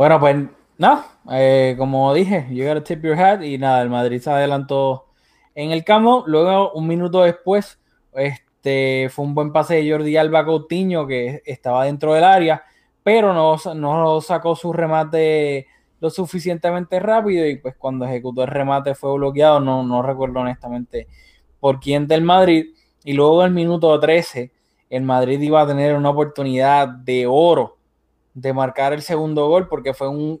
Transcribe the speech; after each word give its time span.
Bueno, 0.00 0.18
pues 0.18 0.34
no, 0.78 1.04
eh, 1.30 1.74
como 1.76 2.14
dije, 2.14 2.46
you 2.50 2.64
gotta 2.66 2.82
tip 2.82 3.04
your 3.04 3.20
hat 3.20 3.42
y 3.42 3.58
nada, 3.58 3.82
el 3.82 3.90
Madrid 3.90 4.18
se 4.18 4.30
adelantó 4.30 5.08
en 5.54 5.72
el 5.72 5.84
campo. 5.84 6.24
Luego, 6.26 6.72
un 6.72 6.86
minuto 6.86 7.20
después, 7.22 7.78
este, 8.14 9.10
fue 9.10 9.26
un 9.26 9.34
buen 9.34 9.52
pase 9.52 9.74
de 9.74 9.90
Jordi 9.90 10.16
Alba 10.16 10.46
Coutinho 10.46 11.06
que 11.06 11.42
estaba 11.44 11.84
dentro 11.84 12.14
del 12.14 12.24
área, 12.24 12.64
pero 13.02 13.34
no, 13.34 13.58
no 13.74 14.20
sacó 14.22 14.56
su 14.56 14.72
remate 14.72 15.66
lo 16.00 16.08
suficientemente 16.08 16.98
rápido 16.98 17.46
y 17.46 17.56
pues 17.58 17.76
cuando 17.76 18.06
ejecutó 18.06 18.44
el 18.44 18.48
remate 18.48 18.94
fue 18.94 19.12
bloqueado, 19.12 19.60
no, 19.60 19.82
no 19.82 20.00
recuerdo 20.00 20.40
honestamente 20.40 21.08
por 21.60 21.78
quién 21.78 22.06
del 22.06 22.22
Madrid. 22.22 22.74
Y 23.04 23.12
luego 23.12 23.44
el 23.44 23.50
minuto 23.50 24.00
13, 24.00 24.50
el 24.88 25.02
Madrid 25.02 25.38
iba 25.42 25.60
a 25.60 25.66
tener 25.66 25.94
una 25.94 26.08
oportunidad 26.08 26.88
de 26.88 27.26
oro 27.26 27.79
de 28.40 28.52
marcar 28.52 28.92
el 28.92 29.02
segundo 29.02 29.48
gol 29.48 29.68
porque 29.68 29.94
fue 29.94 30.08
un, 30.08 30.40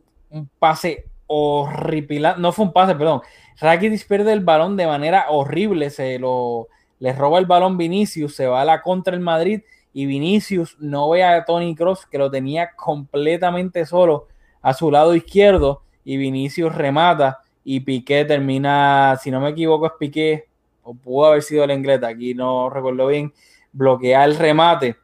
pase 0.58 1.06
horrible, 1.26 2.34
no 2.38 2.52
fue 2.52 2.64
un 2.64 2.72
pase, 2.72 2.94
perdón. 2.94 3.20
Rakitic 3.60 4.06
pierde 4.06 4.32
el 4.32 4.40
balón 4.40 4.76
de 4.76 4.86
manera 4.86 5.26
horrible, 5.28 5.90
se 5.90 6.18
lo 6.18 6.68
le 6.98 7.14
roba 7.14 7.38
el 7.38 7.46
balón 7.46 7.78
Vinicius, 7.78 8.34
se 8.36 8.46
va 8.46 8.60
a 8.60 8.64
la 8.64 8.82
contra 8.82 9.14
el 9.14 9.20
Madrid 9.20 9.62
y 9.92 10.06
Vinicius 10.06 10.76
no 10.78 11.08
ve 11.10 11.24
a 11.24 11.44
Tony 11.44 11.74
Cross 11.74 12.06
que 12.06 12.18
lo 12.18 12.30
tenía 12.30 12.72
completamente 12.76 13.86
solo 13.86 14.28
a 14.60 14.74
su 14.74 14.90
lado 14.90 15.14
izquierdo 15.14 15.82
y 16.04 16.18
Vinicius 16.18 16.74
remata 16.74 17.40
y 17.64 17.80
Piqué 17.80 18.24
termina, 18.26 19.18
si 19.20 19.30
no 19.30 19.40
me 19.40 19.50
equivoco 19.50 19.86
es 19.86 19.92
Piqué, 19.98 20.48
o 20.82 20.94
pudo 20.94 21.26
haber 21.26 21.42
sido 21.42 21.64
el 21.64 21.70
inglés, 21.70 22.02
aquí 22.02 22.34
no 22.34 22.68
recuerdo 22.68 23.06
bien, 23.06 23.32
bloquea 23.72 24.24
el 24.24 24.36
remate 24.36 24.96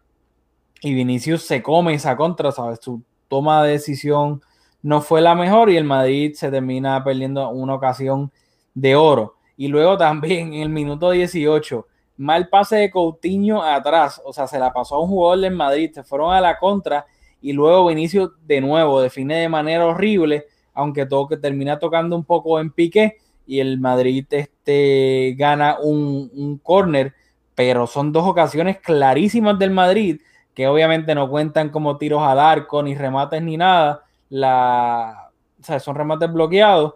y 0.86 0.94
Vinicius 0.94 1.42
se 1.42 1.64
come 1.64 1.94
esa 1.94 2.16
contra, 2.16 2.52
¿sabes? 2.52 2.78
Su 2.80 3.02
toma 3.26 3.64
de 3.64 3.72
decisión 3.72 4.40
no 4.82 5.00
fue 5.00 5.20
la 5.20 5.34
mejor 5.34 5.68
y 5.68 5.76
el 5.76 5.82
Madrid 5.82 6.34
se 6.34 6.48
termina 6.48 7.02
perdiendo 7.02 7.48
una 7.50 7.74
ocasión 7.74 8.30
de 8.72 8.94
oro. 8.94 9.34
Y 9.56 9.66
luego 9.66 9.96
también 9.96 10.54
en 10.54 10.62
el 10.62 10.68
minuto 10.68 11.10
18, 11.10 11.88
mal 12.18 12.48
pase 12.48 12.76
de 12.76 12.90
Coutinho 12.92 13.64
atrás, 13.64 14.22
o 14.24 14.32
sea, 14.32 14.46
se 14.46 14.60
la 14.60 14.72
pasó 14.72 14.94
a 14.94 15.02
un 15.02 15.08
jugador 15.08 15.40
del 15.40 15.56
Madrid, 15.56 15.90
se 15.92 16.04
fueron 16.04 16.32
a 16.32 16.40
la 16.40 16.56
contra 16.56 17.04
y 17.40 17.52
luego 17.52 17.88
Vinicius 17.88 18.30
de 18.46 18.60
nuevo 18.60 19.00
define 19.00 19.40
de 19.40 19.48
manera 19.48 19.86
horrible, 19.86 20.46
aunque 20.72 21.04
todo 21.04 21.26
que 21.26 21.36
termina 21.36 21.80
tocando 21.80 22.14
un 22.14 22.24
poco 22.24 22.60
en 22.60 22.70
pique 22.70 23.16
y 23.44 23.58
el 23.58 23.80
Madrid 23.80 24.24
este, 24.30 25.34
gana 25.36 25.78
un, 25.82 26.30
un 26.32 26.58
córner, 26.58 27.12
pero 27.56 27.88
son 27.88 28.12
dos 28.12 28.24
ocasiones 28.24 28.78
clarísimas 28.78 29.58
del 29.58 29.72
Madrid 29.72 30.20
que 30.56 30.66
obviamente 30.66 31.14
no 31.14 31.28
cuentan 31.28 31.68
como 31.68 31.98
tiros 31.98 32.22
al 32.22 32.40
arco, 32.40 32.82
ni 32.82 32.94
remates, 32.94 33.42
ni 33.42 33.58
nada. 33.58 34.04
La, 34.30 35.28
o 35.60 35.62
sea, 35.62 35.78
son 35.78 35.94
remates 35.94 36.32
bloqueados, 36.32 36.94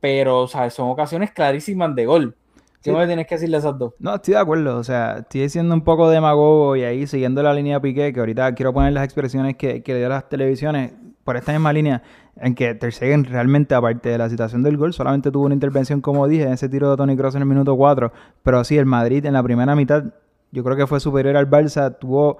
pero 0.00 0.40
o 0.40 0.48
sea, 0.48 0.70
son 0.70 0.88
ocasiones 0.88 1.30
clarísimas 1.30 1.94
de 1.94 2.06
gol. 2.06 2.34
¿Qué 2.82 2.90
me 2.90 3.06
tienes 3.06 3.26
que 3.26 3.34
decirle 3.34 3.58
esas 3.58 3.78
dos? 3.78 3.92
No, 3.98 4.14
estoy 4.14 4.32
de 4.32 4.40
acuerdo. 4.40 4.78
O 4.78 4.82
sea, 4.82 5.18
estoy 5.18 5.48
siendo 5.50 5.74
un 5.74 5.82
poco 5.82 6.08
demagogo 6.08 6.74
y 6.74 6.84
ahí 6.84 7.06
siguiendo 7.06 7.42
la 7.42 7.52
línea 7.52 7.78
Piqué, 7.80 8.14
que 8.14 8.18
ahorita 8.18 8.54
quiero 8.54 8.72
poner 8.72 8.94
las 8.94 9.04
expresiones 9.04 9.56
que, 9.56 9.82
que 9.82 9.92
le 9.92 9.98
dio 9.98 10.06
a 10.06 10.10
las 10.10 10.28
televisiones 10.30 10.94
por 11.22 11.36
esta 11.36 11.52
misma 11.52 11.72
línea, 11.72 12.02
en 12.36 12.54
que 12.54 12.74
Ter 12.74 12.92
Stegen 12.92 13.26
realmente, 13.26 13.74
aparte 13.74 14.08
de 14.08 14.18
la 14.18 14.30
situación 14.30 14.62
del 14.62 14.78
gol, 14.78 14.94
solamente 14.94 15.30
tuvo 15.30 15.44
una 15.44 15.54
intervención, 15.54 16.00
como 16.00 16.26
dije, 16.26 16.44
en 16.44 16.54
ese 16.54 16.70
tiro 16.70 16.90
de 16.90 16.96
Tony 16.96 17.14
Cross 17.14 17.34
en 17.34 17.42
el 17.42 17.48
minuto 17.48 17.76
4. 17.76 18.10
Pero 18.42 18.64
sí, 18.64 18.78
el 18.78 18.86
Madrid 18.86 19.24
en 19.26 19.34
la 19.34 19.42
primera 19.42 19.76
mitad, 19.76 20.02
yo 20.50 20.64
creo 20.64 20.76
que 20.78 20.86
fue 20.86 20.98
superior 20.98 21.36
al 21.36 21.48
Barça, 21.48 21.96
tuvo 22.00 22.38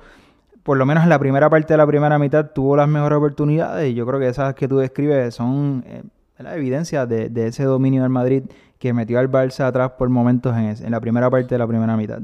por 0.63 0.77
lo 0.77 0.87
menos 0.87 1.03
en 1.03 1.11
la 1.11 1.19
primera 1.19 1.51
parte 1.51 1.75
de 1.75 1.79
la 1.79 1.87
primera 1.87 2.19
mitad, 2.19 2.51
tuvo 2.53 2.77
las 2.77 2.89
mejores 2.89 3.17
oportunidades 3.19 3.91
y 3.91 3.95
yo 3.95 4.07
creo 4.07 4.21
que 4.21 4.29
esas 4.29 4.55
que 4.55 4.69
tú 4.69 4.79
describes 4.79 5.35
son 5.35 5.85
eh, 5.87 6.03
la 6.39 6.55
evidencia 6.57 7.07
de, 7.07 7.31
ese 7.47 7.65
dominio 7.65 8.03
del 8.03 8.11
Madrid 8.11 8.45
que 8.79 8.93
metió 8.93 9.19
al 9.19 9.31
Barça 9.31 9.67
atrás 9.67 9.93
por 9.99 10.09
momentos 10.09 10.57
en, 10.57 10.85
en 10.85 10.91
la 10.91 11.01
primera 11.01 11.31
parte 11.31 11.55
de 11.55 11.59
la 11.59 11.67
primera 11.67 11.97
mitad. 11.97 12.21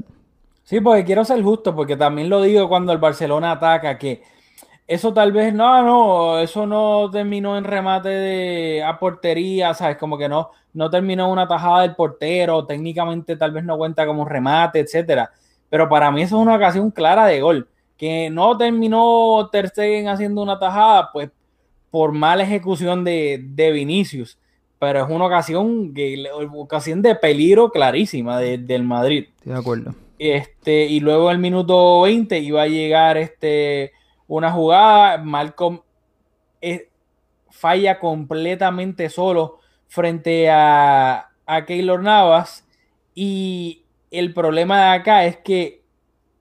Sí, 0.63 0.79
porque 0.81 1.03
quiero 1.03 1.25
ser 1.25 1.41
justo, 1.41 1.75
porque 1.75 1.97
también 1.97 2.29
lo 2.29 2.41
digo 2.41 2.69
cuando 2.69 2.91
el 2.91 2.99
Barcelona 2.99 3.53
ataca, 3.53 3.97
que 3.97 4.21
eso 4.87 5.13
tal 5.13 5.31
vez, 5.31 5.53
no, 5.53 5.83
no, 5.83 6.39
eso 6.39 6.65
no 6.65 7.09
terminó 7.11 7.57
en 7.57 7.63
remate 7.63 8.09
de, 8.09 8.83
a 8.83 8.97
portería, 8.99 9.73
¿sabes? 9.73 9.97
Como 9.97 10.17
que 10.17 10.29
no, 10.29 10.51
no 10.73 10.89
terminó 10.89 11.31
una 11.31 11.47
tajada 11.47 11.81
del 11.81 11.95
portero, 11.95 12.65
técnicamente 12.65 13.35
tal 13.35 13.51
vez 13.51 13.63
no 13.63 13.77
cuenta 13.77 14.05
como 14.05 14.25
remate, 14.25 14.79
etcétera. 14.79 15.31
Pero 15.69 15.89
para 15.89 16.11
mí 16.11 16.21
eso 16.21 16.37
es 16.37 16.41
una 16.41 16.55
ocasión 16.55 16.91
clara 16.91 17.25
de 17.25 17.41
gol 17.41 17.67
que 17.99 18.29
no 18.29 18.57
terminó 18.57 19.49
Ter 19.51 19.67
Stegen 19.67 20.07
haciendo 20.07 20.41
una 20.41 20.57
tajada, 20.57 21.11
pues 21.11 21.29
por 21.91 22.13
mala 22.13 22.43
ejecución 22.43 23.03
de, 23.03 23.43
de 23.43 23.71
Vinicius. 23.71 24.39
Pero 24.79 25.03
es 25.03 25.09
una 25.11 25.25
ocasión, 25.25 25.93
que, 25.93 26.25
ocasión 26.55 27.01
de 27.01 27.13
peligro 27.15 27.69
clarísima 27.69 28.39
del 28.39 28.83
Madrid. 28.83 29.27
de 29.43 29.53
acuerdo. 29.53 29.93
Este, 30.17 30.85
y 30.85 31.01
luego 31.01 31.29
el 31.29 31.39
minuto 31.39 32.01
20 32.01 32.39
iba 32.39 32.61
a 32.61 32.67
llegar 32.67 33.17
este, 33.17 33.91
una 34.27 34.49
jugada. 34.49 35.17
Malcolm 35.17 35.81
eh, 36.61 36.87
falla 37.49 37.99
completamente 37.99 39.09
solo 39.09 39.59
frente 39.89 40.49
a, 40.49 41.31
a 41.45 41.65
Keylor 41.65 42.01
Navas. 42.01 42.65
Y 43.13 43.83
el 44.11 44.33
problema 44.33 44.77
de 44.79 44.89
acá 44.91 45.25
es 45.25 45.35
que 45.35 45.81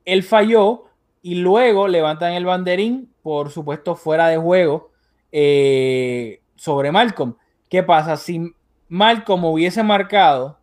él 0.05 0.23
falló, 0.23 0.88
y 1.23 1.37
luego 1.37 1.89
levantan 1.89 2.33
el 2.33 2.45
banderín, 2.45 3.13
por 3.23 3.51
supuesto, 3.51 3.97
fuera 3.97 4.29
de 4.29 4.37
juego 4.37 4.91
eh, 5.33 6.41
sobre 6.57 6.93
Malcolm. 6.93 7.37
¿Qué 7.69 7.83
pasa? 7.83 8.17
Si 8.17 8.53
Malcolm 8.89 9.45
hubiese 9.45 9.83
marcado, 9.83 10.59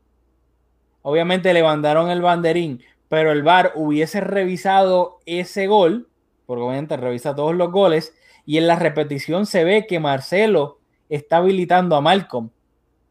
obviamente 1.02 1.54
levantaron 1.54 2.10
el 2.10 2.22
banderín, 2.22 2.82
pero 3.10 3.32
el 3.32 3.44
VAR 3.44 3.74
hubiese 3.76 4.22
revisado 4.22 5.20
ese 5.26 5.68
gol, 5.68 6.10
porque 6.46 6.64
obviamente 6.64 6.98
revisa 6.98 7.36
todos 7.36 7.56
los 7.56 7.72
goles, 7.72 8.16
y 8.46 8.58
en 8.58 8.68
la 8.68 8.78
repetición 8.78 9.46
se 9.46 9.64
ve 9.64 9.86
que 9.88 10.00
Marcelo 10.00 10.80
está 11.10 11.38
habilitando 11.38 11.96
a 11.96 12.02
Malcolm. 12.02 12.50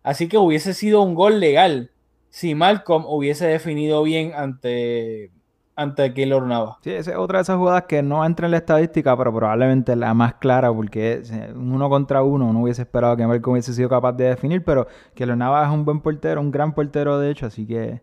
Así 0.03 0.28
que 0.28 0.38
hubiese 0.38 0.75
sido 0.75 1.03
un 1.03 1.15
gol 1.15 1.41
legal 1.41 1.91
si 2.31 2.55
Malcolm 2.56 3.05
hubiese 3.06 3.47
definido 3.47 4.03
bien 4.03 4.32
ante 4.34 5.31
ante 5.76 6.12
Keylor 6.14 6.42
Nava. 6.42 6.78
Sí, 6.82 6.90
esa 6.90 7.12
es 7.12 7.16
otra 7.16 7.38
de 7.38 7.42
esas 7.42 7.56
jugadas 7.56 7.84
que 7.84 8.02
no 8.02 8.24
entra 8.24 8.46
en 8.46 8.52
la 8.52 8.58
estadística, 8.58 9.16
pero 9.16 9.34
probablemente 9.34 9.96
la 9.96 10.14
más 10.14 10.34
clara, 10.34 10.72
porque 10.72 11.22
uno 11.54 11.88
contra 11.88 12.22
uno 12.22 12.46
uno 12.46 12.62
hubiese 12.62 12.82
esperado 12.82 13.16
que 13.16 13.26
Malcolm 13.26 13.52
hubiese 13.52 13.72
sido 13.72 13.88
capaz 13.88 14.12
de 14.12 14.24
definir, 14.24 14.64
pero 14.64 14.86
Keylor 15.14 15.36
es 15.36 15.70
un 15.70 15.84
buen 15.84 16.00
portero, 16.00 16.40
un 16.40 16.50
gran 16.50 16.74
portero 16.74 17.18
de 17.18 17.30
hecho, 17.30 17.46
así 17.46 17.66
que, 17.66 18.00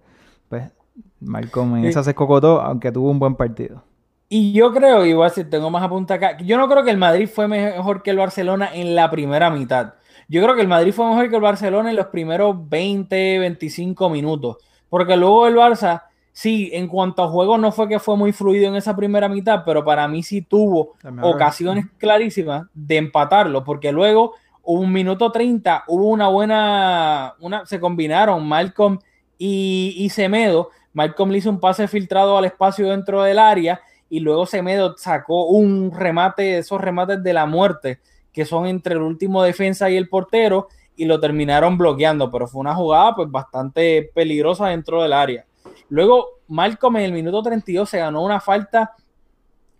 pues, 0.49 0.71
Malcolm 1.19 1.77
en 1.77 1.85
esa 1.85 2.03
se 2.03 2.13
cocotó, 2.13 2.61
aunque 2.61 2.91
tuvo 2.91 3.09
un 3.09 3.19
buen 3.19 3.35
partido. 3.35 3.83
Y 4.27 4.53
yo 4.53 4.73
creo, 4.73 5.05
igual 5.05 5.31
si 5.31 5.43
tengo 5.43 5.69
más 5.69 5.83
apunta 5.83 6.13
acá, 6.13 6.37
yo 6.37 6.57
no 6.57 6.69
creo 6.69 6.83
que 6.83 6.91
el 6.91 6.97
Madrid 6.97 7.27
fue 7.27 7.47
mejor 7.47 8.01
que 8.01 8.11
el 8.11 8.17
Barcelona 8.17 8.69
en 8.73 8.95
la 8.95 9.11
primera 9.11 9.49
mitad. 9.49 9.95
Yo 10.29 10.41
creo 10.41 10.55
que 10.55 10.61
el 10.61 10.69
Madrid 10.69 10.93
fue 10.93 11.05
mejor 11.05 11.29
que 11.29 11.35
el 11.35 11.41
Barcelona 11.41 11.89
en 11.89 11.97
los 11.97 12.07
primeros 12.07 12.69
20, 12.69 13.39
25 13.39 14.09
minutos, 14.09 14.57
porque 14.89 15.17
luego 15.17 15.47
el 15.47 15.55
Barça 15.55 16.03
sí, 16.31 16.69
en 16.73 16.87
cuanto 16.87 17.23
a 17.23 17.27
juego 17.27 17.57
no 17.57 17.71
fue 17.71 17.87
que 17.87 17.99
fue 17.99 18.17
muy 18.17 18.31
fluido 18.31 18.67
en 18.67 18.75
esa 18.75 18.95
primera 18.95 19.27
mitad, 19.29 19.63
pero 19.65 19.83
para 19.83 20.07
mí 20.07 20.23
sí 20.23 20.41
tuvo 20.41 20.93
ocasiones 21.21 21.85
clarísimas 21.97 22.67
de 22.73 22.97
empatarlo, 22.97 23.63
porque 23.63 23.91
luego 23.91 24.33
un 24.63 24.91
minuto 24.91 25.31
30 25.31 25.85
hubo 25.87 26.07
una 26.07 26.27
buena, 26.27 27.33
una, 27.39 27.65
se 27.65 27.79
combinaron 27.79 28.47
Malcolm 28.47 28.99
y, 29.37 29.95
y 29.97 30.09
Semedo. 30.09 30.69
Malcolm 30.93 31.31
le 31.31 31.39
hizo 31.39 31.49
un 31.49 31.59
pase 31.59 31.87
filtrado 31.87 32.37
al 32.37 32.45
espacio 32.45 32.89
dentro 32.89 33.23
del 33.23 33.39
área 33.39 33.81
y 34.09 34.19
luego 34.19 34.45
Semedo 34.45 34.97
sacó 34.97 35.45
un 35.45 35.91
remate, 35.95 36.57
esos 36.57 36.81
remates 36.81 37.23
de 37.23 37.33
la 37.33 37.45
muerte, 37.45 37.99
que 38.33 38.43
son 38.45 38.67
entre 38.67 38.95
el 38.95 39.01
último 39.01 39.41
defensa 39.41 39.89
y 39.89 39.95
el 39.95 40.09
portero, 40.09 40.67
y 40.97 41.05
lo 41.05 41.19
terminaron 41.19 41.77
bloqueando, 41.77 42.29
pero 42.29 42.45
fue 42.45 42.59
una 42.59 42.75
jugada 42.75 43.15
pues 43.15 43.31
bastante 43.31 44.11
peligrosa 44.13 44.67
dentro 44.67 45.01
del 45.01 45.13
área. 45.13 45.45
Luego, 45.91 46.39
Malcolm 46.47 46.95
en 46.95 47.03
el 47.03 47.11
minuto 47.11 47.43
32 47.43 47.89
se 47.89 47.99
ganó 47.99 48.23
una 48.23 48.39
falta 48.39 48.95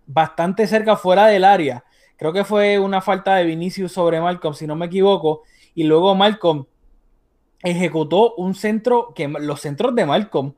bastante 0.06 0.66
cerca 0.66 0.94
fuera 0.94 1.26
del 1.26 1.42
área. 1.42 1.84
Creo 2.18 2.34
que 2.34 2.44
fue 2.44 2.78
una 2.78 3.00
falta 3.00 3.36
de 3.36 3.44
Vinicius 3.44 3.92
sobre 3.92 4.20
Malcolm, 4.20 4.54
si 4.54 4.66
no 4.66 4.76
me 4.76 4.86
equivoco. 4.86 5.40
Y 5.74 5.84
luego 5.84 6.14
Malcolm 6.14 6.66
ejecutó 7.62 8.34
un 8.34 8.54
centro 8.54 9.14
que 9.14 9.26
los 9.26 9.62
centros 9.62 9.94
de 9.94 10.04
Malcolm 10.04 10.52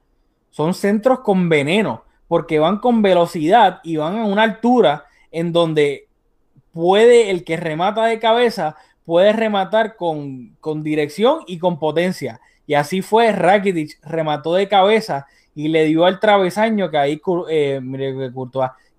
son 0.50 0.74
centros 0.74 1.20
con 1.20 1.48
veneno, 1.48 2.02
porque 2.26 2.58
van 2.58 2.80
con 2.80 3.00
velocidad 3.00 3.78
y 3.84 3.96
van 3.96 4.18
a 4.18 4.24
una 4.24 4.42
altura 4.42 5.06
en 5.30 5.52
donde 5.52 6.08
puede 6.72 7.30
el 7.30 7.44
que 7.44 7.56
remata 7.56 8.06
de 8.06 8.18
cabeza 8.18 8.74
puede 9.04 9.32
rematar 9.32 9.94
con, 9.94 10.56
con 10.60 10.82
dirección 10.82 11.42
y 11.46 11.60
con 11.60 11.78
potencia. 11.78 12.40
Y 12.66 12.74
así 12.74 13.02
fue, 13.02 13.30
Rakitic 13.30 14.00
remató 14.02 14.54
de 14.54 14.66
cabeza 14.66 15.28
y 15.54 15.68
le 15.68 15.84
dio 15.84 16.04
al 16.04 16.20
travesaño 16.20 16.90
que 16.90 16.98
ahí, 16.98 17.22
eh, 17.48 17.80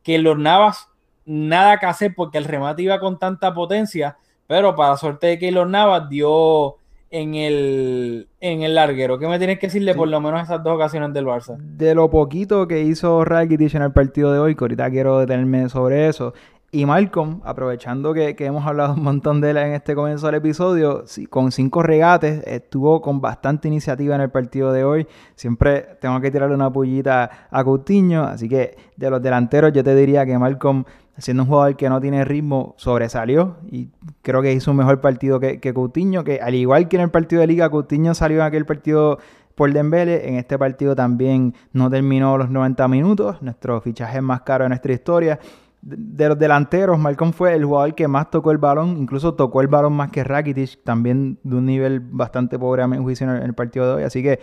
que 0.03 0.17
los 0.19 0.37
Navas 0.37 0.89
nada 1.25 1.79
que 1.79 1.85
hacer 1.85 2.13
porque 2.15 2.37
el 2.37 2.45
remate 2.45 2.83
iba 2.83 2.99
con 2.99 3.17
tanta 3.17 3.53
potencia, 3.53 4.17
pero 4.47 4.75
para 4.75 4.97
suerte 4.97 5.27
de 5.27 5.39
Keylor 5.39 5.67
Navas 5.67 6.07
dio 6.07 6.77
en 7.09 7.35
el, 7.35 8.27
en 8.41 8.61
el 8.61 8.75
larguero. 8.75 9.17
¿Qué 9.17 9.27
me 9.27 9.37
tienes 9.37 9.59
que 9.59 9.67
decirle 9.67 9.95
por 9.95 10.07
lo 10.07 10.19
menos 10.19 10.43
esas 10.43 10.61
dos 10.63 10.75
ocasiones 10.75 11.13
del 11.13 11.25
Barça? 11.25 11.57
De 11.57 11.95
lo 11.95 12.09
poquito 12.09 12.67
que 12.67 12.81
hizo 12.81 13.23
Rakitic 13.23 13.73
en 13.75 13.83
el 13.83 13.93
partido 13.93 14.33
de 14.33 14.39
hoy, 14.39 14.55
que 14.55 14.63
ahorita 14.63 14.89
quiero 14.91 15.19
detenerme 15.19 15.69
sobre 15.69 16.09
eso, 16.09 16.33
y 16.75 16.85
Malcolm, 16.85 17.39
aprovechando 17.45 18.13
que, 18.13 18.35
hemos 18.37 18.65
hablado 18.65 18.95
un 18.95 19.03
montón 19.03 19.39
de 19.39 19.51
él 19.51 19.57
en 19.57 19.71
este 19.71 19.95
comienzo 19.95 20.25
del 20.25 20.35
episodio, 20.35 21.05
con 21.29 21.53
cinco 21.53 21.81
regates, 21.81 22.43
estuvo 22.45 23.01
con 23.01 23.21
bastante 23.21 23.69
iniciativa 23.69 24.13
en 24.13 24.19
el 24.19 24.29
partido 24.29 24.73
de 24.73 24.83
hoy. 24.83 25.07
Siempre 25.35 25.87
tengo 26.01 26.19
que 26.19 26.31
tirarle 26.31 26.53
una 26.53 26.69
pullita 26.69 27.47
a 27.49 27.63
Coutinho, 27.63 28.23
así 28.23 28.49
que 28.49 28.75
de 28.97 29.09
los 29.09 29.21
delanteros 29.21 29.71
yo 29.71 29.85
te 29.85 29.95
diría 29.95 30.25
que 30.25 30.37
Malcolm, 30.37 30.83
siendo 31.17 31.43
un 31.43 31.49
jugador 31.49 31.77
que 31.77 31.87
no 31.87 32.01
tiene 32.01 32.25
ritmo, 32.25 32.75
sobresalió 32.75 33.55
y 33.71 33.87
creo 34.21 34.41
que 34.41 34.51
hizo 34.51 34.71
un 34.71 34.77
mejor 34.77 34.99
partido 34.99 35.39
que, 35.39 35.61
que 35.61 35.73
Coutinho, 35.73 36.25
que 36.25 36.41
al 36.41 36.55
igual 36.55 36.89
que 36.89 36.97
en 36.97 37.03
el 37.03 37.09
partido 37.09 37.39
de 37.39 37.47
liga, 37.47 37.69
Coutinho 37.69 38.13
salió 38.13 38.39
en 38.39 38.47
aquel 38.47 38.65
partido 38.65 39.19
por 39.55 39.71
Dembele. 39.71 40.27
En 40.27 40.35
este 40.35 40.59
partido 40.59 40.93
también 40.93 41.53
no 41.71 41.89
terminó 41.89 42.37
los 42.37 42.49
90 42.49 42.85
minutos, 42.89 43.41
nuestro 43.41 43.79
fichaje 43.79 44.19
más 44.19 44.41
caro 44.41 44.65
de 44.65 44.69
nuestra 44.69 44.91
historia 44.91 45.39
de 45.85 46.29
los 46.29 46.39
delanteros, 46.39 46.97
Malcolm 46.97 47.31
fue 47.31 47.53
el 47.53 47.63
jugador 47.63 47.93
que 47.93 48.07
más 48.07 48.31
tocó 48.31 48.49
el 48.49 48.57
balón, 48.57 48.97
incluso 48.97 49.35
tocó 49.35 49.61
el 49.61 49.67
balón 49.67 49.93
más 49.93 50.09
que 50.09 50.23
Rakitic, 50.23 50.83
también 50.83 51.37
de 51.43 51.55
un 51.57 51.67
nivel 51.67 51.99
bastante 51.99 52.57
pobre 52.57 52.81
a 52.81 52.87
mi 52.87 52.97
juicio 52.97 53.29
en 53.29 53.43
el, 53.43 53.53
partido 53.53 53.87
de 53.87 53.93
hoy. 53.93 54.03
Así 54.03 54.23
que 54.23 54.39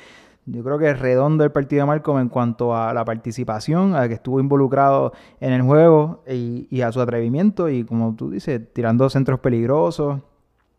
yo 0.47 0.63
creo 0.63 0.79
que 0.79 0.91
es 0.91 1.01
redondo 1.01 1.43
el 1.43 1.51
partido 1.51 1.83
de 1.83 1.87
Malcolm 1.87 2.21
en 2.21 2.29
cuanto 2.29 2.77
a 2.77 2.95
la 2.95 3.05
participación, 3.05 3.97
a 3.97 4.07
que 4.07 4.15
estuvo 4.15 4.39
involucrado 4.39 5.13
en 5.41 5.53
el 5.53 5.63
juego 5.63 6.23
y, 6.29 6.81
a 6.81 6.93
su 6.93 7.01
atrevimiento 7.01 7.69
y 7.69 7.83
como 7.83 8.15
tú 8.15 8.31
dices, 8.31 8.61
tirando 8.73 9.11
centros 9.11 9.41
peligrosos. 9.41 10.21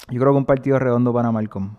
Yo 0.09 0.19
creo 0.19 0.31
que 0.31 0.37
un 0.37 0.45
partido 0.45 0.79
redondo 0.79 1.11
para 1.11 1.29
Malcolm. 1.31 1.75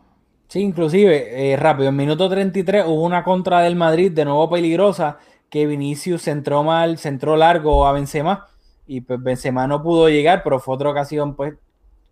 Sí, 0.49 0.61
inclusive, 0.61 1.53
eh, 1.53 1.57
rápido, 1.57 1.89
en 1.89 1.97
minuto 1.97 2.29
33 2.29 2.85
hubo 2.87 3.03
una 3.03 3.25
contra 3.25 3.61
del 3.61 3.77
Madrid 3.77 4.13
de 4.13 4.27
nuevo 4.27 4.51
peligrosa 4.51 5.17
que 5.49 5.67
Vinicius 5.67 6.23
centró 6.23 6.63
mal, 6.65 6.99
centró 6.99 7.37
largo 7.37 7.87
a 7.87 7.93
Benzema 7.93 8.47
y 8.87 9.01
pues 9.01 9.23
Benzema 9.23 9.67
no 9.67 9.83
pudo 9.83 10.09
llegar, 10.09 10.43
pero 10.43 10.61
fue 10.61 10.75
otra 10.75 10.91
ocasión 10.91 11.35
pues 11.35 11.55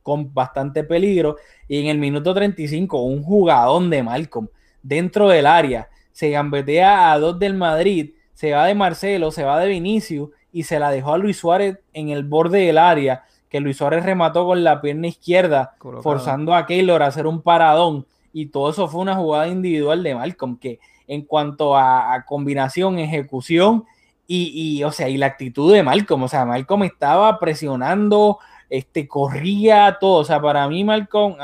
con 0.02 0.32
bastante 0.32 0.84
peligro. 0.84 1.36
Y 1.68 1.80
en 1.80 1.86
el 1.86 1.98
minuto 1.98 2.34
35 2.34 3.02
un 3.02 3.22
jugadón 3.22 3.90
de 3.90 4.02
Malcolm 4.02 4.48
dentro 4.82 5.28
del 5.28 5.46
área 5.46 5.88
se 6.12 6.30
gambetea 6.30 7.12
a 7.12 7.18
dos 7.18 7.38
del 7.38 7.54
Madrid, 7.54 8.10
se 8.34 8.52
va 8.52 8.66
de 8.66 8.74
Marcelo, 8.74 9.30
se 9.30 9.44
va 9.44 9.58
de 9.58 9.68
Vinicius 9.68 10.30
y 10.52 10.64
se 10.64 10.78
la 10.78 10.90
dejó 10.90 11.14
a 11.14 11.18
Luis 11.18 11.38
Suárez 11.38 11.78
en 11.94 12.10
el 12.10 12.24
borde 12.24 12.66
del 12.66 12.78
área, 12.78 13.24
que 13.48 13.60
Luis 13.60 13.78
Suárez 13.78 14.04
remató 14.04 14.44
con 14.44 14.62
la 14.62 14.80
pierna 14.80 15.06
izquierda, 15.06 15.74
forzando 16.02 16.54
a 16.54 16.66
Keylor 16.66 17.02
a 17.02 17.06
hacer 17.06 17.26
un 17.26 17.40
paradón. 17.40 18.06
Y 18.32 18.46
todo 18.46 18.70
eso 18.70 18.88
fue 18.88 19.00
una 19.00 19.14
jugada 19.14 19.48
individual 19.48 20.02
de 20.02 20.14
Malcolm 20.14 20.58
que 20.58 20.80
en 21.06 21.22
cuanto 21.22 21.76
a 21.76 22.24
combinación, 22.26 22.98
ejecución 22.98 23.84
y, 24.34 24.84
o 24.84 24.90
sea, 24.90 25.08
y 25.08 25.16
la 25.16 25.26
actitud 25.26 25.72
de 25.72 25.82
Malcolm, 25.82 26.22
o 26.22 26.28
sea, 26.28 26.44
Malcolm 26.44 26.84
estaba 26.84 27.38
presionando, 27.38 28.38
este, 28.70 29.06
corría 29.06 29.98
todo, 30.00 30.20
o 30.20 30.24
sea, 30.24 30.40
para 30.40 30.66
mí 30.68 30.84
Malcolm, 30.84 31.34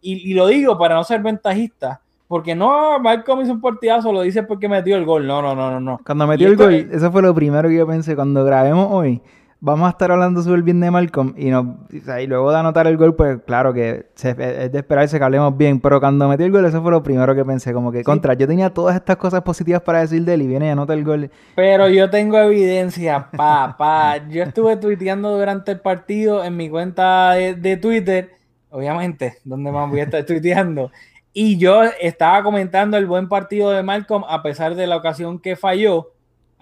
y, 0.00 0.34
lo 0.34 0.48
digo 0.48 0.76
para 0.76 0.96
no 0.96 1.04
ser 1.04 1.22
ventajista, 1.22 2.00
porque 2.26 2.54
no, 2.54 2.98
Malcolm 2.98 3.42
hizo 3.42 3.52
un 3.52 3.60
partidazo, 3.60 4.12
lo 4.12 4.22
dice 4.22 4.42
porque 4.42 4.68
metió 4.68 4.96
el 4.96 5.04
gol, 5.04 5.26
no, 5.26 5.40
no, 5.40 5.54
no, 5.54 5.70
no, 5.70 5.80
no. 5.80 6.00
Cuando 6.04 6.26
metió 6.26 6.48
el 6.48 6.56
gol, 6.56 6.88
eso 6.90 7.12
fue 7.12 7.22
lo 7.22 7.34
primero 7.34 7.68
que 7.68 7.76
yo 7.76 7.86
pensé, 7.86 8.16
cuando 8.16 8.44
grabemos 8.44 8.88
hoy, 8.90 9.20
vamos 9.64 9.86
a 9.86 9.90
estar 9.90 10.10
hablando 10.10 10.42
súper 10.42 10.62
bien 10.62 10.80
de 10.80 10.90
Malcolm 10.90 11.34
y, 11.36 11.48
no, 11.48 11.86
y 11.92 12.26
luego 12.26 12.50
de 12.50 12.58
anotar 12.58 12.88
el 12.88 12.96
gol, 12.96 13.14
pues 13.14 13.38
claro 13.46 13.72
que 13.72 14.06
es 14.16 14.36
de 14.36 14.70
esperarse 14.74 15.18
que 15.18 15.24
hablemos 15.24 15.56
bien, 15.56 15.80
pero 15.80 16.00
cuando 16.00 16.28
metí 16.28 16.42
el 16.42 16.50
gol, 16.50 16.64
eso 16.64 16.82
fue 16.82 16.90
lo 16.90 17.04
primero 17.04 17.32
que 17.32 17.44
pensé, 17.44 17.72
como 17.72 17.92
que 17.92 18.02
contra, 18.02 18.34
yo 18.34 18.48
tenía 18.48 18.70
todas 18.70 18.96
estas 18.96 19.16
cosas 19.18 19.42
positivas 19.42 19.80
para 19.80 20.00
decir 20.00 20.24
de 20.24 20.34
él 20.34 20.42
y 20.42 20.46
viene 20.48 20.66
y 20.66 20.70
anota 20.70 20.94
el 20.94 21.04
gol. 21.04 21.30
Pero 21.54 21.88
yo 21.88 22.10
tengo 22.10 22.38
evidencia, 22.38 23.28
pa, 23.36 23.76
pa. 23.78 24.28
Yo 24.28 24.42
estuve 24.42 24.76
tuiteando 24.78 25.38
durante 25.38 25.70
el 25.70 25.80
partido 25.80 26.42
en 26.42 26.56
mi 26.56 26.68
cuenta 26.68 27.34
de, 27.34 27.54
de 27.54 27.76
Twitter, 27.76 28.30
obviamente, 28.68 29.38
donde 29.44 29.70
más 29.70 29.88
voy 29.88 30.00
a 30.00 30.04
estar 30.04 30.26
tuiteando. 30.26 30.90
Y 31.32 31.56
yo 31.56 31.84
estaba 32.00 32.42
comentando 32.42 32.96
el 32.96 33.06
buen 33.06 33.28
partido 33.28 33.70
de 33.70 33.84
Malcolm 33.84 34.24
a 34.28 34.42
pesar 34.42 34.74
de 34.74 34.88
la 34.88 34.96
ocasión 34.96 35.38
que 35.38 35.54
falló 35.54 36.08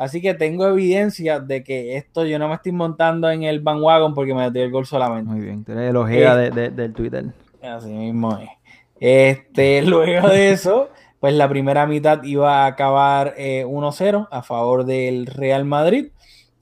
Así 0.00 0.22
que 0.22 0.32
tengo 0.32 0.66
evidencia 0.66 1.40
de 1.40 1.62
que 1.62 1.98
esto 1.98 2.24
yo 2.24 2.38
no 2.38 2.48
me 2.48 2.54
estoy 2.54 2.72
montando 2.72 3.30
en 3.30 3.42
el 3.42 3.60
bandwagon 3.60 4.14
porque 4.14 4.32
me 4.32 4.50
dio 4.50 4.64
el 4.64 4.70
gol 4.70 4.86
solamente. 4.86 5.30
Muy 5.30 5.40
bien, 5.40 5.62
tú 5.62 5.72
eres 5.72 5.90
el 5.90 5.96
ojea 5.96 6.42
eh, 6.42 6.50
de, 6.50 6.70
del 6.70 6.94
Twitter. 6.94 7.26
Así 7.62 7.90
mismo 7.90 8.38
es. 8.38 8.48
Este, 8.98 9.82
luego 9.86 10.28
de 10.28 10.52
eso, 10.52 10.88
pues 11.20 11.34
la 11.34 11.50
primera 11.50 11.86
mitad 11.86 12.22
iba 12.22 12.64
a 12.64 12.66
acabar 12.68 13.34
1-0 13.36 14.22
eh, 14.22 14.26
a 14.30 14.42
favor 14.42 14.86
del 14.86 15.26
Real 15.26 15.66
Madrid, 15.66 16.06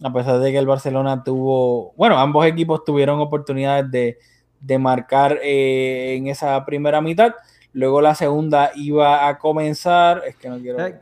a 0.02 0.12
pesar 0.12 0.40
de 0.40 0.50
que 0.50 0.58
el 0.58 0.66
Barcelona 0.66 1.22
tuvo, 1.22 1.92
bueno, 1.96 2.18
ambos 2.18 2.44
equipos 2.44 2.82
tuvieron 2.82 3.20
oportunidades 3.20 3.88
de, 3.88 4.18
de 4.60 4.78
marcar 4.78 5.38
eh, 5.44 6.16
en 6.16 6.26
esa 6.26 6.64
primera 6.64 7.00
mitad. 7.00 7.34
Luego 7.74 8.00
la 8.00 8.14
segunda 8.14 8.70
iba 8.74 9.28
a 9.28 9.38
comenzar. 9.38 10.22
Es 10.26 10.36
que 10.36 10.48
no 10.48 10.58
quiero. 10.58 10.84
Eh, 10.84 10.98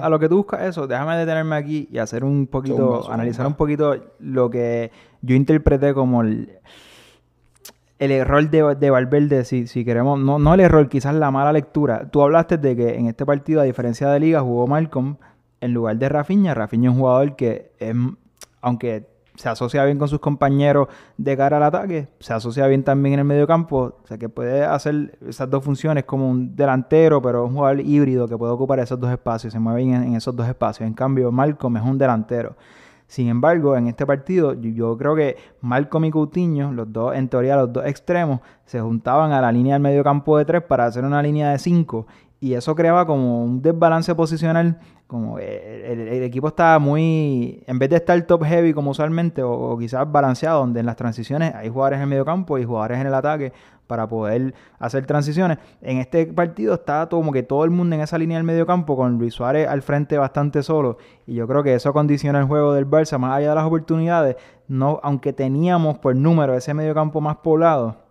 a 0.00 0.08
lo 0.08 0.18
que 0.18 0.28
tú 0.28 0.38
buscas 0.38 0.62
eso, 0.62 0.86
déjame 0.86 1.16
detenerme 1.16 1.56
aquí 1.56 1.88
y 1.90 1.98
hacer 1.98 2.24
un 2.24 2.46
poquito, 2.46 3.10
analizar 3.10 3.46
un 3.46 3.54
poquito 3.54 3.96
lo 4.20 4.48
que 4.48 4.90
yo 5.22 5.34
interpreté 5.34 5.92
como 5.94 6.22
el, 6.22 6.58
el 7.98 8.10
error 8.12 8.48
de, 8.48 8.76
de 8.76 8.90
Valverde, 8.90 9.44
si, 9.44 9.66
si 9.66 9.84
queremos, 9.84 10.18
no, 10.18 10.38
no 10.38 10.54
el 10.54 10.60
error, 10.60 10.88
quizás 10.88 11.14
la 11.14 11.30
mala 11.30 11.52
lectura. 11.52 12.08
Tú 12.10 12.22
hablaste 12.22 12.56
de 12.56 12.76
que 12.76 12.94
en 12.94 13.08
este 13.08 13.26
partido, 13.26 13.60
a 13.60 13.64
diferencia 13.64 14.08
de 14.08 14.20
Liga, 14.20 14.40
jugó 14.40 14.66
Malcolm 14.66 15.16
en 15.60 15.74
lugar 15.74 15.96
de 15.96 16.08
Rafinha. 16.08 16.54
Rafinha 16.54 16.90
es 16.90 16.94
un 16.94 17.00
jugador 17.00 17.36
que, 17.36 17.72
es, 17.78 17.94
aunque 18.60 19.06
se 19.36 19.48
asocia 19.48 19.84
bien 19.84 19.98
con 19.98 20.08
sus 20.08 20.20
compañeros 20.20 20.88
de 21.16 21.36
cara 21.36 21.58
al 21.58 21.62
ataque, 21.62 22.08
se 22.20 22.32
asocia 22.32 22.66
bien 22.66 22.82
también 22.82 23.14
en 23.14 23.20
el 23.20 23.24
medio 23.24 23.46
campo, 23.46 23.94
o 24.02 24.06
sea 24.06 24.18
que 24.18 24.28
puede 24.28 24.64
hacer 24.64 25.18
esas 25.26 25.48
dos 25.48 25.64
funciones 25.64 26.04
como 26.04 26.28
un 26.28 26.56
delantero, 26.56 27.20
pero 27.22 27.44
un 27.44 27.54
jugador 27.54 27.80
híbrido 27.80 28.28
que 28.28 28.36
puede 28.36 28.52
ocupar 28.52 28.80
esos 28.80 28.98
dos 28.98 29.10
espacios, 29.10 29.52
se 29.52 29.58
mueve 29.58 29.84
bien 29.84 30.02
en, 30.02 30.14
esos 30.14 30.34
dos 30.34 30.48
espacios. 30.48 30.86
En 30.86 30.94
cambio, 30.94 31.30
Malcolm 31.30 31.76
es 31.76 31.82
un 31.82 31.98
delantero. 31.98 32.56
Sin 33.06 33.28
embargo, 33.28 33.76
en 33.76 33.86
este 33.86 34.04
partido, 34.04 34.54
yo, 34.54 34.98
creo 34.98 35.14
que 35.14 35.36
Malcolm 35.60 36.06
y 36.06 36.10
Coutinho, 36.10 36.72
los 36.72 36.92
dos, 36.92 37.14
en 37.14 37.28
teoría, 37.28 37.54
los 37.56 37.72
dos 37.72 37.86
extremos, 37.86 38.40
se 38.64 38.80
juntaban 38.80 39.30
a 39.30 39.40
la 39.40 39.52
línea 39.52 39.74
del 39.74 39.82
medio 39.82 40.02
campo 40.02 40.36
de 40.38 40.44
tres 40.44 40.62
para 40.62 40.86
hacer 40.86 41.04
una 41.04 41.22
línea 41.22 41.50
de 41.50 41.58
cinco. 41.58 42.06
Y 42.38 42.54
eso 42.54 42.74
creaba 42.74 43.06
como 43.06 43.44
un 43.44 43.62
desbalance 43.62 44.14
posicional 44.14 44.78
como 45.06 45.38
el, 45.38 46.22
equipo 46.24 46.48
estaba 46.48 46.78
muy, 46.78 47.62
en 47.66 47.78
vez 47.78 47.90
de 47.90 47.96
estar 47.96 48.20
top 48.22 48.44
heavy 48.44 48.74
como 48.74 48.90
usualmente, 48.90 49.42
o, 49.42 49.76
quizás 49.78 50.10
balanceado, 50.10 50.60
donde 50.60 50.80
en 50.80 50.86
las 50.86 50.96
transiciones 50.96 51.54
hay 51.54 51.68
jugadores 51.68 51.98
en 51.98 52.02
el 52.02 52.08
medio 52.08 52.24
campo 52.24 52.58
y 52.58 52.64
jugadores 52.64 53.00
en 53.00 53.06
el 53.06 53.14
ataque 53.14 53.52
para 53.86 54.08
poder 54.08 54.52
hacer 54.80 55.06
transiciones. 55.06 55.58
En 55.80 55.98
este 55.98 56.26
partido 56.26 56.74
estaba 56.74 57.08
como 57.08 57.30
que 57.30 57.44
todo 57.44 57.64
el 57.64 57.70
mundo 57.70 57.94
en 57.94 58.02
esa 58.02 58.18
línea 58.18 58.36
del 58.36 58.44
medio 58.44 58.66
campo, 58.66 58.96
con 58.96 59.16
Luis 59.16 59.34
Suárez 59.34 59.68
al 59.68 59.82
frente 59.82 60.18
bastante 60.18 60.64
solo. 60.64 60.98
Y 61.24 61.34
yo 61.34 61.46
creo 61.46 61.62
que 61.62 61.74
eso 61.74 61.92
condiciona 61.92 62.40
el 62.40 62.46
juego 62.46 62.74
del 62.74 62.90
Barça, 62.90 63.16
más 63.16 63.36
allá 63.36 63.50
de 63.50 63.54
las 63.54 63.64
oportunidades, 63.64 64.36
no, 64.66 64.98
aunque 65.04 65.32
teníamos 65.32 65.98
por 65.98 66.16
número 66.16 66.54
ese 66.54 66.74
medio 66.74 66.94
campo 66.94 67.20
más 67.20 67.36
poblado 67.36 68.05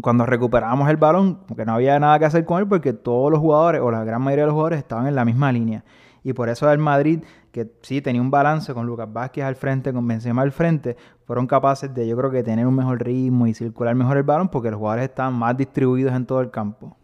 cuando 0.00 0.26
recuperamos 0.26 0.88
el 0.88 0.96
balón, 0.96 1.40
porque 1.46 1.64
no 1.64 1.74
había 1.74 1.98
nada 1.98 2.18
que 2.18 2.24
hacer 2.24 2.44
con 2.44 2.60
él, 2.60 2.68
porque 2.68 2.92
todos 2.92 3.30
los 3.30 3.40
jugadores, 3.40 3.80
o 3.80 3.90
la 3.90 4.04
gran 4.04 4.22
mayoría 4.22 4.44
de 4.44 4.46
los 4.46 4.54
jugadores, 4.54 4.78
estaban 4.78 5.06
en 5.06 5.14
la 5.14 5.24
misma 5.24 5.52
línea. 5.52 5.84
Y 6.22 6.32
por 6.32 6.48
eso 6.48 6.70
el 6.70 6.78
Madrid, 6.78 7.20
que 7.52 7.70
sí 7.82 8.00
tenía 8.00 8.20
un 8.20 8.30
balance 8.30 8.72
con 8.72 8.86
Lucas 8.86 9.12
Vázquez 9.12 9.44
al 9.44 9.56
frente, 9.56 9.92
con 9.92 10.08
Benzema 10.08 10.42
al 10.42 10.52
frente, 10.52 10.96
fueron 11.26 11.46
capaces 11.46 11.92
de, 11.94 12.08
yo 12.08 12.16
creo 12.16 12.30
que, 12.30 12.42
tener 12.42 12.66
un 12.66 12.74
mejor 12.74 13.04
ritmo 13.04 13.46
y 13.46 13.54
circular 13.54 13.94
mejor 13.94 14.16
el 14.16 14.22
balón 14.22 14.48
porque 14.48 14.70
los 14.70 14.78
jugadores 14.78 15.04
estaban 15.04 15.34
más 15.34 15.56
distribuidos 15.56 16.14
en 16.14 16.24
todo 16.24 16.40
el 16.40 16.50
campo. 16.50 16.96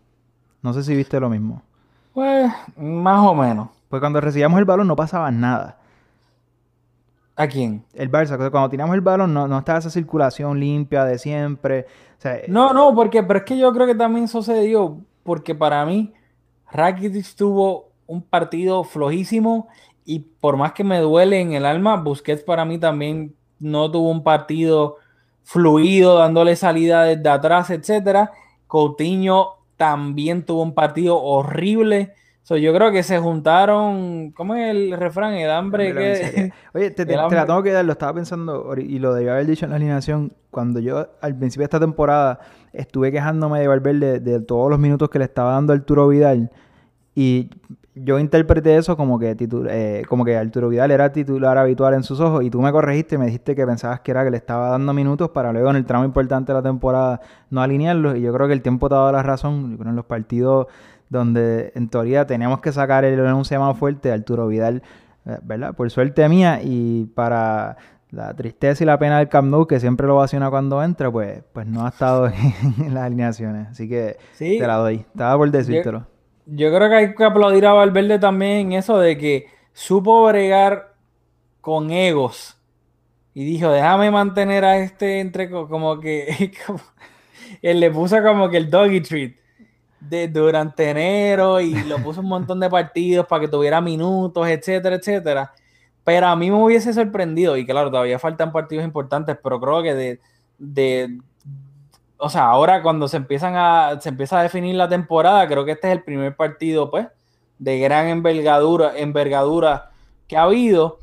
No 0.63 0.73
sé 0.73 0.83
si 0.83 0.97
viste 0.97 1.21
lo 1.21 1.29
mismo. 1.29 1.63
Pues, 2.15 2.51
más 2.77 3.27
o 3.27 3.35
menos. 3.35 3.69
Pues 3.89 4.01
cuando 4.01 4.21
recibíamos 4.21 4.59
el 4.59 4.65
balón 4.65 4.89
no 4.89 4.97
pasaba 4.97 5.31
nada. 5.31 5.80
¿A 7.41 7.49
quién? 7.49 7.87
El 7.95 8.11
Barça. 8.11 8.37
Cuando 8.51 8.69
teníamos 8.69 8.95
el 8.95 9.01
balón 9.01 9.33
no, 9.33 9.49
no 9.49 9.59
estaba 9.61 9.79
esa 9.79 9.89
circulación 9.89 10.61
limpia 10.61 11.07
de 11.07 11.19
siempre. 11.19 11.87
no, 12.49 12.75
no, 12.75 12.95
porque, 12.95 13.23
pero 13.23 13.39
es 13.39 13.45
que 13.47 13.57
yo 13.57 13.73
creo 13.73 13.87
que 13.87 13.95
también 13.95 14.29
sucedió 14.29 14.99
porque 15.23 15.55
para 15.55 15.87
mí 15.87 16.13
Rakitic 16.71 17.35
tuvo 17.37 17.93
un 18.07 18.21
partido 18.21 18.85
flojísimo 18.85 19.69
y 20.05 20.19
por 20.19 20.59
más 20.59 20.73
que 20.73 20.85
me 20.85 20.99
duele 20.99 21.41
en 21.41 21.53
el 21.53 21.65
alma, 21.65 21.97
Busquets 21.97 22.43
para 22.43 22.67
mí 22.67 22.77
también 22.77 23.35
no 23.59 23.91
tuvo 23.91 24.11
un 24.11 24.23
partido 24.23 24.97
fluido, 25.43 26.19
dándole 26.19 26.57
salida 26.57 27.05
desde 27.05 27.31
atrás, 27.31 27.71
etcétera. 27.71 28.33
Coutinho 28.67 29.61
también 29.79 30.45
tuvo 30.45 30.61
un 30.61 30.75
partido 30.75 31.19
horrible. 31.23 32.13
Yo 32.49 32.75
creo 32.75 32.91
que 32.91 33.03
se 33.03 33.19
juntaron, 33.19 34.33
¿cómo 34.33 34.55
es 34.57 34.71
el 34.71 34.97
refrán? 34.97 35.35
El 35.35 35.51
hambre 35.51 35.95
que... 35.95 36.53
Oye, 36.75 36.91
te, 36.91 37.07
la 37.07 37.29
tengo 37.47 37.63
que 37.63 37.71
dar, 37.73 37.85
lo 37.85 37.93
estaba 37.93 38.15
pensando 38.15 38.75
y 38.77 38.99
lo 38.99 39.15
debía 39.15 39.35
haber 39.35 39.47
dicho 39.47 39.67
en 39.67 39.71
la 39.71 39.77
alineación. 39.77 40.33
Cuando 40.51 40.81
yo 40.81 41.09
al 41.21 41.37
principio 41.37 41.63
de 41.63 41.67
esta 41.67 41.81
temporada 41.81 42.41
estuve 42.73 43.13
quejándome 43.13 43.61
de 43.61 43.69
Valverde 43.69 44.19
de 44.19 44.41
todos 44.41 44.69
los 44.69 44.81
minutos 44.81 45.09
que 45.11 45.19
le 45.21 45.27
estaba 45.27 45.53
dando 45.53 45.73
Arturo 45.73 46.09
Vidal 46.09 46.51
y 47.15 47.51
yo 47.95 48.19
interpreté 48.19 48.77
eso 48.77 48.97
como 48.97 49.19
que, 49.19 49.37
eh, 49.69 50.03
como 50.09 50.25
que 50.25 50.37
Arturo 50.37 50.69
Vidal 50.69 50.91
era 50.91 51.13
titular 51.13 51.59
habitual 51.59 51.95
en 51.95 52.03
sus 52.03 52.21
ojos 52.21 52.45
y 52.45 52.51
tú 52.51 52.61
me 52.63 52.73
corregiste 52.73 53.17
y 53.17 53.19
me 53.19 53.27
dijiste 53.27 53.55
que 53.55 53.67
pensabas 53.67 54.01
que 54.01 54.11
era 54.11 54.25
que 54.25 54.31
le 54.31 54.37
estaba 54.37 54.71
dando 54.71 54.93
minutos 54.93 55.31
para 55.31 55.53
luego 55.53 55.71
en 55.71 55.77
el 55.77 55.85
tramo 55.85 56.05
importante 56.05 56.53
de 56.53 56.59
la 56.59 56.63
temporada 56.63 57.21
no 57.51 57.61
alinearlos 57.63 58.17
y 58.17 58.23
yo 58.23 58.33
creo 58.33 58.47
que 58.47 58.55
el 58.55 58.63
tiempo 58.63 58.89
te 58.89 58.95
ha 58.95 58.99
dado 58.99 59.13
la 59.13 59.23
razón. 59.23 59.79
en 59.85 59.97
los 59.97 60.05
partidos 60.05 60.69
donde 61.11 61.73
en 61.75 61.89
teoría 61.91 62.27
teníamos 62.27 62.61
que 62.61 62.73
sacar 62.73 63.05
el 63.05 63.21
anuncio 63.27 63.61
más 63.61 63.77
fuerte, 63.79 64.11
Arturo 64.11 64.47
Vidal, 64.47 64.83
eh, 65.27 65.37
¿verdad? 65.43 65.75
Por 65.75 65.91
suerte 65.91 66.27
mía 66.29 66.61
y 66.63 67.05
para 67.15 67.77
la 68.11 68.35
tristeza 68.35 68.83
y 68.83 68.87
la 68.87 68.99
pena 68.99 69.19
del 69.19 69.29
Camp 69.29 69.51
Nou, 69.51 69.67
que 69.67 69.79
siempre 69.79 70.07
lo 70.07 70.17
vacina 70.17 70.49
cuando 70.49 70.83
entra, 70.83 71.11
pues, 71.11 71.43
pues 71.53 71.67
no 71.67 71.85
ha 71.85 71.91
estado 71.91 72.27
en, 72.79 72.95
las 72.95 73.05
alineaciones. 73.05 73.69
Así 73.69 73.87
que 73.87 74.17
te 74.39 74.67
la 74.67 74.77
doy. 74.77 75.05
Estaba 75.13 75.37
por 75.37 75.51
decírtelo 75.51 76.07
yo 76.53 76.75
creo 76.75 76.89
que 76.89 76.95
hay 76.95 77.15
que 77.15 77.25
aplaudir 77.25 77.67
a 77.67 77.73
Valverde 77.73 78.19
también 78.19 78.73
eso 78.73 78.99
de 78.99 79.17
que 79.17 79.47
supo 79.73 80.25
bregar 80.25 80.95
con 81.61 81.91
egos 81.91 82.57
y 83.35 83.45
dijo, 83.45 83.71
déjame 83.71 84.11
mantener 84.11 84.65
a 84.65 84.79
este 84.79 85.21
entre 85.21 85.49
como 85.51 86.01
que 86.01 86.53
él 87.63 87.81
le 87.81 87.91
puso 87.91 88.21
como 88.23 88.51
que 88.51 88.57
el 88.57 88.71
doggy 88.71 89.01
treat 89.01 89.33
de, 90.01 90.29
durante 90.29 90.91
enero 90.91 91.61
y 91.61 91.75
lo 91.85 92.03
puso 92.03 92.21
un 92.21 92.29
montón 92.29 92.61
de 92.61 92.71
partidos 92.71 93.27
para 93.27 93.43
que 93.43 93.49
tuviera 93.49 93.81
minutos, 93.81 94.49
etcétera, 94.49 94.97
etcétera. 94.97 95.53
Pero 96.05 96.27
a 96.27 96.37
mí 96.37 96.51
me 96.51 96.63
hubiese 96.63 96.93
sorprendido, 96.93 97.57
y 97.57 97.67
claro, 97.67 97.91
todavía 97.91 98.19
faltan 98.19 98.53
partidos 98.53 98.85
importantes, 98.85 99.37
pero 99.43 99.61
creo 99.61 99.83
que 99.83 99.95
de, 99.95 100.21
de 100.59 101.19
o 102.17 102.29
sea, 102.29 102.47
ahora 102.47 102.83
cuando 102.83 103.09
se 103.09 103.17
empiezan 103.17 103.55
a, 103.57 103.99
se 104.01 104.11
empieza 104.11 104.39
a 104.41 104.43
definir 104.43 104.75
la 104.77 104.89
temporada, 104.89 105.47
creo 105.49 105.65
que 105.65 105.73
este 105.73 105.89
es 105.89 105.93
el 105.93 106.03
primer 106.03 106.37
partido, 106.37 106.91
pues, 106.91 107.07
de 107.59 107.79
gran 107.79 108.09
envergadura, 108.09 108.93
envergadura 108.97 109.91
que 110.27 110.37
ha 110.37 110.45
habido. 110.45 110.99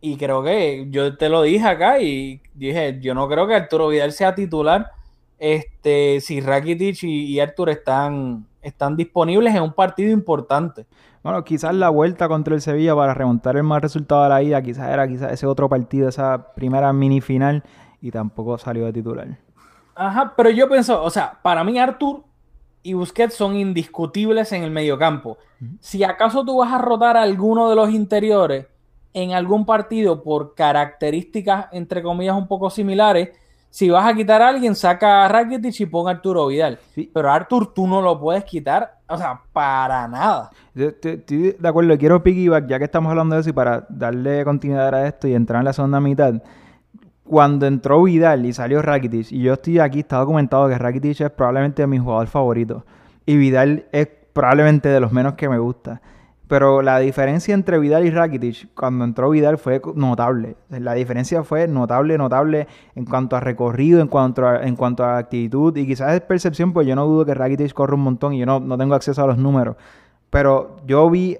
Y 0.00 0.16
creo 0.16 0.42
que 0.42 0.86
yo 0.90 1.16
te 1.16 1.28
lo 1.28 1.42
dije 1.42 1.66
acá 1.66 2.00
y 2.00 2.40
dije, 2.54 2.98
yo 3.00 3.14
no 3.14 3.28
creo 3.28 3.46
que 3.46 3.54
Arturo 3.54 3.88
Vidal 3.88 4.12
sea 4.12 4.34
titular 4.34 4.92
este, 5.38 6.20
si 6.20 6.40
Rakitic 6.40 7.02
y, 7.02 7.24
y 7.24 7.40
Arturo 7.40 7.70
están, 7.70 8.46
están 8.62 8.96
disponibles 8.96 9.54
en 9.54 9.62
un 9.62 9.72
partido 9.72 10.10
importante. 10.10 10.86
Bueno, 11.22 11.44
quizás 11.44 11.74
la 11.74 11.88
vuelta 11.88 12.28
contra 12.28 12.54
el 12.54 12.60
Sevilla 12.60 12.94
para 12.94 13.12
remontar 13.12 13.56
el 13.56 13.62
más 13.62 13.82
resultado 13.82 14.22
de 14.22 14.28
la 14.28 14.42
ida, 14.42 14.62
quizás 14.62 14.88
era 14.88 15.06
quizás 15.08 15.32
ese 15.32 15.46
otro 15.46 15.68
partido, 15.68 16.08
esa 16.08 16.54
primera 16.54 16.92
mini 16.92 17.20
final, 17.20 17.64
y 18.00 18.10
tampoco 18.10 18.56
salió 18.58 18.86
de 18.86 18.92
titular. 18.92 19.38
Ajá, 19.94 20.34
pero 20.36 20.50
yo 20.50 20.68
pienso, 20.68 21.02
o 21.02 21.10
sea, 21.10 21.38
para 21.42 21.64
mí 21.64 21.78
Artur 21.78 22.22
y 22.84 22.92
Busquets 22.94 23.34
son 23.34 23.56
indiscutibles 23.56 24.52
en 24.52 24.62
el 24.62 24.70
mediocampo. 24.70 25.38
Si 25.80 26.04
acaso 26.04 26.44
tú 26.44 26.58
vas 26.58 26.72
a 26.72 26.78
rotar 26.78 27.16
a 27.16 27.22
alguno 27.22 27.68
de 27.68 27.74
los 27.74 27.90
interiores 27.90 28.66
en 29.12 29.32
algún 29.32 29.66
partido 29.66 30.22
por 30.22 30.54
características, 30.54 31.66
entre 31.72 32.02
comillas, 32.02 32.36
un 32.36 32.46
poco 32.46 32.70
similares, 32.70 33.30
si 33.70 33.90
vas 33.90 34.10
a 34.10 34.14
quitar 34.14 34.42
a 34.42 34.48
alguien, 34.48 34.74
saca 34.74 35.24
a 35.24 35.28
Rakitic 35.28 35.80
y 35.80 35.86
pon 35.86 36.08
a 36.08 36.12
Arturo 36.12 36.46
Vidal. 36.46 36.78
Pero 37.12 37.30
Artur 37.30 37.72
tú 37.74 37.86
no 37.86 38.00
lo 38.00 38.18
puedes 38.18 38.44
quitar, 38.44 38.98
o 39.06 39.16
sea, 39.16 39.40
para 39.52 40.08
nada. 40.08 40.50
Estoy 40.74 41.56
de 41.58 41.68
acuerdo, 41.68 41.96
quiero 41.98 42.22
piggyback, 42.22 42.66
ya 42.66 42.78
que 42.78 42.84
estamos 42.84 43.10
hablando 43.10 43.34
de 43.34 43.42
eso 43.42 43.50
y 43.50 43.52
para 43.52 43.86
darle 43.88 44.44
continuidad 44.44 44.94
a 44.94 45.06
esto 45.06 45.28
y 45.28 45.34
entrar 45.34 45.60
en 45.60 45.66
la 45.66 45.72
segunda 45.72 46.00
mitad 46.00 46.34
cuando 47.28 47.66
entró 47.66 48.02
Vidal 48.02 48.46
y 48.46 48.52
salió 48.52 48.82
Rakitic, 48.82 49.32
y 49.32 49.42
yo 49.42 49.52
estoy 49.52 49.78
aquí, 49.78 50.00
está 50.00 50.16
documentado 50.16 50.68
que 50.68 50.78
Rakitic 50.78 51.20
es 51.20 51.30
probablemente 51.30 51.86
mi 51.86 51.98
jugador 51.98 52.26
favorito. 52.26 52.84
Y 53.26 53.36
Vidal 53.36 53.86
es 53.92 54.08
probablemente 54.32 54.88
de 54.88 54.98
los 54.98 55.12
menos 55.12 55.34
que 55.34 55.48
me 55.48 55.58
gusta. 55.58 56.00
Pero 56.48 56.80
la 56.80 56.98
diferencia 56.98 57.54
entre 57.54 57.78
Vidal 57.78 58.06
y 58.06 58.10
Rakitic, 58.10 58.74
cuando 58.74 59.04
entró 59.04 59.28
Vidal, 59.28 59.58
fue 59.58 59.82
notable. 59.94 60.56
La 60.70 60.94
diferencia 60.94 61.44
fue 61.44 61.68
notable, 61.68 62.16
notable 62.16 62.66
en 62.94 63.04
cuanto 63.04 63.36
a 63.36 63.40
recorrido, 63.40 64.00
en 64.00 64.08
cuanto 64.08 64.46
a, 64.46 64.66
en 64.66 64.74
cuanto 64.74 65.04
a 65.04 65.18
actitud. 65.18 65.76
Y 65.76 65.86
quizás 65.86 66.14
es 66.14 66.22
percepción, 66.22 66.72
pues 66.72 66.86
yo 66.86 66.96
no 66.96 67.06
dudo 67.06 67.26
que 67.26 67.34
Rakitic 67.34 67.74
corre 67.74 67.94
un 67.94 68.00
montón 68.00 68.32
y 68.32 68.38
yo 68.38 68.46
no, 68.46 68.60
no 68.60 68.78
tengo 68.78 68.94
acceso 68.94 69.22
a 69.22 69.26
los 69.26 69.36
números. 69.36 69.76
Pero 70.30 70.76
yo 70.86 71.10
vi, 71.10 71.36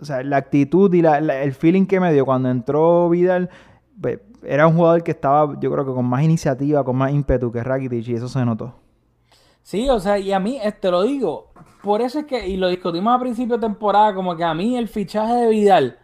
o 0.00 0.04
sea, 0.04 0.22
la 0.22 0.36
actitud 0.36 0.94
y 0.94 1.04
el 1.04 1.52
feeling 1.52 1.86
que 1.86 1.98
me 1.98 2.12
dio 2.12 2.24
cuando 2.24 2.48
entró 2.48 3.08
Vidal, 3.08 3.50
pues, 4.00 4.20
era 4.44 4.68
un 4.68 4.76
jugador 4.76 5.02
que 5.02 5.10
estaba, 5.10 5.58
yo 5.58 5.72
creo 5.72 5.84
que 5.84 5.92
con 5.92 6.04
más 6.04 6.22
iniciativa, 6.22 6.84
con 6.84 6.94
más 6.94 7.10
ímpetu 7.10 7.50
que 7.50 7.64
Rakitic 7.64 8.06
y 8.06 8.14
eso 8.14 8.28
se 8.28 8.44
notó. 8.44 8.85
Sí, 9.66 9.88
o 9.88 9.98
sea, 9.98 10.16
y 10.16 10.32
a 10.32 10.38
mí, 10.38 10.60
te 10.80 10.92
lo 10.92 11.02
digo, 11.02 11.50
por 11.82 12.00
eso 12.00 12.20
es 12.20 12.26
que, 12.26 12.46
y 12.46 12.56
lo 12.56 12.68
discutimos 12.68 13.12
a 13.12 13.18
principio 13.18 13.56
de 13.56 13.66
temporada, 13.66 14.14
como 14.14 14.36
que 14.36 14.44
a 14.44 14.54
mí 14.54 14.76
el 14.76 14.86
fichaje 14.86 15.34
de 15.34 15.48
Vidal, 15.48 15.98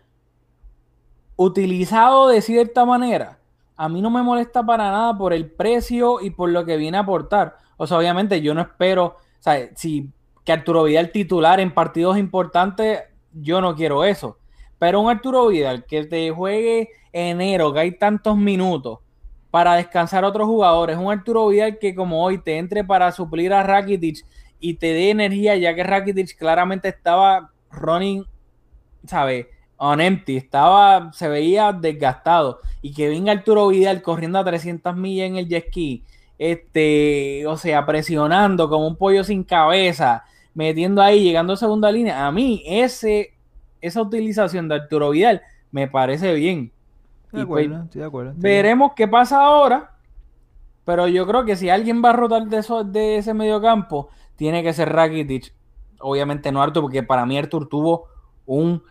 utilizado 1.37 2.27
de 2.27 2.43
cierta 2.43 2.85
manera, 2.85 3.39
a 3.77 3.89
mí 3.89 4.03
no 4.03 4.11
me 4.11 4.25
molesta 4.25 4.67
para 4.67 4.91
nada 4.91 5.17
por 5.17 5.33
el 5.33 5.49
precio 5.49 6.21
y 6.21 6.31
por 6.31 6.51
lo 6.51 6.65
que 6.65 6.77
viene 6.77 6.97
a 6.97 7.03
aportar. 7.03 7.57
O 7.77 7.87
sea, 7.87 7.99
obviamente 7.99 8.41
yo 8.41 8.53
no 8.53 8.63
espero, 8.63 9.05
o 9.05 9.17
sea, 9.39 9.71
si 9.77 10.11
que 10.45 10.51
Arturo 10.51 10.83
Vidal 10.83 11.13
titular 11.13 11.61
en 11.61 11.73
partidos 11.73 12.19
importantes, 12.19 12.99
yo 13.33 13.61
no 13.61 13.77
quiero 13.77 14.03
eso. 14.03 14.39
Pero 14.81 15.01
un 15.01 15.09
Arturo 15.09 15.47
Vidal 15.47 15.85
que 15.87 16.05
te 16.07 16.33
juegue 16.33 16.89
enero, 17.13 17.73
que 17.73 17.79
hay 17.79 17.93
tantos 17.97 18.37
minutos 18.37 18.99
para 19.53 19.75
descansar 19.75 20.25
a 20.25 20.29
otros 20.29 20.47
jugadores, 20.47 20.97
un 20.97 21.13
Arturo 21.13 21.47
Vidal 21.49 21.79
que 21.79 21.95
como 21.95 22.25
hoy 22.25 22.39
te 22.39 22.57
entre 22.57 22.85
para 22.85 23.13
suplir 23.13 23.53
a 23.53 23.63
Rakitic 23.63 24.25
y 24.59 24.75
te 24.75 24.95
dé 24.95 25.11
energía, 25.11 25.57
ya 25.57 25.75
que 25.75 25.85
Rakitic 25.85 26.39
claramente 26.39 26.89
estaba 26.89 27.51
running, 27.71 28.25
¿sabes? 29.07 29.47
On 29.77 30.01
empty, 30.01 30.39
estaba, 30.39 31.13
se 31.13 31.29
veía 31.29 31.71
desgastado. 31.71 32.61
Y 32.81 32.95
que 32.95 33.09
venga 33.09 33.31
Arturo 33.31 33.69
Vidal 33.69 34.01
corriendo 34.01 34.39
a 34.39 34.45
300 34.45 34.97
millas 34.97 35.27
en 35.27 35.37
el 35.37 35.47
jet 35.47 35.69
ski, 35.69 36.03
este, 36.39 37.47
o 37.47 37.59
sea, 37.59 37.85
presionando 37.85 38.71
como 38.71 38.87
un 38.87 38.97
pollo 38.97 39.23
sin 39.23 39.45
cabeza, 39.45 40.25
metiendo 40.55 41.03
ahí, 41.03 41.23
llegando 41.23 41.53
a 41.53 41.57
segunda 41.59 41.93
línea. 41.93 42.27
A 42.27 42.33
mí, 42.33 42.63
ese, 42.65 43.35
esa 43.83 44.01
utilización 44.01 44.67
de 44.67 44.77
Arturo 44.77 45.11
Vidal 45.11 45.43
me 45.71 45.89
parece 45.89 46.33
bien. 46.33 46.73
De 47.33 47.47
pues, 47.47 47.67
acuerdo, 47.67 47.89
de 47.93 48.05
acuerdo. 48.05 48.33
Veremos 48.37 48.93
qué 48.95 49.09
pasa 49.09 49.45
ahora. 49.45 49.93
Pero 50.85 51.07
yo 51.09 51.27
creo 51.27 51.45
que 51.45 51.57
si 51.57 51.71
alguien 51.71 52.03
va 52.05 52.11
a 52.11 52.15
rotar 52.15 52.47
de, 52.47 52.59
eso, 52.59 52.85
de 52.85 53.17
ese 53.17 53.35
mediocampo, 53.35 54.09
tiene 54.37 54.63
que 54.63 54.73
ser 54.73 54.93
Rakitic. 54.93 55.55
Obviamente 56.01 56.51
no 56.51 56.61
Artur, 56.61 56.83
porque 56.83 57.03
para 57.03 57.25
mí 57.25 57.39
Artur 57.39 57.69
tuvo 57.69 58.09
un 58.47 58.83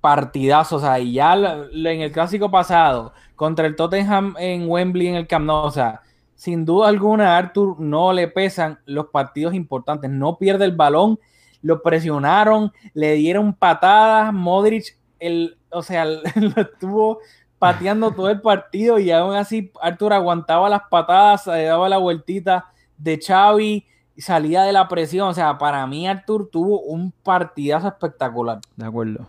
partidazo. 0.00 0.76
O 0.76 0.80
sea, 0.80 0.98
y 1.00 1.14
ya 1.14 1.34
en 1.34 2.00
el 2.02 2.12
clásico 2.12 2.50
pasado, 2.50 3.14
contra 3.34 3.66
el 3.66 3.76
Tottenham 3.76 4.34
en 4.38 4.68
Wembley 4.68 5.08
en 5.08 5.14
el 5.14 5.26
Camp 5.26 5.46
Nou, 5.46 5.64
o 5.66 5.70
sea, 5.70 6.02
sin 6.34 6.64
duda 6.66 6.88
alguna 6.88 7.34
a 7.34 7.38
Artur 7.38 7.80
no 7.80 8.12
le 8.12 8.28
pesan 8.28 8.78
los 8.84 9.06
partidos 9.06 9.54
importantes. 9.54 10.10
No 10.10 10.36
pierde 10.36 10.66
el 10.66 10.76
balón, 10.76 11.18
lo 11.62 11.82
presionaron, 11.82 12.72
le 12.92 13.14
dieron 13.14 13.54
patadas. 13.54 14.34
Modric, 14.34 14.98
el, 15.18 15.56
o 15.70 15.82
sea, 15.82 16.04
lo 16.34 16.60
estuvo 16.60 17.20
pateando 17.62 18.10
todo 18.10 18.28
el 18.28 18.40
partido 18.40 18.98
y 18.98 19.12
aún 19.12 19.36
así 19.36 19.70
Arthur 19.80 20.14
aguantaba 20.14 20.68
las 20.68 20.82
patadas, 20.90 21.44
se 21.44 21.62
daba 21.62 21.88
la 21.88 21.98
vueltita 21.98 22.72
de 22.98 23.20
Xavi 23.24 23.86
y 24.16 24.20
salía 24.20 24.64
de 24.64 24.72
la 24.72 24.88
presión. 24.88 25.28
O 25.28 25.32
sea, 25.32 25.58
para 25.58 25.86
mí 25.86 26.08
Arthur 26.08 26.48
tuvo 26.50 26.80
un 26.80 27.12
partidazo 27.12 27.86
espectacular. 27.86 28.58
De 28.74 28.84
acuerdo. 28.84 29.26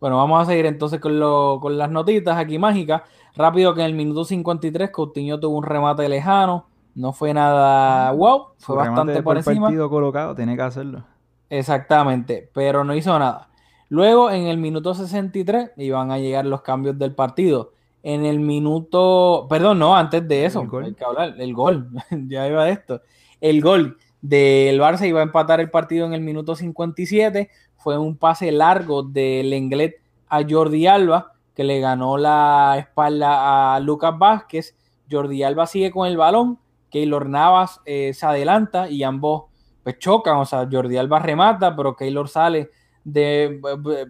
Bueno, 0.00 0.16
vamos 0.16 0.42
a 0.42 0.46
seguir 0.46 0.66
entonces 0.66 0.98
con, 0.98 1.16
con 1.60 1.78
las 1.78 1.88
notitas 1.88 2.36
aquí 2.36 2.58
mágicas. 2.58 3.02
Rápido 3.36 3.72
que 3.72 3.82
en 3.82 3.86
el 3.86 3.94
minuto 3.94 4.24
53 4.24 4.90
Coutinho 4.90 5.38
tuvo 5.38 5.58
un 5.58 5.64
remate 5.64 6.08
lejano. 6.08 6.66
No 6.96 7.12
fue 7.12 7.32
nada 7.32 8.10
wow, 8.10 8.48
fue 8.58 8.74
bastante 8.74 9.22
por, 9.22 9.36
encima. 9.36 9.68
partido 9.68 9.88
colocado, 9.88 10.34
tiene 10.34 10.56
que 10.56 10.62
hacerlo. 10.62 11.04
Exactamente, 11.48 12.50
pero 12.52 12.82
no 12.82 12.96
hizo 12.96 13.16
nada. 13.16 13.47
Luego, 13.88 14.30
en 14.30 14.46
el 14.46 14.58
minuto 14.58 14.94
63, 14.94 15.72
iban 15.76 16.10
a 16.10 16.18
llegar 16.18 16.44
los 16.44 16.62
cambios 16.62 16.98
del 16.98 17.14
partido. 17.14 17.72
En 18.02 18.24
el 18.24 18.38
minuto, 18.38 19.46
perdón, 19.48 19.78
no, 19.78 19.96
antes 19.96 20.26
de 20.28 20.44
eso, 20.44 20.60
el 20.60 20.68
gol, 20.68 20.84
hay 20.84 20.94
que 20.94 21.04
hablar, 21.04 21.34
el 21.38 21.54
gol, 21.54 21.88
ya 22.28 22.46
iba 22.46 22.64
de 22.64 22.72
esto. 22.72 23.02
El 23.40 23.60
gol 23.60 23.96
del 24.20 24.80
Barça 24.80 25.06
iba 25.06 25.20
a 25.20 25.24
empatar 25.24 25.60
el 25.60 25.70
partido 25.70 26.06
en 26.06 26.12
el 26.12 26.20
minuto 26.20 26.54
57. 26.54 27.50
Fue 27.76 27.98
un 27.98 28.16
pase 28.16 28.52
largo 28.52 29.02
del 29.02 29.50
Lenglet 29.50 29.96
a 30.28 30.42
Jordi 30.48 30.86
Alba, 30.86 31.32
que 31.54 31.64
le 31.64 31.80
ganó 31.80 32.18
la 32.18 32.76
espalda 32.78 33.74
a 33.74 33.80
Lucas 33.80 34.16
Vázquez. 34.18 34.76
Jordi 35.10 35.42
Alba 35.42 35.66
sigue 35.66 35.90
con 35.90 36.06
el 36.06 36.16
balón, 36.16 36.58
Keylor 36.90 37.28
Navas 37.28 37.80
eh, 37.84 38.12
se 38.14 38.26
adelanta 38.26 38.90
y 38.90 39.02
ambos 39.02 39.44
pues 39.82 39.98
chocan. 39.98 40.36
O 40.36 40.44
sea, 40.44 40.68
Jordi 40.70 40.96
Alba 40.96 41.18
remata, 41.18 41.74
pero 41.74 41.96
Keylor 41.96 42.28
sale 42.28 42.70
de, 43.12 43.60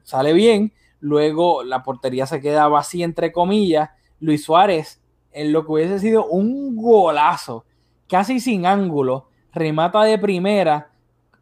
sale 0.05 0.33
bien, 0.33 0.73
luego 1.01 1.63
la 1.63 1.83
portería 1.83 2.27
se 2.27 2.41
queda 2.41 2.69
vacía 2.69 3.05
entre 3.05 3.33
comillas, 3.33 3.91
Luis 4.21 4.45
Suárez 4.45 5.01
en 5.33 5.53
lo 5.53 5.65
que 5.65 5.73
hubiese 5.73 5.99
sido 5.99 6.27
un 6.27 6.77
golazo, 6.77 7.65
casi 8.09 8.41
sin 8.41 8.67
ángulo, 8.67 9.29
remata 9.53 10.03
de 10.03 10.19
primera, 10.19 10.91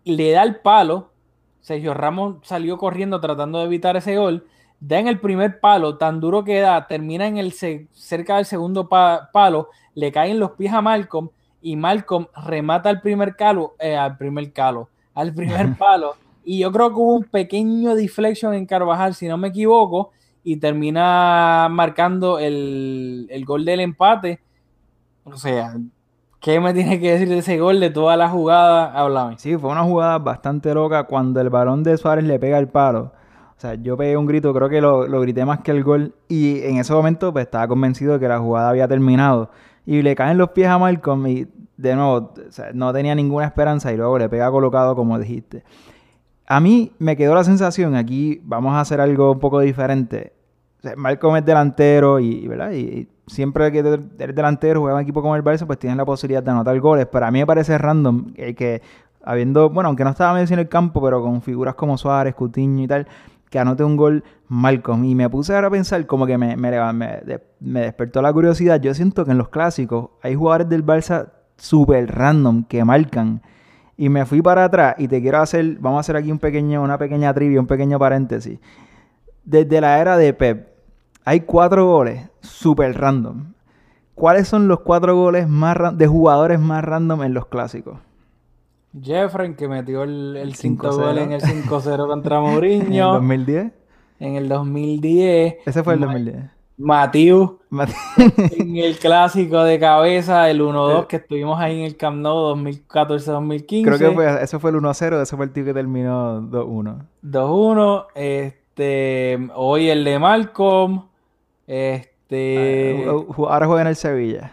le 0.04 0.32
da 0.32 0.42
el 0.42 0.56
palo, 0.56 1.12
Sergio 1.60 1.94
Ramos 1.94 2.36
salió 2.42 2.78
corriendo 2.78 3.20
tratando 3.20 3.58
de 3.58 3.64
evitar 3.64 3.96
ese 3.96 4.16
gol, 4.16 4.46
da 4.80 4.98
en 4.98 5.08
el 5.08 5.18
primer 5.20 5.60
palo, 5.60 5.96
tan 5.96 6.20
duro 6.20 6.44
que 6.44 6.60
da, 6.60 6.86
termina 6.86 7.26
en 7.26 7.38
el 7.38 7.52
cerca 7.52 8.36
del 8.36 8.44
segundo 8.44 8.88
palo, 8.88 9.68
le 9.94 10.12
caen 10.12 10.38
los 10.38 10.52
pies 10.52 10.72
a 10.72 10.82
Malcolm 10.82 11.30
y 11.62 11.76
Malcolm 11.76 12.26
remata 12.44 12.90
el 12.90 13.00
primer 13.00 13.34
calo, 13.34 13.74
eh, 13.78 13.96
al 13.96 14.16
primer 14.16 14.52
calo, 14.52 14.88
al 15.14 15.32
primer 15.34 15.74
palo. 15.78 16.16
Y 16.46 16.60
yo 16.60 16.72
creo 16.72 16.90
que 16.90 16.94
hubo 16.94 17.14
un 17.14 17.24
pequeño 17.24 17.94
deflection 17.94 18.54
en 18.54 18.64
Carvajal, 18.64 19.14
si 19.14 19.28
no 19.28 19.36
me 19.36 19.48
equivoco, 19.48 20.12
y 20.44 20.56
termina 20.56 21.68
marcando 21.70 22.38
el, 22.38 23.26
el 23.30 23.44
gol 23.44 23.64
del 23.64 23.80
empate. 23.80 24.40
O 25.24 25.36
sea, 25.36 25.74
¿Qué 26.46 26.60
me 26.60 26.72
tiene 26.72 27.00
que 27.00 27.10
decir 27.10 27.28
de 27.28 27.38
ese 27.38 27.58
gol, 27.58 27.80
de 27.80 27.90
toda 27.90 28.16
la 28.16 28.28
jugada? 28.28 28.92
Háblame. 28.92 29.36
Sí, 29.36 29.56
fue 29.56 29.68
una 29.70 29.82
jugada 29.82 30.18
bastante 30.18 30.72
loca 30.72 31.02
cuando 31.02 31.40
el 31.40 31.50
balón 31.50 31.82
de 31.82 31.96
Suárez 31.96 32.24
le 32.24 32.38
pega 32.38 32.56
el 32.58 32.68
palo. 32.68 33.12
O 33.56 33.60
sea, 33.60 33.74
yo 33.74 33.96
pegué 33.96 34.16
un 34.16 34.26
grito, 34.26 34.54
creo 34.54 34.68
que 34.68 34.80
lo, 34.80 35.08
lo, 35.08 35.20
grité 35.22 35.44
más 35.44 35.62
que 35.62 35.72
el 35.72 35.82
gol. 35.82 36.14
Y 36.28 36.60
en 36.62 36.76
ese 36.76 36.92
momento 36.92 37.32
pues, 37.32 37.46
estaba 37.46 37.66
convencido 37.66 38.12
de 38.12 38.20
que 38.20 38.28
la 38.28 38.38
jugada 38.38 38.68
había 38.68 38.86
terminado. 38.86 39.50
Y 39.84 40.02
le 40.02 40.14
caen 40.14 40.38
los 40.38 40.50
pies 40.50 40.68
a 40.68 40.78
Malcolm 40.78 41.26
y 41.26 41.48
de 41.76 41.96
nuevo, 41.96 42.32
no 42.74 42.92
tenía 42.92 43.16
ninguna 43.16 43.46
esperanza 43.46 43.92
y 43.92 43.96
luego 43.96 44.16
le 44.16 44.28
pega 44.28 44.48
colocado 44.50 44.94
como 44.94 45.18
dijiste. 45.18 45.64
A 46.46 46.60
mí 46.60 46.92
me 46.98 47.16
quedó 47.16 47.34
la 47.34 47.44
sensación, 47.44 47.94
aquí 47.96 48.40
vamos 48.44 48.74
a 48.74 48.80
hacer 48.80 49.00
algo 49.00 49.32
un 49.32 49.40
poco 49.40 49.60
diferente. 49.60 50.32
Malcolm 50.96 51.36
es 51.36 51.44
delantero 51.44 52.20
y, 52.20 52.46
¿verdad? 52.46 52.70
y 52.70 53.08
siempre 53.26 53.72
que 53.72 53.80
eres 53.80 54.34
delantero, 54.34 54.80
juega 54.80 54.96
un 54.96 55.02
equipo 55.02 55.20
como 55.22 55.34
el 55.36 55.42
Barça, 55.42 55.66
pues 55.66 55.78
tienes 55.78 55.96
la 55.96 56.04
posibilidad 56.04 56.42
de 56.42 56.50
anotar 56.50 56.78
goles. 56.80 57.06
Pero 57.10 57.26
a 57.26 57.30
mí 57.30 57.40
me 57.40 57.46
parece 57.46 57.76
random 57.76 58.32
que 58.34 58.82
habiendo, 59.24 59.68
bueno, 59.70 59.88
aunque 59.88 60.04
no 60.04 60.10
estaba 60.10 60.32
medio 60.32 60.52
en 60.52 60.60
el 60.60 60.68
campo, 60.68 61.02
pero 61.02 61.20
con 61.20 61.42
figuras 61.42 61.74
como 61.74 61.98
Suárez, 61.98 62.34
Cutiño 62.34 62.84
y 62.84 62.86
tal, 62.86 63.06
que 63.50 63.58
anote 63.58 63.84
un 63.84 63.96
gol 63.96 64.24
Malcolm. 64.48 65.04
Y 65.04 65.14
me 65.14 65.28
puse 65.28 65.54
ahora 65.54 65.66
a 65.66 65.70
pensar, 65.70 66.06
como 66.06 66.26
que 66.26 66.38
me, 66.38 66.56
me, 66.56 66.70
me, 67.60 67.80
despertó 67.80 68.22
la 68.22 68.32
curiosidad. 68.32 68.80
Yo 68.80 68.94
siento 68.94 69.24
que 69.24 69.32
en 69.32 69.38
los 69.38 69.48
clásicos 69.48 70.10
hay 70.22 70.34
jugadores 70.34 70.68
del 70.68 70.86
Barça 70.86 71.30
súper 71.56 72.14
random 72.14 72.64
que 72.64 72.84
marcan. 72.84 73.42
Y 73.96 74.08
me 74.08 74.26
fui 74.26 74.42
para 74.42 74.64
atrás 74.64 74.96
y 74.98 75.08
te 75.08 75.22
quiero 75.22 75.38
hacer, 75.38 75.78
vamos 75.78 75.98
a 75.98 76.00
hacer 76.00 76.16
aquí 76.16 76.30
un 76.30 76.38
pequeño, 76.38 76.82
una 76.82 76.98
pequeña 76.98 77.32
trivia, 77.32 77.60
un 77.60 77.66
pequeño 77.66 77.98
paréntesis. 77.98 78.58
Desde 79.44 79.80
la 79.80 79.98
era 80.00 80.16
de 80.16 80.34
Pep, 80.34 80.68
hay 81.24 81.40
cuatro 81.40 81.86
goles 81.86 82.28
súper 82.40 82.98
random. 82.98 83.52
¿Cuáles 84.14 84.48
son 84.48 84.68
los 84.68 84.80
cuatro 84.80 85.16
goles 85.16 85.48
más 85.48 85.76
de 85.96 86.06
jugadores 86.06 86.60
más 86.60 86.84
random 86.84 87.22
en 87.22 87.34
los 87.34 87.46
clásicos? 87.46 87.98
Jeffrey, 89.00 89.54
que 89.54 89.68
metió 89.68 90.04
el, 90.04 90.36
el 90.36 90.54
5 90.54 90.96
gol 90.96 91.18
en 91.18 91.32
el 91.32 91.40
5-0 91.42 92.06
contra 92.06 92.40
Mourinho. 92.40 93.16
¿En 93.16 93.30
el 93.30 93.44
2010? 93.44 93.72
En 94.20 94.36
el 94.36 94.48
2010. 94.48 95.54
Ese 95.66 95.82
fue 95.82 95.94
el 95.94 96.00
2010. 96.00 96.55
Matiu. 96.76 97.58
en 98.58 98.76
el 98.76 98.98
clásico 98.98 99.62
de 99.64 99.78
cabeza, 99.78 100.50
el 100.50 100.60
1-2 100.60 101.02
eh. 101.02 101.06
que 101.08 101.16
estuvimos 101.16 101.58
ahí 101.60 101.80
en 101.80 101.84
el 101.86 101.96
Camp 101.96 102.18
Nou 102.18 102.54
2014-2015. 102.56 103.84
Creo 103.84 103.98
que 103.98 104.10
fue, 104.10 104.42
ese 104.42 104.58
fue 104.58 104.70
el 104.70 104.76
1-0, 104.76 105.22
ese 105.22 105.36
fue 105.36 105.46
el 105.46 105.52
tío 105.52 105.64
que 105.64 105.74
terminó 105.74 106.40
2-1. 106.42 107.06
2-1. 107.22 108.06
Este, 108.14 109.48
hoy 109.54 109.88
el 109.88 110.04
de 110.04 110.18
Malcolm. 110.18 111.06
Este. 111.66 113.04
Ahora 113.36 113.66
juega 113.66 113.82
en 113.82 113.88
el 113.88 113.96
Sevilla. 113.96 114.52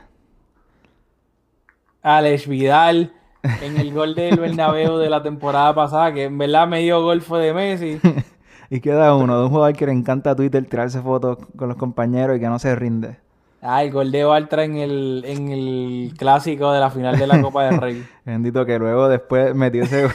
Alex 2.01 2.47
Vidal 2.47 3.13
en 3.43 3.77
el 3.77 3.93
gol 3.93 4.15
del 4.15 4.37
Bernabéu 4.37 4.97
de 4.97 5.09
la 5.09 5.21
temporada 5.21 5.73
pasada, 5.73 6.13
que 6.13 6.25
en 6.25 6.37
verdad 6.37 6.67
medio 6.67 7.01
gol 7.01 7.21
fue 7.21 7.41
de 7.41 7.53
Messi. 7.53 7.99
y 8.73 8.81
queda 8.81 9.15
uno 9.15 9.37
de 9.37 9.43
un 9.45 9.51
jugador 9.51 9.75
que 9.75 9.85
le 9.85 9.91
encanta 9.91 10.31
a 10.31 10.35
Twitter 10.35 10.65
tirarse 10.65 10.99
fotos 10.99 11.37
con 11.55 11.67
los 11.67 11.77
compañeros 11.77 12.37
y 12.37 12.39
que 12.39 12.47
no 12.47 12.57
se 12.57 12.73
rinde. 12.73 13.17
Ah, 13.61 13.83
el 13.83 13.91
gol 13.91 14.11
de 14.11 14.23
Bartra 14.23 14.63
en 14.63 14.77
el, 14.77 15.23
en 15.27 15.49
el 15.49 16.13
clásico 16.17 16.71
de 16.71 16.79
la 16.79 16.89
final 16.89 17.19
de 17.19 17.27
la 17.27 17.39
Copa 17.39 17.65
del 17.65 17.79
Rey. 17.79 18.03
Bendito 18.25 18.65
que 18.65 18.79
luego 18.79 19.09
después 19.09 19.53
metió 19.53 19.83
ese 19.83 20.05
gol. 20.05 20.13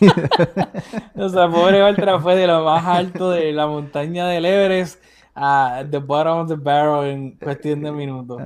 o 1.16 1.28
sea, 1.28 1.50
pobre 1.50 1.82
Bartra 1.82 2.18
fue 2.18 2.34
de 2.34 2.46
lo 2.46 2.64
más 2.64 2.86
alto 2.86 3.30
de 3.30 3.52
la 3.52 3.66
montaña 3.66 4.26
del 4.26 4.46
Everest 4.46 5.04
a 5.34 5.84
the 5.90 5.98
bottom 5.98 6.38
of 6.38 6.48
the 6.48 6.56
barrel 6.56 7.10
en 7.10 7.32
cuestión 7.32 7.82
de 7.82 7.92
minutos. 7.92 8.40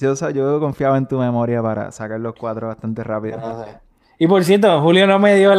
yo, 0.00 0.30
yo 0.30 0.60
confiaba 0.60 0.96
en 0.96 1.08
tu 1.08 1.18
memoria 1.18 1.60
para 1.60 1.90
sacar 1.90 2.20
los 2.20 2.34
cuatro 2.36 2.68
bastante 2.68 3.02
rápido. 3.02 3.40
Y 4.20 4.26
por 4.26 4.42
cierto, 4.44 4.80
Julio 4.80 5.06
no 5.06 5.18
me 5.18 5.36
dio 5.36 5.54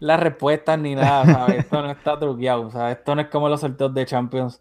las 0.00 0.16
la 0.16 0.16
respuestas 0.16 0.78
ni 0.78 0.94
nada, 0.94 1.24
¿sabes? 1.26 1.58
Esto 1.58 1.82
no 1.82 1.90
está 1.90 2.18
truqueado, 2.18 2.70
¿sabes? 2.70 2.98
Esto 2.98 3.14
no 3.14 3.20
es 3.20 3.28
como 3.28 3.48
los 3.48 3.60
sorteos 3.60 3.92
de 3.94 4.06
Champions. 4.06 4.60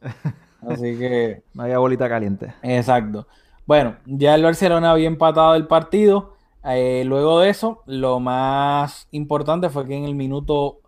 Así 0.67 0.97
que... 0.97 1.43
No 1.53 1.63
había 1.63 1.79
bolita 1.79 2.07
caliente. 2.09 2.53
Exacto. 2.61 3.25
Bueno, 3.65 3.95
ya 4.05 4.35
el 4.35 4.43
Barcelona 4.43 4.91
había 4.91 5.07
empatado 5.07 5.55
el 5.55 5.65
partido. 5.65 6.35
Eh, 6.65 7.03
luego 7.05 7.39
de 7.39 7.49
eso, 7.49 7.83
lo 7.85 8.19
más 8.19 9.07
importante 9.11 9.69
fue 9.69 9.87
que 9.87 9.95
en 9.95 10.03
el 10.03 10.15
minuto 10.15 10.79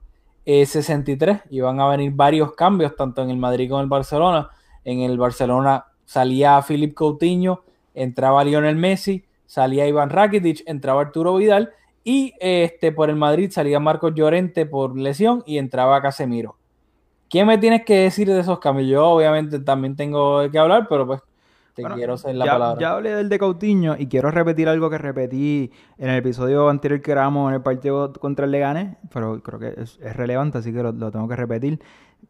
63 0.46 1.38
eh, 1.38 1.42
iban 1.52 1.80
a 1.80 1.88
venir 1.88 2.12
varios 2.14 2.54
cambios, 2.54 2.96
tanto 2.96 3.22
en 3.22 3.30
el 3.30 3.38
Madrid 3.38 3.70
como 3.70 3.80
en 3.80 3.86
el 3.86 3.90
Barcelona. 3.90 4.50
En 4.84 5.00
el 5.00 5.18
Barcelona 5.18 5.86
salía 6.06 6.62
Philip 6.62 6.94
Coutinho, 6.94 7.64
entraba 7.94 8.44
Lionel 8.44 8.76
Messi, 8.76 9.24
salía 9.46 9.88
Iván 9.88 10.10
Rakitic, 10.10 10.64
entraba 10.66 11.02
Arturo 11.02 11.36
Vidal 11.36 11.72
y 12.04 12.34
este, 12.40 12.92
por 12.92 13.10
el 13.10 13.16
Madrid 13.16 13.52
salía 13.52 13.80
Marcos 13.80 14.14
Llorente 14.16 14.66
por 14.66 14.98
lesión 14.98 15.44
y 15.46 15.58
entraba 15.58 16.02
Casemiro. 16.02 16.56
¿Qué 17.30 17.46
me 17.46 17.58
tienes 17.58 17.86
que 17.86 17.96
decir 17.96 18.28
de 18.28 18.40
esos 18.40 18.60
cambios? 18.60 18.90
Yo 18.90 19.08
obviamente 19.08 19.60
también 19.60 19.96
tengo 19.96 20.50
que 20.52 20.60
hablar, 20.60 20.88
pero 20.90 21.08
pues 21.08 21.22
te 21.74 21.84
quiero 21.84 22.16
hacer 22.16 22.36
la 22.36 22.46
ya, 22.46 22.52
palabra. 22.52 22.82
Ya 22.82 22.92
hablé 22.92 23.16
del 23.16 23.30
de 23.30 23.40
Coutinho 23.40 23.96
y 23.98 24.08
quiero 24.08 24.32
repetir 24.32 24.68
algo 24.68 24.90
que 24.90 24.98
repetí 24.98 25.72
en 25.98 26.10
el 26.10 26.18
episodio 26.18 26.68
anterior 26.68 27.02
que 27.02 27.12
grabamos 27.12 27.50
en 27.50 27.56
el 27.56 27.62
partido 27.62 28.12
contra 28.14 28.46
el 28.46 28.52
Leganes, 28.52 28.98
pero 29.14 29.42
creo 29.42 29.60
que 29.60 29.82
es, 29.82 29.98
relevante, 30.16 30.58
así 30.58 30.74
que 30.74 30.84
lo, 30.84 30.94
tengo 30.94 31.28
que 31.28 31.36
repetir. 31.36 31.80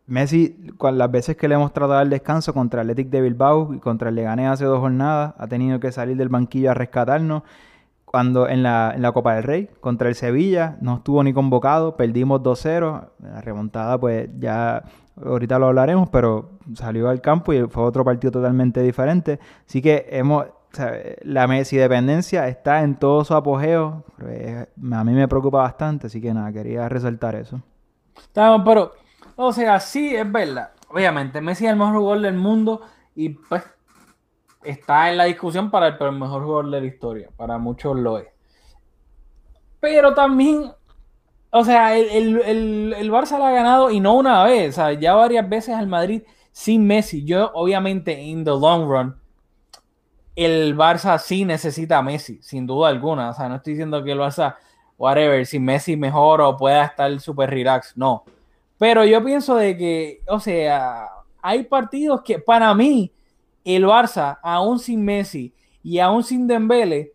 Messi, 0.06 0.56
con 0.78 0.98
las 0.98 1.10
veces 1.10 1.36
que 1.36 1.48
le 1.48 1.56
hemos 1.56 1.74
tratado 1.74 2.02
el 2.02 2.10
descanso 2.10 2.54
contra 2.54 2.82
el 2.82 2.90
Athletic 2.90 3.10
de 3.10 3.22
Bilbao 3.22 3.74
y 3.74 3.80
contra 3.80 4.10
el 4.10 4.16
Leganés 4.16 4.50
hace 4.50 4.66
dos 4.66 4.80
jornadas, 4.80 5.34
ha 5.38 5.48
tenido 5.48 5.80
que 5.80 5.92
salir 5.92 6.16
del 6.16 6.30
banquillo 6.30 6.72
a 6.72 6.74
rescatarnos 6.74 7.44
cuando 8.12 8.50
en 8.50 8.62
la, 8.62 8.92
en 8.94 9.02
la 9.02 9.14
Copa 9.14 9.36
del 9.36 9.44
Rey 9.44 9.70
contra 9.80 10.10
el 10.10 10.16
Sevilla 10.16 10.78
no 10.82 10.98
estuvo 10.98 11.24
ni 11.24 11.32
convocado, 11.32 11.96
perdimos 11.96 12.42
2-0, 12.42 13.08
la 13.20 13.40
remontada 13.40 13.98
pues 13.98 14.30
ya 14.38 14.84
ahorita 15.16 15.58
lo 15.58 15.68
hablaremos, 15.68 16.10
pero 16.10 16.50
salió 16.74 17.08
al 17.08 17.22
campo 17.22 17.54
y 17.54 17.62
fue 17.70 17.84
otro 17.84 18.04
partido 18.04 18.32
totalmente 18.32 18.82
diferente, 18.82 19.40
así 19.66 19.82
que 19.82 20.08
hemos 20.12 20.48
la 21.24 21.48
Messi 21.48 21.76
dependencia 21.78 22.48
está 22.48 22.82
en 22.82 22.96
todo 22.96 23.24
su 23.26 23.34
apogeo, 23.34 24.06
a 24.20 25.04
mí 25.04 25.14
me 25.14 25.28
preocupa 25.28 25.60
bastante, 25.60 26.08
así 26.08 26.22
que 26.22 26.34
nada, 26.34 26.52
quería 26.52 26.88
resaltar 26.90 27.36
eso. 27.36 27.62
pero, 28.34 28.92
o 29.38 29.54
sea, 29.54 29.80
sí 29.80 30.16
es 30.16 30.30
verdad, 30.30 30.72
obviamente 30.90 31.40
Messi 31.40 31.66
es 31.66 31.72
el 31.72 31.78
mejor 31.78 31.96
jugador 31.96 32.22
del 32.22 32.36
mundo 32.36 32.82
y 33.16 33.30
pues 33.30 33.64
está 34.64 35.10
en 35.10 35.18
la 35.18 35.26
discusión 35.26 35.72
para 35.72 35.88
el, 35.88 36.12
mejor 36.14 36.44
jugador 36.44 36.70
de 36.70 36.82
la 36.82 36.88
historia. 36.88 37.30
Para 37.36 37.58
muchos 37.58 37.98
lo 37.98 38.18
es. 38.18 38.28
Pero 39.80 40.14
también, 40.14 40.72
o 41.50 41.66
sea, 41.66 41.98
el, 41.98 42.42
el, 42.42 43.12
Barça 43.12 43.40
la 43.40 43.50
ha 43.50 43.52
ganado 43.52 43.90
y 43.90 44.00
no 44.00 44.14
una 44.14 44.44
vez, 44.44 44.80
ya 45.00 45.16
varias 45.16 45.48
veces 45.50 45.76
al 45.76 45.88
Madrid 45.88 46.22
sin 46.52 46.86
Messi. 46.86 47.26
Yo, 47.26 47.52
obviamente, 47.54 48.22
in 48.22 48.44
the 48.44 48.52
long 48.52 48.88
run, 48.88 49.16
el 50.36 50.76
Barça 50.78 51.18
sí 51.18 51.46
necesita 51.46 51.98
a 51.98 52.04
Messi, 52.04 52.40
sin 52.42 52.68
duda 52.68 52.90
alguna. 52.90 53.30
O 53.32 53.34
sea, 53.34 53.50
no 53.50 53.56
estoy 53.56 53.74
diciendo 53.74 54.04
que 54.04 54.12
el 54.12 54.20
Barça, 54.20 54.56
whatever, 54.98 55.46
si 55.46 55.60
Messi 55.60 55.98
mejor 55.98 56.42
o 56.42 56.56
pueda 56.56 56.86
estar 56.86 57.20
súper 57.20 57.50
relax, 57.50 57.98
no. 57.98 58.24
Pero 58.78 59.04
yo 59.06 59.24
pienso 59.24 59.56
de 59.56 59.78
que, 59.78 60.22
o 60.28 60.40
sea, 60.40 61.08
hay 61.42 61.64
partidos 61.64 62.22
que 62.22 62.40
para 62.40 62.74
mí 62.74 63.12
el 63.64 63.86
Barça, 63.86 64.40
aún 64.42 64.80
sin 64.80 65.04
Messi 65.04 65.54
y 65.84 66.00
aún 66.00 66.24
sin 66.24 66.48
Dembele, 66.48 67.14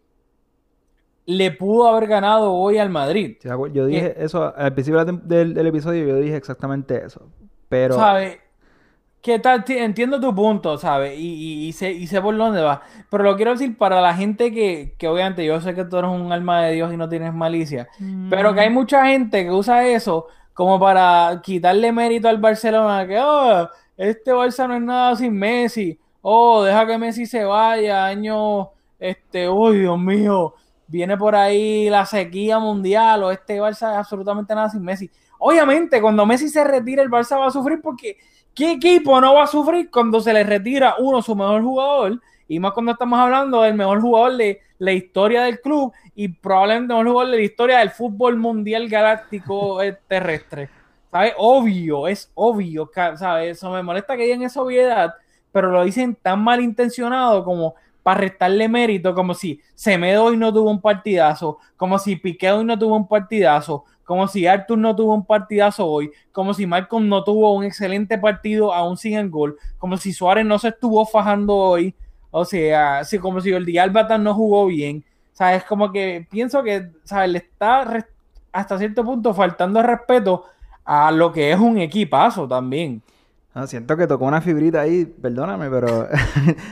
le 1.26 1.50
pudo 1.50 1.88
haber 1.88 2.08
ganado 2.08 2.52
hoy 2.52 2.78
al 2.78 2.88
Madrid. 2.88 3.36
Yo 3.72 3.86
dije 3.86 4.14
eso 4.18 4.54
al 4.56 4.72
principio 4.72 5.04
del, 5.04 5.66
episodio, 5.66 6.06
yo 6.06 6.16
dije 6.16 6.36
exactamente 6.36 7.04
eso. 7.04 7.28
Pero. 7.68 7.94
¿Sabes? 7.94 8.38
¿Qué 9.20 9.40
tal? 9.40 9.64
Entiendo 9.66 10.20
tu 10.20 10.32
punto, 10.32 10.78
¿sabes? 10.78 11.18
Y, 11.18 11.66
y, 11.66 11.72
sé, 11.72 12.22
por 12.22 12.36
dónde 12.36 12.62
va. 12.62 12.82
Pero 13.10 13.24
lo 13.24 13.34
quiero 13.34 13.50
decir 13.50 13.76
para 13.76 14.00
la 14.00 14.14
gente 14.14 14.52
que, 14.52 14.94
que 14.96 15.08
obviamente 15.08 15.44
yo 15.44 15.60
sé 15.60 15.74
que 15.74 15.84
tú 15.84 15.96
eres 15.96 16.12
un 16.12 16.32
alma 16.32 16.62
de 16.62 16.74
Dios 16.74 16.92
y 16.92 16.96
no 16.96 17.08
tienes 17.08 17.34
malicia. 17.34 17.88
Pero 18.30 18.54
que 18.54 18.60
hay 18.60 18.70
mm. 18.70 18.74
mucha 18.74 19.04
gente 19.06 19.42
que 19.42 19.50
usa 19.50 19.84
eso 19.88 20.28
como 20.54 20.78
para 20.78 21.40
quitarle 21.42 21.90
mérito 21.90 22.28
al 22.28 22.38
Barcelona, 22.38 23.04
que 23.04 23.18
oh, 23.18 23.68
este 23.96 24.32
Barça 24.32 24.68
no 24.68 24.76
es 24.76 24.82
nada 24.82 25.16
sin 25.16 25.36
Messi, 25.36 25.98
oh, 26.28 26.64
deja 26.64 26.84
que 26.84 26.98
Messi 26.98 27.24
se 27.24 27.44
vaya, 27.44 28.04
año, 28.04 28.70
este, 28.98 29.48
uy, 29.48 29.78
Dios 29.78 29.96
mío, 29.96 30.54
viene 30.88 31.16
por 31.16 31.36
ahí 31.36 31.88
la 31.88 32.04
sequía 32.04 32.58
mundial, 32.58 33.22
o 33.22 33.30
este 33.30 33.60
Barça 33.60 33.92
es 33.92 33.98
absolutamente 33.98 34.52
nada 34.52 34.68
sin 34.68 34.82
Messi. 34.82 35.08
Obviamente, 35.38 36.00
cuando 36.00 36.26
Messi 36.26 36.48
se 36.48 36.64
retire, 36.64 37.00
el 37.00 37.10
Barça 37.10 37.38
va 37.38 37.46
a 37.46 37.50
sufrir 37.52 37.80
porque 37.80 38.16
¿qué 38.56 38.72
equipo 38.72 39.20
no 39.20 39.34
va 39.34 39.44
a 39.44 39.46
sufrir 39.46 39.88
cuando 39.88 40.20
se 40.20 40.32
le 40.32 40.42
retira 40.42 40.96
uno, 40.98 41.22
su 41.22 41.36
mejor 41.36 41.62
jugador? 41.62 42.20
Y 42.48 42.58
más 42.58 42.72
cuando 42.72 42.90
estamos 42.90 43.20
hablando 43.20 43.62
del 43.62 43.74
mejor 43.74 44.00
jugador 44.00 44.36
de 44.36 44.60
la 44.78 44.92
historia 44.92 45.42
del 45.42 45.60
club 45.60 45.92
y 46.16 46.26
probablemente 46.26 46.92
el 46.92 46.98
mejor 46.98 47.12
jugador 47.12 47.30
de 47.30 47.38
la 47.38 47.44
historia 47.44 47.78
del 47.78 47.90
fútbol 47.90 48.36
mundial 48.36 48.88
galáctico 48.88 49.80
eh, 49.82 49.96
terrestre. 50.08 50.70
¿Sabes? 51.12 51.34
Obvio, 51.38 52.08
es 52.08 52.32
obvio, 52.34 52.90
¿sabes? 52.92 53.56
Eso 53.56 53.70
me 53.70 53.84
molesta 53.84 54.16
que 54.16 54.24
digan 54.24 54.42
esa 54.42 54.60
obviedad, 54.60 55.14
pero 55.56 55.70
lo 55.70 55.84
dicen 55.84 56.18
tan 56.20 56.44
malintencionado 56.44 57.42
como 57.42 57.76
para 58.02 58.20
restarle 58.20 58.68
mérito, 58.68 59.14
como 59.14 59.32
si 59.32 59.58
Semedo 59.74 60.24
hoy 60.24 60.36
no 60.36 60.52
tuvo 60.52 60.70
un 60.70 60.82
partidazo, 60.82 61.56
como 61.78 61.98
si 61.98 62.16
Piqué 62.16 62.52
hoy 62.52 62.62
no 62.62 62.78
tuvo 62.78 62.94
un 62.94 63.08
partidazo, 63.08 63.86
como 64.04 64.28
si 64.28 64.46
Arthur 64.46 64.76
no 64.76 64.94
tuvo 64.94 65.14
un 65.14 65.24
partidazo 65.24 65.86
hoy, 65.86 66.10
como 66.30 66.52
si 66.52 66.66
Malcolm 66.66 67.08
no 67.08 67.24
tuvo 67.24 67.54
un 67.54 67.64
excelente 67.64 68.18
partido 68.18 68.74
aún 68.74 68.98
sin 68.98 69.14
el 69.14 69.30
gol, 69.30 69.56
como 69.78 69.96
si 69.96 70.12
Suárez 70.12 70.44
no 70.44 70.58
se 70.58 70.68
estuvo 70.68 71.06
fajando 71.06 71.56
hoy, 71.56 71.94
o 72.30 72.44
sea, 72.44 72.98
así 72.98 73.18
como 73.18 73.40
si 73.40 73.50
el 73.52 73.64
Dialbatan 73.64 74.22
no 74.22 74.34
jugó 74.34 74.66
bien. 74.66 75.06
O 75.32 75.36
sea, 75.38 75.54
es 75.54 75.64
como 75.64 75.90
que 75.90 76.26
pienso 76.30 76.62
que, 76.62 76.90
¿sabes? 77.04 77.30
Le 77.30 77.38
está 77.38 78.04
hasta 78.52 78.76
cierto 78.76 79.02
punto 79.02 79.32
faltando 79.32 79.82
respeto 79.82 80.44
a 80.84 81.10
lo 81.10 81.32
que 81.32 81.50
es 81.50 81.58
un 81.58 81.78
equipazo 81.78 82.46
también. 82.46 83.00
No, 83.56 83.66
siento 83.66 83.96
que 83.96 84.06
tocó 84.06 84.26
una 84.26 84.42
fibrita 84.42 84.82
ahí, 84.82 85.06
perdóname, 85.06 85.70
pero 85.70 85.86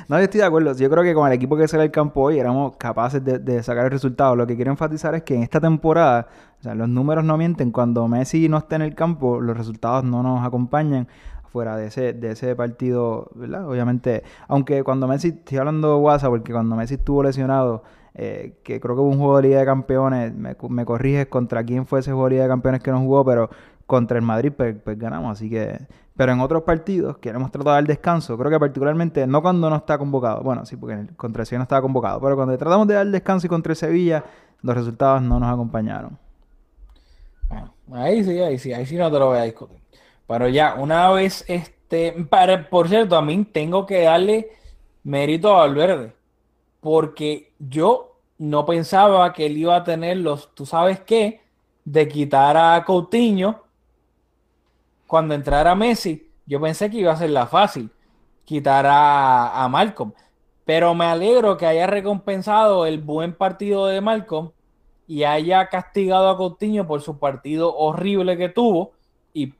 no, 0.08 0.18
yo 0.18 0.22
estoy 0.22 0.40
de 0.40 0.46
acuerdo. 0.46 0.74
Yo 0.74 0.90
creo 0.90 1.02
que 1.02 1.14
con 1.14 1.26
el 1.26 1.32
equipo 1.32 1.56
que 1.56 1.66
sale 1.66 1.84
el 1.84 1.90
campo 1.90 2.20
hoy 2.20 2.38
éramos 2.38 2.76
capaces 2.76 3.24
de, 3.24 3.38
de, 3.38 3.62
sacar 3.62 3.86
el 3.86 3.90
resultado. 3.90 4.36
Lo 4.36 4.46
que 4.46 4.54
quiero 4.54 4.70
enfatizar 4.70 5.14
es 5.14 5.22
que 5.22 5.34
en 5.34 5.42
esta 5.42 5.62
temporada, 5.62 6.26
o 6.60 6.62
sea, 6.62 6.74
los 6.74 6.86
números 6.86 7.24
no 7.24 7.38
mienten. 7.38 7.70
Cuando 7.70 8.06
Messi 8.06 8.50
no 8.50 8.58
está 8.58 8.76
en 8.76 8.82
el 8.82 8.94
campo, 8.94 9.40
los 9.40 9.56
resultados 9.56 10.04
no 10.04 10.22
nos 10.22 10.46
acompañan 10.46 11.08
fuera 11.50 11.74
de 11.78 11.86
ese, 11.86 12.12
de 12.12 12.32
ese 12.32 12.54
partido, 12.54 13.30
¿verdad? 13.34 13.66
Obviamente, 13.66 14.22
aunque 14.46 14.84
cuando 14.84 15.08
Messi, 15.08 15.28
estoy 15.28 15.56
hablando 15.56 15.88
de 15.88 16.02
WhatsApp, 16.02 16.28
porque 16.32 16.52
cuando 16.52 16.76
Messi 16.76 16.96
estuvo 16.96 17.22
lesionado, 17.22 17.82
eh, 18.12 18.58
que 18.62 18.78
creo 18.78 18.94
que 18.94 19.00
hubo 19.00 19.08
un 19.08 19.18
juego 19.18 19.38
de 19.38 19.44
Liga 19.44 19.60
de 19.60 19.64
Campeones, 19.64 20.34
me, 20.34 20.54
me, 20.68 20.84
corriges 20.84 21.28
contra 21.28 21.64
quién 21.64 21.86
fue 21.86 22.00
ese 22.00 22.12
juego 22.12 22.26
de 22.26 22.30
Liga 22.32 22.42
de 22.42 22.48
Campeones 22.50 22.82
que 22.82 22.90
no 22.90 23.00
jugó, 23.00 23.24
pero 23.24 23.48
contra 23.86 24.18
el 24.18 24.24
Madrid 24.24 24.52
pues, 24.56 24.76
pues, 24.82 24.98
ganamos, 24.98 25.32
así 25.32 25.50
que... 25.50 25.78
Pero 26.16 26.30
en 26.30 26.40
otros 26.40 26.62
partidos 26.62 27.18
que 27.18 27.30
hemos 27.30 27.50
tratado 27.50 27.74
de 27.74 27.82
dar 27.82 27.88
descanso, 27.88 28.38
creo 28.38 28.48
que 28.48 28.60
particularmente, 28.60 29.26
no 29.26 29.42
cuando 29.42 29.68
no 29.68 29.76
está 29.76 29.98
convocado, 29.98 30.42
bueno, 30.42 30.64
sí, 30.64 30.76
porque 30.76 31.08
contra 31.16 31.42
el 31.42 31.46
Sevilla 31.46 31.58
no 31.58 31.62
estaba 31.64 31.82
convocado, 31.82 32.20
pero 32.20 32.36
cuando 32.36 32.56
tratamos 32.56 32.86
de 32.86 32.94
dar 32.94 33.06
descanso 33.08 33.46
y 33.46 33.50
contra 33.50 33.72
el 33.72 33.76
Sevilla, 33.76 34.24
los 34.62 34.76
resultados 34.76 35.22
no 35.22 35.40
nos 35.40 35.52
acompañaron. 35.52 36.16
Ahí 37.92 38.22
sí, 38.22 38.38
ahí 38.38 38.58
sí, 38.58 38.72
ahí 38.72 38.86
sí 38.86 38.96
no 38.96 39.10
te 39.10 39.18
lo 39.18 39.26
voy 39.26 39.38
a 39.38 39.42
discutir. 39.42 39.78
Pero 40.26 40.48
ya, 40.48 40.74
una 40.74 41.10
vez, 41.10 41.44
este, 41.48 42.12
para, 42.30 42.68
por 42.70 42.88
cierto, 42.88 43.16
a 43.16 43.22
mí 43.22 43.44
tengo 43.52 43.84
que 43.84 44.02
darle 44.02 44.50
mérito 45.02 45.54
a 45.54 45.66
Valverde, 45.66 46.14
porque 46.80 47.52
yo 47.58 48.16
no 48.38 48.64
pensaba 48.64 49.32
que 49.32 49.46
él 49.46 49.56
iba 49.58 49.76
a 49.76 49.84
tener 49.84 50.18
los, 50.18 50.54
tú 50.54 50.64
sabes 50.64 51.00
qué, 51.00 51.40
de 51.84 52.08
quitar 52.08 52.56
a 52.56 52.84
Coutinho 52.84 53.63
cuando 55.06 55.34
entrara 55.34 55.74
Messi. 55.74 56.30
Yo 56.46 56.60
pensé 56.60 56.90
que 56.90 56.98
iba 56.98 57.12
a 57.12 57.16
ser 57.16 57.30
la 57.30 57.46
fácil, 57.46 57.90
quitar 58.44 58.86
a, 58.86 59.64
a 59.64 59.68
Malcolm. 59.68 60.12
Pero 60.64 60.94
me 60.94 61.04
alegro 61.04 61.56
que 61.56 61.66
haya 61.66 61.86
recompensado 61.86 62.86
el 62.86 63.00
buen 63.00 63.34
partido 63.34 63.86
de 63.86 64.00
Malcolm 64.00 64.50
y 65.06 65.24
haya 65.24 65.68
castigado 65.68 66.28
a 66.28 66.36
Coutinho 66.36 66.86
por 66.86 67.02
su 67.02 67.18
partido 67.18 67.74
horrible 67.76 68.36
que 68.36 68.48
tuvo 68.48 68.92
y 69.32 69.54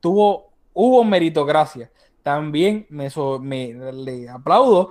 tuvo, 0.00 0.50
hubo 0.72 1.04
meritocracia. 1.04 1.90
También 2.22 2.86
me, 2.90 3.08
me 3.40 3.92
le 3.92 4.28
aplaudo 4.28 4.90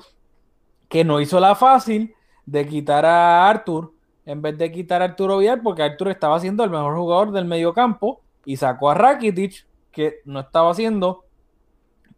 que 0.87 1.03
no 1.03 1.19
hizo 1.19 1.39
la 1.39 1.55
fácil 1.55 2.15
de 2.45 2.65
quitar 2.65 3.05
a 3.05 3.49
Arthur 3.49 3.91
en 4.25 4.41
vez 4.41 4.57
de 4.57 4.71
quitar 4.71 5.01
a 5.01 5.05
Arturo 5.05 5.37
Vidal, 5.37 5.61
porque 5.61 5.83
Arthur 5.83 6.09
estaba 6.09 6.39
siendo 6.39 6.63
el 6.63 6.69
mejor 6.69 6.95
jugador 6.97 7.31
del 7.31 7.45
medio 7.45 7.73
campo 7.73 8.21
y 8.45 8.57
sacó 8.57 8.89
a 8.89 8.93
Rakitic, 8.93 9.65
que 9.97 10.21
no 10.25 10.41
estaba 10.41 10.69
haciendo 10.69 11.25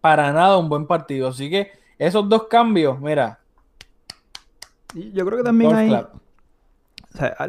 para 0.01 0.33
nada 0.33 0.57
un 0.57 0.67
buen 0.67 0.85
partido. 0.85 1.29
Así 1.29 1.49
que 1.49 1.71
esos 1.97 2.27
dos 2.27 2.47
cambios, 2.49 2.99
mira. 2.99 3.39
Yo 4.93 5.25
creo 5.25 5.37
que 5.37 5.43
también 5.45 5.73
hay, 5.73 5.93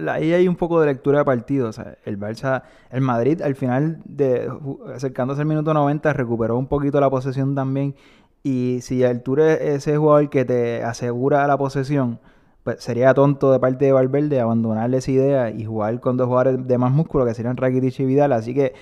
ahí 0.08 0.32
hay 0.32 0.46
un 0.46 0.54
poco 0.54 0.80
de 0.80 0.86
lectura 0.86 1.18
de 1.18 1.24
partido. 1.24 1.68
O 1.68 1.72
sea, 1.72 1.96
el 2.04 2.16
Barça, 2.16 2.62
el 2.92 3.00
Madrid 3.00 3.42
al 3.42 3.56
final, 3.56 3.98
de 4.04 4.48
acercándose 4.94 5.40
al 5.40 5.48
minuto 5.48 5.74
90, 5.74 6.12
recuperó 6.12 6.56
un 6.56 6.68
poquito 6.68 7.00
la 7.00 7.10
posesión 7.10 7.56
también. 7.56 7.96
Y 8.44 8.78
si 8.82 9.02
Arturo 9.02 9.44
es 9.44 9.60
ese 9.60 9.96
jugador 9.96 10.30
que 10.30 10.44
te 10.44 10.84
asegura 10.84 11.44
la 11.48 11.58
posesión, 11.58 12.20
pues 12.62 12.80
sería 12.84 13.14
tonto 13.14 13.50
de 13.50 13.58
parte 13.58 13.86
de 13.86 13.92
Valverde 13.92 14.38
abandonarle 14.38 14.98
esa 14.98 15.10
idea 15.10 15.50
y 15.50 15.64
jugar 15.64 15.98
con 15.98 16.16
dos 16.16 16.28
jugadores 16.28 16.68
de 16.68 16.78
más 16.78 16.92
músculo 16.92 17.24
que 17.24 17.34
serían 17.34 17.56
Rakitic 17.56 17.98
y 17.98 18.04
Vidal. 18.04 18.32
Así 18.32 18.54
que, 18.54 18.74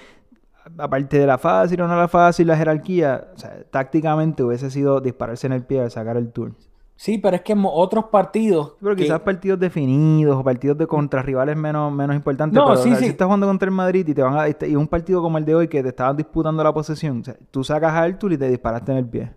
aparte 0.76 1.18
de 1.18 1.26
la 1.26 1.38
fácil 1.38 1.80
o 1.80 1.88
no 1.88 1.96
la 1.96 2.08
fácil, 2.08 2.46
la 2.46 2.56
jerarquía, 2.56 3.28
tácticamente 3.70 4.42
hubiese 4.42 4.70
sido 4.70 5.00
dispararse 5.00 5.46
en 5.46 5.52
el 5.54 5.64
pie 5.64 5.80
al 5.80 5.90
sacar 5.90 6.16
el 6.16 6.30
tour. 6.30 6.52
Sí, 6.96 7.18
pero 7.18 7.36
es 7.36 7.42
que 7.42 7.54
otros 7.56 8.06
partidos. 8.06 8.74
Pero 8.80 8.96
quizás 8.96 9.20
partidos 9.20 9.60
definidos 9.60 10.36
o 10.36 10.42
partidos 10.42 10.76
de 10.78 10.88
contra 10.88 11.22
rivales 11.22 11.56
menos, 11.56 11.92
menos 11.92 12.16
importantes. 12.16 12.60
No, 12.60 12.76
sí, 12.76 12.90
sí. 12.96 13.04
Si 13.04 13.06
estás 13.06 13.26
jugando 13.26 13.46
contra 13.46 13.68
el 13.68 13.74
Madrid 13.74 14.06
y 14.08 14.14
te 14.14 14.20
van 14.20 14.36
a. 14.36 14.48
Y 14.48 14.74
un 14.74 14.88
partido 14.88 15.22
como 15.22 15.38
el 15.38 15.44
de 15.44 15.54
hoy 15.54 15.68
que 15.68 15.80
te 15.80 15.90
estaban 15.90 16.16
disputando 16.16 16.64
la 16.64 16.74
posesión, 16.74 17.22
tú 17.52 17.62
sacas 17.62 17.92
a 17.92 18.02
Artur 18.02 18.32
y 18.32 18.38
te 18.38 18.48
disparaste 18.48 18.90
en 18.90 18.98
el 18.98 19.06
pie. 19.06 19.32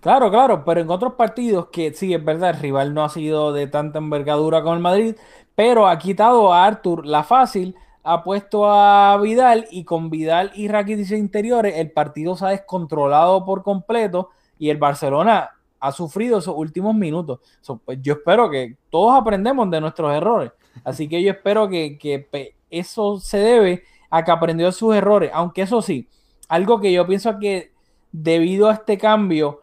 Claro, 0.00 0.30
claro, 0.30 0.64
pero 0.64 0.80
en 0.80 0.90
otros 0.90 1.14
partidos 1.14 1.68
que 1.68 1.92
sí, 1.92 2.12
es 2.12 2.24
verdad, 2.24 2.50
el 2.50 2.60
rival 2.60 2.92
no 2.92 3.04
ha 3.04 3.08
sido 3.08 3.52
de 3.52 3.68
tanta 3.68 3.98
envergadura 3.98 4.64
con 4.64 4.74
el 4.74 4.80
Madrid, 4.80 5.14
pero 5.54 5.86
ha 5.86 5.96
quitado 5.98 6.52
a 6.52 6.64
Artur 6.64 7.06
la 7.06 7.22
fácil, 7.22 7.76
ha 8.08 8.22
puesto 8.22 8.70
a 8.70 9.18
Vidal 9.20 9.66
y 9.72 9.82
con 9.82 10.10
Vidal 10.10 10.52
y 10.54 10.68
Rakitic 10.68 11.10
interiores 11.10 11.74
el 11.76 11.90
partido 11.90 12.36
se 12.36 12.46
ha 12.46 12.50
descontrolado 12.50 13.44
por 13.44 13.64
completo 13.64 14.30
y 14.60 14.70
el 14.70 14.76
Barcelona 14.76 15.50
ha 15.80 15.90
sufrido 15.90 16.38
esos 16.38 16.54
últimos 16.56 16.94
minutos. 16.94 17.40
pues 17.84 17.98
yo 18.00 18.14
espero 18.14 18.48
que 18.48 18.76
todos 18.90 19.12
aprendemos 19.20 19.68
de 19.72 19.80
nuestros 19.80 20.14
errores. 20.14 20.52
Así 20.84 21.08
que 21.08 21.20
yo 21.20 21.32
espero 21.32 21.68
que, 21.68 22.28
eso 22.70 23.18
se 23.18 23.38
debe 23.38 23.82
a 24.08 24.24
que 24.24 24.30
aprendió 24.30 24.70
sus 24.70 24.94
errores. 24.94 25.32
Aunque 25.34 25.62
eso 25.62 25.82
sí, 25.82 26.08
algo 26.48 26.80
que 26.80 26.92
yo 26.92 27.08
pienso 27.08 27.36
que 27.40 27.72
debido 28.12 28.68
a 28.68 28.74
este 28.74 28.98
cambio, 28.98 29.62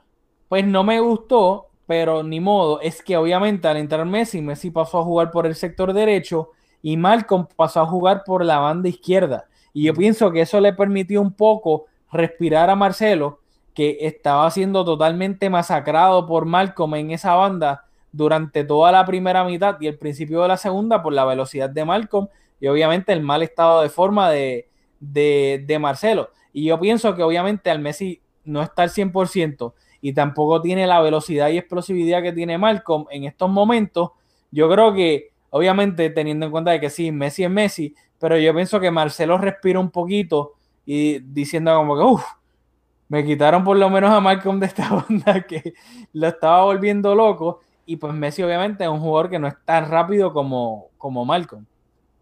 pues 0.49 0.65
no 0.65 0.83
me 0.83 0.99
gustó, 0.99 1.67
pero 1.87 2.23
ni 2.23 2.41
modo, 2.41 2.81
es 2.81 3.01
que 3.01 3.15
obviamente 3.15 3.69
al 3.69 3.77
entrar 3.77 4.05
Messi, 4.05 4.41
Messi 4.41 4.69
pasó 4.69 4.99
a 4.99 5.03
jugar 5.05 5.31
por 5.31 5.45
el 5.45 5.55
sector 5.55 5.93
derecho 5.93 6.49
y 6.83 6.97
Malcolm 6.97 7.47
pasó 7.55 7.81
a 7.81 7.87
jugar 7.87 8.23
por 8.23 8.45
la 8.45 8.59
banda 8.59 8.89
izquierda. 8.89 9.45
Y 9.73 9.85
yo 9.85 9.95
pienso 9.95 10.31
que 10.31 10.41
eso 10.41 10.59
le 10.61 10.73
permitió 10.73 11.19
un 11.21 11.33
poco 11.33 11.85
respirar 12.11 12.69
a 12.69 12.75
Marcelo 12.75 13.39
que 13.73 13.97
estaba 14.01 14.51
siendo 14.51 14.85
totalmente 14.85 15.49
masacrado 15.49 16.27
por 16.27 16.45
Malcolm 16.45 16.93
en 16.93 17.11
esa 17.11 17.33
banda 17.33 17.85
durante 18.11 18.63
toda 18.63 18.91
la 18.91 19.05
primera 19.05 19.43
mitad 19.43 19.77
y 19.81 19.87
el 19.87 19.97
principio 19.97 20.43
de 20.43 20.49
la 20.49 20.57
segunda 20.57 21.01
por 21.01 21.13
la 21.13 21.25
velocidad 21.25 21.69
de 21.69 21.83
Malcolm 21.83 22.27
y 22.59 22.67
obviamente 22.67 23.11
el 23.11 23.21
mal 23.21 23.41
estado 23.41 23.81
de 23.81 23.89
forma 23.89 24.29
de, 24.29 24.69
de, 24.99 25.79
Marcelo. 25.79 26.29
Y 26.53 26.65
yo 26.65 26.79
pienso 26.79 27.15
que 27.15 27.23
obviamente 27.23 27.69
al 27.69 27.79
Messi 27.79 28.21
no 28.45 28.61
está 28.61 28.83
al 28.83 28.89
100% 28.89 29.73
y 30.01 30.13
tampoco 30.13 30.61
tiene 30.61 30.85
la 30.85 31.01
velocidad 31.01 31.49
y 31.49 31.57
explosividad 31.57 32.21
que 32.21 32.31
tiene 32.31 32.57
Malcolm 32.57 33.05
en 33.09 33.23
estos 33.23 33.49
momentos. 33.49 34.11
Yo 34.51 34.69
creo 34.69 34.93
que, 34.93 35.32
obviamente, 35.53 36.09
teniendo 36.09 36.47
en 36.47 36.51
cuenta 36.51 36.71
de 36.71 36.79
que 36.79 36.89
sí, 36.89 37.11
Messi 37.11 37.43
es 37.43 37.49
Messi, 37.49 37.95
pero 38.19 38.37
yo 38.37 38.53
pienso 38.55 38.79
que 38.79 38.89
Marcelo 38.89 39.37
respira 39.37 39.79
un 39.79 39.91
poquito 39.91 40.53
y 40.83 41.19
diciendo 41.19 41.75
como 41.75 41.95
que, 41.95 42.03
uff, 42.03 42.23
me 43.07 43.23
quitaron 43.23 43.63
por 43.63 43.77
lo 43.77 43.87
menos 43.91 44.09
a 44.11 44.19
Malcolm 44.19 44.59
de 44.59 44.65
esta 44.65 44.89
banda 45.07 45.41
que 45.43 45.75
lo 46.13 46.27
estaba 46.27 46.63
volviendo 46.63 47.13
loco. 47.13 47.59
Y 47.85 47.97
pues 47.97 48.13
Messi 48.13 48.41
obviamente 48.41 48.83
es 48.83 48.89
un 48.89 48.99
jugador 48.99 49.29
que 49.29 49.37
no 49.37 49.47
es 49.47 49.53
tan 49.63 49.89
rápido 49.89 50.33
como, 50.33 50.87
como 50.97 51.23
Malcolm. 51.23 51.65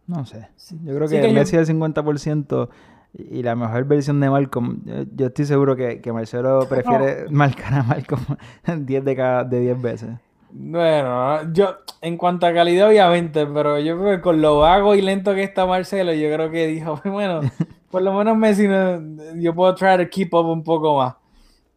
No 0.08 0.26
sé. 0.26 0.50
Yo 0.84 0.94
creo 0.94 1.08
que, 1.08 1.32
Messi 1.32 1.56
es 1.56 1.70
el 1.70 1.80
50% 1.80 2.68
y 3.14 3.44
la 3.44 3.56
mejor 3.56 3.86
versión 3.86 4.20
de 4.20 4.30
Malcolm. 4.30 4.82
Yo, 5.16 5.28
estoy 5.28 5.46
seguro 5.46 5.78
que, 5.78 6.02
Marcelo 6.12 6.66
prefiere 6.70 7.28
marcar 7.30 7.76
a 7.76 7.84
Malcolm 7.84 8.26
10 8.66 9.06
de 9.06 9.16
cada 9.16 9.46
de 9.46 9.62
10 9.62 9.82
veces. 9.82 10.10
Bueno, 10.54 11.54
yo 11.54 11.78
en 12.02 12.18
cuanto 12.18 12.46
a 12.46 12.54
calidad 12.54 12.90
obviamente, 12.90 13.46
pero 13.46 13.80
yo 13.80 13.98
creo 13.98 14.18
que 14.18 14.22
con 14.22 14.42
lo 14.42 14.60
vago 14.60 14.96
y 14.96 15.02
lento 15.02 15.34
que 15.34 15.44
está 15.44 15.66
Marcelo, 15.66 16.14
yo 16.14 16.34
creo 16.34 16.52
que 16.52 16.68
dijo, 16.68 17.00
bueno, 17.06 17.42
por 17.90 18.02
lo 18.02 18.14
menos 18.14 18.38
Messi, 18.38 18.68
yo 19.36 19.56
puedo 19.56 19.74
try 19.76 19.98
to 19.98 20.10
keep 20.10 20.34
up 20.34 20.46
un 20.46 20.64
poco 20.64 20.98
más. 20.98 21.16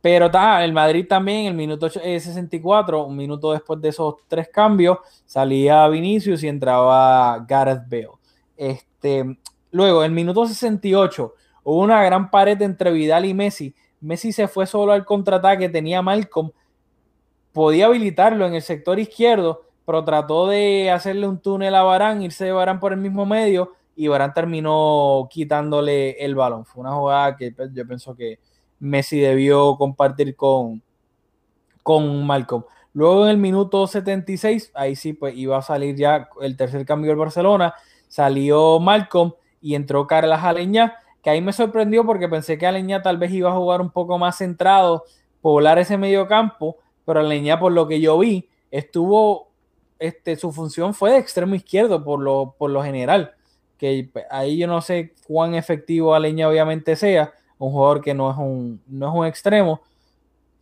Pero 0.01 0.27
está, 0.27 0.63
el 0.65 0.73
Madrid 0.73 1.07
también, 1.09 1.47
el 1.47 1.55
minuto 1.55 1.89
64, 1.89 2.99
eh, 2.99 3.03
un 3.05 3.17
minuto 3.17 3.53
después 3.53 3.81
de 3.81 3.89
esos 3.89 4.17
tres 4.29 4.49
cambios, 4.53 4.99
salía 5.25 5.89
Vinicius 5.89 6.43
y 6.43 6.49
entraba 6.49 7.43
Gareth 7.49 7.89
Bale. 7.89 8.11
Este, 8.57 9.39
luego, 9.71 10.05
el 10.05 10.13
minuto 10.13 10.47
68, 10.47 11.35
hubo 11.63 11.81
una 11.81 12.03
gran 12.05 12.31
pared 12.31 12.61
entre 12.61 12.93
Vidal 12.93 13.25
y 13.25 13.33
Messi. 13.33 13.75
Messi 14.01 14.33
se 14.33 14.47
fue 14.47 14.67
solo 14.67 14.93
al 14.93 15.07
contraataque, 15.07 15.71
tenía 15.71 16.03
Malcolm, 16.03 16.51
podía 17.55 17.87
habilitarlo 17.87 18.47
en 18.47 18.55
el 18.55 18.63
sector 18.63 18.99
izquierdo, 18.99 19.63
pero 19.87 20.05
trató 20.05 20.49
de 20.49 20.91
hacerle 20.91 21.27
un 21.27 21.39
túnel 21.39 21.75
a 21.75 21.83
Barán, 21.83 22.21
irse 22.21 22.45
de 22.45 22.53
Barán 22.53 22.81
por 22.81 22.93
el 22.93 22.99
mismo 22.99 23.25
medio 23.25 23.73
y 23.97 24.09
Barán 24.09 24.35
terminó 24.35 25.29
quitándole 25.31 26.23
el 26.25 26.35
balón. 26.35 26.67
Fue 26.67 26.81
una 26.83 26.93
jugada 26.93 27.37
que 27.37 27.55
yo 27.73 27.87
pienso 27.87 28.15
que 28.17 28.41
Messi 28.81 29.21
debió 29.21 29.77
compartir 29.77 30.35
con, 30.35 30.83
con 31.83 32.27
Malcolm. 32.27 32.65
Luego 32.93 33.25
en 33.25 33.31
el 33.31 33.39
minuto 33.39 33.87
76, 33.87 34.73
ahí 34.75 34.97
sí, 34.97 35.13
pues 35.13 35.37
iba 35.37 35.57
a 35.57 35.63
salir 35.63 35.95
ya 35.95 36.29
el 36.41 36.57
tercer 36.57 36.85
cambio 36.85 37.11
del 37.11 37.19
Barcelona. 37.19 37.75
Salió 38.09 38.81
Malcolm 38.81 39.33
y 39.61 39.77
entró 39.77 40.07
Carlas 40.09 40.43
Aleñá, 40.43 40.97
que 41.23 41.31
ahí 41.31 41.41
me 41.41 41.53
sorprendió 41.53 42.05
porque 42.05 42.29
pensé 42.29 42.59
que 42.59 42.67
Aleñá 42.67 43.01
tal 43.01 43.17
vez 43.17 43.33
iba 43.33 43.51
a 43.51 43.55
jugar 43.55 43.81
un 43.81 43.91
poco 43.91 44.19
más 44.19 44.39
centrado, 44.39 45.05
poblar 45.41 45.79
ese 45.79 45.97
medio 45.97 46.27
campo, 46.27 46.79
pero 47.05 47.21
Aleñá, 47.21 47.59
por 47.59 47.73
lo 47.73 47.87
que 47.87 48.01
yo 48.01 48.19
vi, 48.19 48.49
estuvo, 48.71 49.49
este, 49.99 50.37
su 50.37 50.53
función 50.53 50.95
fue 50.95 51.13
de 51.13 51.19
extremo 51.19 51.55
izquierdo 51.55 52.03
por 52.05 52.21
lo, 52.21 52.55
por 52.59 52.71
lo 52.71 52.83
general. 52.83 53.35
Que 53.79 54.11
ahí 54.31 54.59
yo 54.59 54.67
no 54.67 54.81
sé 54.81 55.15
cuán 55.27 55.55
efectivo 55.55 56.15
Aleñá 56.15 56.49
obviamente 56.49 56.97
sea, 56.97 57.33
un 57.59 57.73
jugador 57.73 58.01
que 58.01 58.15
no 58.15 58.31
es 58.31 58.37
un, 58.37 58.81
no 58.87 59.09
es 59.09 59.15
un 59.15 59.27
extremo. 59.27 59.81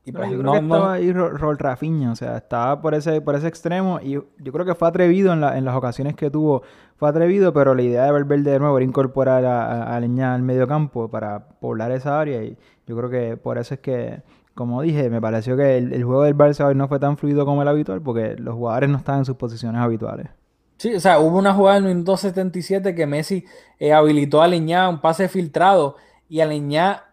Y 0.04 0.10
pues, 0.10 0.30
yo 0.30 0.38
creo 0.38 0.52
que 0.52 0.58
estaba 0.58 0.92
ahí 0.94 1.12
Rol 1.12 1.58
Rafinha, 1.58 2.10
o 2.10 2.16
sea, 2.16 2.38
estaba 2.38 2.80
por 2.80 2.94
ese, 2.94 3.20
por 3.20 3.36
ese 3.36 3.46
extremo 3.46 4.00
y 4.02 4.14
yo 4.14 4.52
creo 4.52 4.66
que 4.66 4.74
fue 4.74 4.88
atrevido 4.88 5.32
en, 5.32 5.40
la, 5.40 5.56
en 5.56 5.64
las 5.64 5.76
ocasiones 5.76 6.16
que 6.16 6.28
tuvo, 6.28 6.62
fue 6.96 7.08
atrevido, 7.08 7.52
pero 7.52 7.72
la 7.76 7.82
idea 7.82 8.04
de 8.06 8.10
Valverde 8.10 8.50
de 8.50 8.58
nuevo 8.58 8.76
era 8.78 8.84
incorporar 8.84 9.44
a, 9.44 9.94
a, 9.94 10.00
Leña 10.00 10.34
al 10.34 10.42
medio 10.42 10.66
campo 10.66 11.08
para 11.08 11.50
poblar 11.60 11.92
esa 11.92 12.18
área 12.18 12.42
y 12.42 12.58
yo 12.84 12.96
creo 12.96 13.10
que 13.10 13.36
por 13.36 13.58
eso 13.58 13.74
es 13.74 13.80
que, 13.80 14.22
como 14.54 14.82
dije, 14.82 15.08
me 15.10 15.20
pareció 15.20 15.56
que 15.56 15.78
el, 15.78 16.04
juego 16.04 16.24
del 16.24 16.36
Barça 16.36 16.66
hoy 16.66 16.74
no 16.74 16.88
fue 16.88 16.98
tan 16.98 17.16
fluido 17.16 17.44
como 17.44 17.62
el 17.62 17.68
habitual 17.68 18.02
porque 18.02 18.36
los 18.36 18.54
jugadores 18.54 18.90
no 18.90 18.98
estaban 18.98 19.20
en 19.20 19.24
sus 19.24 19.36
posiciones 19.36 19.80
habituales. 19.80 20.28
Sí, 20.76 20.94
o 20.94 21.00
sea, 21.00 21.20
hubo 21.20 21.38
una 21.38 21.54
jugada 21.54 21.78
en 21.78 21.84
el 21.84 21.94
minuto 21.94 22.16
77 22.16 22.94
que 22.94 23.06
Messi 23.06 23.44
eh, 23.78 23.92
habilitó 23.92 24.42
a 24.42 24.48
Leñá 24.48 24.88
un 24.88 25.00
pase 25.00 25.28
filtrado 25.28 25.96
y 26.28 26.40
Aleñá, 26.40 27.04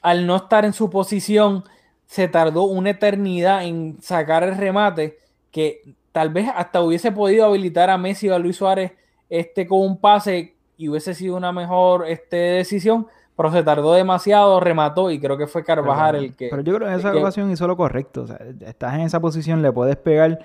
al 0.00 0.26
no 0.26 0.36
estar 0.36 0.64
en 0.64 0.72
su 0.72 0.90
posición, 0.90 1.64
se 2.06 2.28
tardó 2.28 2.64
una 2.64 2.90
eternidad 2.90 3.64
en 3.64 3.98
sacar 4.02 4.42
el 4.42 4.56
remate 4.56 5.18
que 5.50 5.94
tal 6.12 6.30
vez 6.30 6.48
hasta 6.54 6.82
hubiese 6.82 7.12
podido 7.12 7.46
habilitar 7.46 7.88
a 7.88 7.98
Messi 7.98 8.28
o 8.28 8.34
a 8.34 8.38
Luis 8.38 8.56
Suárez 8.56 8.92
este, 9.30 9.66
con 9.66 9.80
un 9.80 9.98
pase 9.98 10.56
y 10.76 10.88
hubiese 10.88 11.14
sido 11.14 11.36
una 11.36 11.52
mejor 11.52 12.06
este, 12.08 12.36
decisión, 12.36 13.06
pero 13.36 13.50
se 13.50 13.62
tardó 13.62 13.94
demasiado, 13.94 14.60
remató 14.60 15.10
y 15.10 15.18
creo 15.18 15.38
que 15.38 15.46
fue 15.46 15.64
Carvajal 15.64 16.16
el 16.16 16.34
que... 16.34 16.48
Pero 16.50 16.62
yo 16.62 16.74
creo 16.74 16.86
que 16.86 16.94
en 16.94 17.00
esa 17.00 17.14
ocasión 17.14 17.50
hizo 17.50 17.66
lo 17.66 17.76
correcto, 17.76 18.22
o 18.22 18.26
sea, 18.26 18.38
estás 18.60 18.94
en 18.94 19.00
esa 19.00 19.20
posición, 19.20 19.62
le 19.62 19.72
puedes 19.72 19.96
pegar 19.96 20.38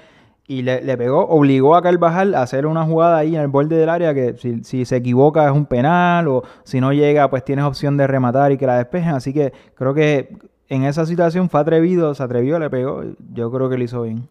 y 0.49 0.61
le, 0.61 0.97
pegó, 0.97 1.27
obligó 1.27 1.75
a 1.75 1.81
Carvajal 1.81 2.33
a 2.33 2.41
hacer 2.41 2.65
una 2.65 2.85
jugada 2.85 3.17
ahí 3.17 3.35
en 3.35 3.41
el 3.41 3.49
borde 3.49 3.75
del 3.75 3.89
área 3.89 4.13
que 4.13 4.35
si, 4.63 4.85
se 4.85 4.95
equivoca 4.95 5.45
es 5.45 5.51
un 5.51 5.65
penal 5.65 6.29
o 6.29 6.43
si 6.63 6.79
no 6.79 6.93
llega 6.93 7.29
pues 7.29 7.43
tienes 7.43 7.65
opción 7.65 7.97
de 7.97 8.07
rematar 8.07 8.53
y 8.53 8.57
que 8.57 8.65
la 8.65 8.77
despejen. 8.77 9.13
Así 9.13 9.33
que 9.33 9.51
creo 9.75 9.93
que 9.93 10.37
en 10.69 10.85
esa 10.85 11.05
situación 11.05 11.49
fue 11.49 11.59
atrevido, 11.59 12.15
se 12.15 12.23
atrevió, 12.23 12.59
le 12.59 12.69
pegó. 12.69 13.03
Yo 13.33 13.51
creo 13.51 13.69
que 13.69 13.77
lo 13.77 13.83
hizo 13.83 14.01
bien. 14.03 14.29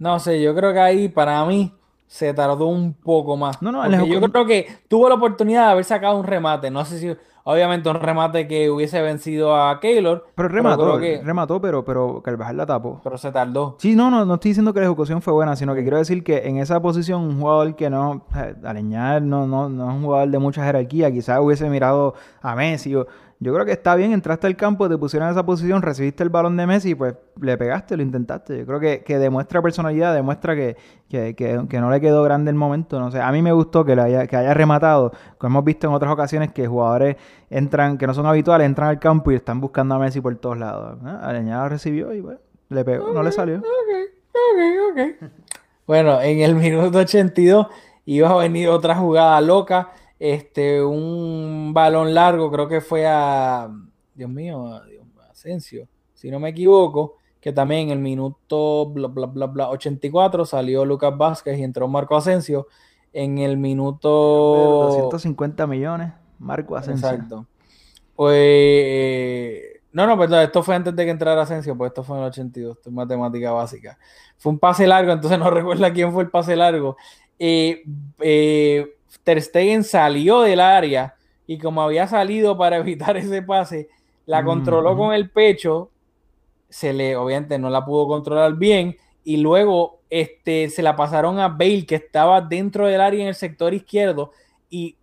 No 0.00 0.18
sé, 0.18 0.42
yo 0.42 0.56
creo 0.56 0.72
que 0.72 0.80
ahí 0.80 1.08
para 1.08 1.44
mí 1.44 1.72
se 2.08 2.34
tardó 2.34 2.66
un 2.66 2.94
poco 2.94 3.36
más. 3.36 3.62
No, 3.62 3.70
no, 3.70 4.06
yo 4.06 4.20
creo 4.20 4.46
que 4.46 4.66
tuvo 4.88 5.08
la 5.08 5.14
oportunidad 5.14 5.66
de 5.66 5.72
haber 5.72 5.84
sacado 5.84 6.18
un 6.18 6.24
remate. 6.24 6.70
No 6.70 6.84
sé 6.84 6.98
si 6.98 7.16
Obviamente 7.50 7.88
un 7.88 7.94
remate 7.94 8.46
que 8.46 8.68
hubiese 8.68 9.00
vencido 9.00 9.56
a 9.56 9.80
Keylor. 9.80 10.26
Pero 10.34 10.50
remató, 10.50 10.98
remató, 10.98 11.62
pero, 11.62 11.82
pero 11.82 12.20
Carvajal 12.22 12.58
la 12.58 12.66
tapó. 12.66 13.00
Pero 13.02 13.16
se 13.16 13.32
tardó. 13.32 13.76
Sí, 13.78 13.96
no, 13.96 14.10
no, 14.10 14.26
no 14.26 14.34
estoy 14.34 14.50
diciendo 14.50 14.74
que 14.74 14.80
la 14.80 14.84
ejecución 14.86 15.22
fue 15.22 15.32
buena, 15.32 15.56
sino 15.56 15.74
que 15.74 15.80
quiero 15.80 15.96
decir 15.96 16.22
que 16.22 16.46
en 16.46 16.58
esa 16.58 16.82
posición 16.82 17.22
un 17.22 17.40
jugador 17.40 17.74
que 17.74 17.88
no, 17.88 18.26
Aleñar 18.62 19.22
no, 19.22 19.46
no, 19.46 19.70
no 19.70 19.88
es 19.88 19.96
un 19.96 20.02
jugador 20.02 20.28
de 20.28 20.38
mucha 20.38 20.62
jerarquía, 20.62 21.10
quizás 21.10 21.40
hubiese 21.40 21.70
mirado 21.70 22.12
a 22.42 22.54
Messi 22.54 22.94
o 22.94 23.06
yo 23.40 23.54
creo 23.54 23.64
que 23.64 23.72
está 23.72 23.94
bien, 23.94 24.12
entraste 24.12 24.48
al 24.48 24.56
campo, 24.56 24.88
te 24.88 24.98
pusieron 24.98 25.28
en 25.28 25.32
esa 25.32 25.46
posición, 25.46 25.80
recibiste 25.80 26.24
el 26.24 26.28
balón 26.28 26.56
de 26.56 26.66
Messi 26.66 26.96
pues 26.96 27.14
le 27.40 27.56
pegaste, 27.56 27.96
lo 27.96 28.02
intentaste. 28.02 28.58
Yo 28.58 28.66
creo 28.66 28.80
que, 28.80 29.04
que 29.04 29.18
demuestra 29.18 29.62
personalidad, 29.62 30.12
demuestra 30.12 30.56
que, 30.56 30.76
que, 31.08 31.36
que, 31.36 31.80
no 31.80 31.88
le 31.88 32.00
quedó 32.00 32.24
grande 32.24 32.50
el 32.50 32.56
momento. 32.56 32.98
No 32.98 33.12
sé, 33.12 33.20
a 33.20 33.30
mí 33.30 33.40
me 33.40 33.52
gustó 33.52 33.84
que, 33.84 33.92
haya, 33.92 34.26
que 34.26 34.36
haya 34.36 34.54
rematado, 34.54 35.12
como 35.38 35.58
hemos 35.58 35.64
visto 35.64 35.86
en 35.86 35.92
otras 35.92 36.12
ocasiones 36.12 36.50
que 36.50 36.66
jugadores 36.66 37.16
entran, 37.48 37.96
que 37.96 38.08
no 38.08 38.14
son 38.14 38.26
habituales, 38.26 38.66
entran 38.66 38.88
al 38.88 38.98
campo 38.98 39.30
y 39.30 39.36
están 39.36 39.60
buscando 39.60 39.94
a 39.94 40.00
Messi 40.00 40.20
por 40.20 40.34
todos 40.36 40.58
lados. 40.58 41.00
¿no? 41.00 41.68
recibió 41.68 42.12
y 42.12 42.20
pues 42.20 42.38
le 42.70 42.84
pegó, 42.84 43.12
no 43.12 43.22
le 43.22 43.30
salió. 43.30 43.58
Ok, 43.58 43.64
ok, 44.34 45.20
ok. 45.22 45.30
bueno, 45.86 46.20
en 46.20 46.40
el 46.40 46.56
minuto 46.56 46.98
82 46.98 47.68
iba 48.04 48.30
a 48.30 48.36
venir 48.36 48.68
otra 48.68 48.96
jugada 48.96 49.40
loca 49.40 49.90
este, 50.18 50.82
un 50.82 51.72
balón 51.72 52.12
largo, 52.14 52.50
creo 52.50 52.68
que 52.68 52.80
fue 52.80 53.06
a, 53.06 53.70
Dios 54.14 54.30
mío, 54.30 54.66
a, 54.66 54.82
Asensio, 55.30 55.86
si 56.14 56.30
no 56.30 56.40
me 56.40 56.48
equivoco, 56.48 57.14
que 57.40 57.52
también 57.52 57.82
en 57.82 57.90
el 57.90 57.98
minuto 58.00 58.86
bla, 58.86 59.06
bla, 59.06 59.26
bla, 59.26 59.46
bla, 59.46 59.70
84 59.70 60.44
salió 60.44 60.84
Lucas 60.84 61.16
Vázquez 61.16 61.58
y 61.58 61.62
entró 61.62 61.86
Marco 61.86 62.16
Asensio. 62.16 62.66
En 63.12 63.38
el 63.38 63.56
minuto... 63.56 64.08
250 64.08 65.66
millones, 65.66 66.12
Marco 66.38 66.76
Asensio. 66.76 67.08
Exacto. 67.08 67.46
Pues... 68.16 69.62
No, 69.92 70.06
no, 70.06 70.18
perdón, 70.18 70.40
esto 70.40 70.62
fue 70.62 70.74
antes 70.74 70.94
de 70.94 71.04
que 71.04 71.10
entrara 71.10 71.42
Asensio, 71.42 71.76
pues 71.76 71.90
esto 71.90 72.02
fue 72.02 72.16
en 72.16 72.22
el 72.24 72.28
82, 72.28 72.76
esto 72.76 72.90
es 72.90 72.94
matemática 72.94 73.52
básica. 73.52 73.98
Fue 74.36 74.52
un 74.52 74.58
pase 74.58 74.86
largo, 74.86 75.12
entonces 75.12 75.38
no 75.38 75.50
recuerda 75.50 75.92
quién 75.92 76.12
fue 76.12 76.24
el 76.24 76.30
pase 76.30 76.54
largo. 76.56 76.96
Eh, 77.38 77.82
eh, 78.20 78.97
Ter 79.24 79.42
Stegen 79.42 79.84
salió 79.84 80.40
del 80.40 80.60
área 80.60 81.14
y 81.46 81.58
como 81.58 81.82
había 81.82 82.06
salido 82.06 82.56
para 82.56 82.76
evitar 82.78 83.16
ese 83.16 83.42
pase, 83.42 83.88
la 84.26 84.44
controló 84.44 84.96
con 84.96 85.14
el 85.14 85.30
pecho, 85.30 85.90
se 86.68 86.92
le 86.92 87.16
obviamente 87.16 87.58
no 87.58 87.70
la 87.70 87.84
pudo 87.84 88.06
controlar 88.06 88.54
bien. 88.54 88.96
Y 89.24 89.38
luego 89.38 90.00
este, 90.10 90.68
se 90.70 90.82
la 90.82 90.96
pasaron 90.96 91.38
a 91.38 91.48
Bale 91.48 91.86
que 91.86 91.94
estaba 91.94 92.40
dentro 92.40 92.86
del 92.86 93.00
área 93.00 93.22
en 93.22 93.28
el 93.28 93.34
sector 93.34 93.72
izquierdo. 93.72 94.32
Y 94.68 94.96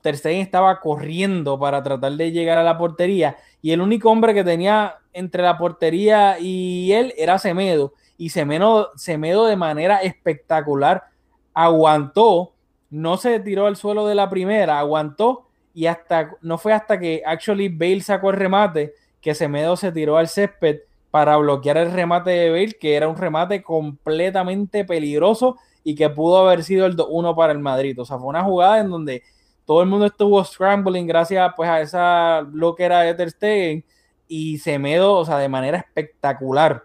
Ter 0.00 0.16
Stegen 0.16 0.40
estaba 0.40 0.80
corriendo 0.80 1.58
para 1.58 1.82
tratar 1.82 2.12
de 2.12 2.32
llegar 2.32 2.58
a 2.58 2.64
la 2.64 2.76
portería. 2.76 3.36
Y 3.62 3.70
el 3.70 3.80
único 3.80 4.10
hombre 4.10 4.34
que 4.34 4.44
tenía 4.44 4.96
entre 5.12 5.42
la 5.42 5.56
portería 5.56 6.38
y 6.40 6.92
él 6.92 7.14
era 7.16 7.38
Semedo. 7.38 7.94
Y 8.18 8.30
Semedo, 8.30 8.90
Semedo 8.96 9.46
de 9.46 9.56
manera 9.56 9.98
espectacular 9.98 11.04
aguantó 11.52 12.53
no 12.94 13.16
se 13.16 13.40
tiró 13.40 13.66
al 13.66 13.74
suelo 13.74 14.06
de 14.06 14.14
la 14.14 14.30
primera, 14.30 14.78
aguantó 14.78 15.48
y 15.74 15.86
hasta 15.86 16.30
no 16.42 16.58
fue 16.58 16.72
hasta 16.72 17.00
que 17.00 17.22
actually 17.26 17.68
Bale 17.68 18.00
sacó 18.00 18.30
el 18.30 18.36
remate 18.36 18.94
que 19.20 19.34
Semedo 19.34 19.76
se 19.76 19.90
tiró 19.90 20.16
al 20.16 20.28
césped 20.28 20.82
para 21.10 21.36
bloquear 21.36 21.76
el 21.76 21.90
remate 21.90 22.30
de 22.30 22.50
Bale, 22.50 22.76
que 22.78 22.94
era 22.94 23.08
un 23.08 23.16
remate 23.16 23.64
completamente 23.64 24.84
peligroso 24.84 25.56
y 25.82 25.96
que 25.96 26.08
pudo 26.08 26.38
haber 26.38 26.62
sido 26.62 26.86
el 26.86 26.96
2-1 26.96 27.34
para 27.34 27.52
el 27.52 27.58
Madrid. 27.58 27.98
O 28.00 28.04
sea, 28.04 28.16
fue 28.16 28.28
una 28.28 28.44
jugada 28.44 28.78
en 28.78 28.90
donde 28.90 29.24
todo 29.64 29.82
el 29.82 29.88
mundo 29.88 30.06
estuvo 30.06 30.44
scrambling 30.44 31.08
gracias 31.08 31.52
pues, 31.56 31.68
a 31.68 31.80
esa 31.80 32.42
bloquera 32.46 33.00
de 33.00 33.14
Ter 33.14 33.30
Stegen 33.32 33.84
y 34.28 34.58
Semedo, 34.58 35.14
o 35.14 35.24
sea, 35.24 35.38
de 35.38 35.48
manera 35.48 35.78
espectacular 35.78 36.84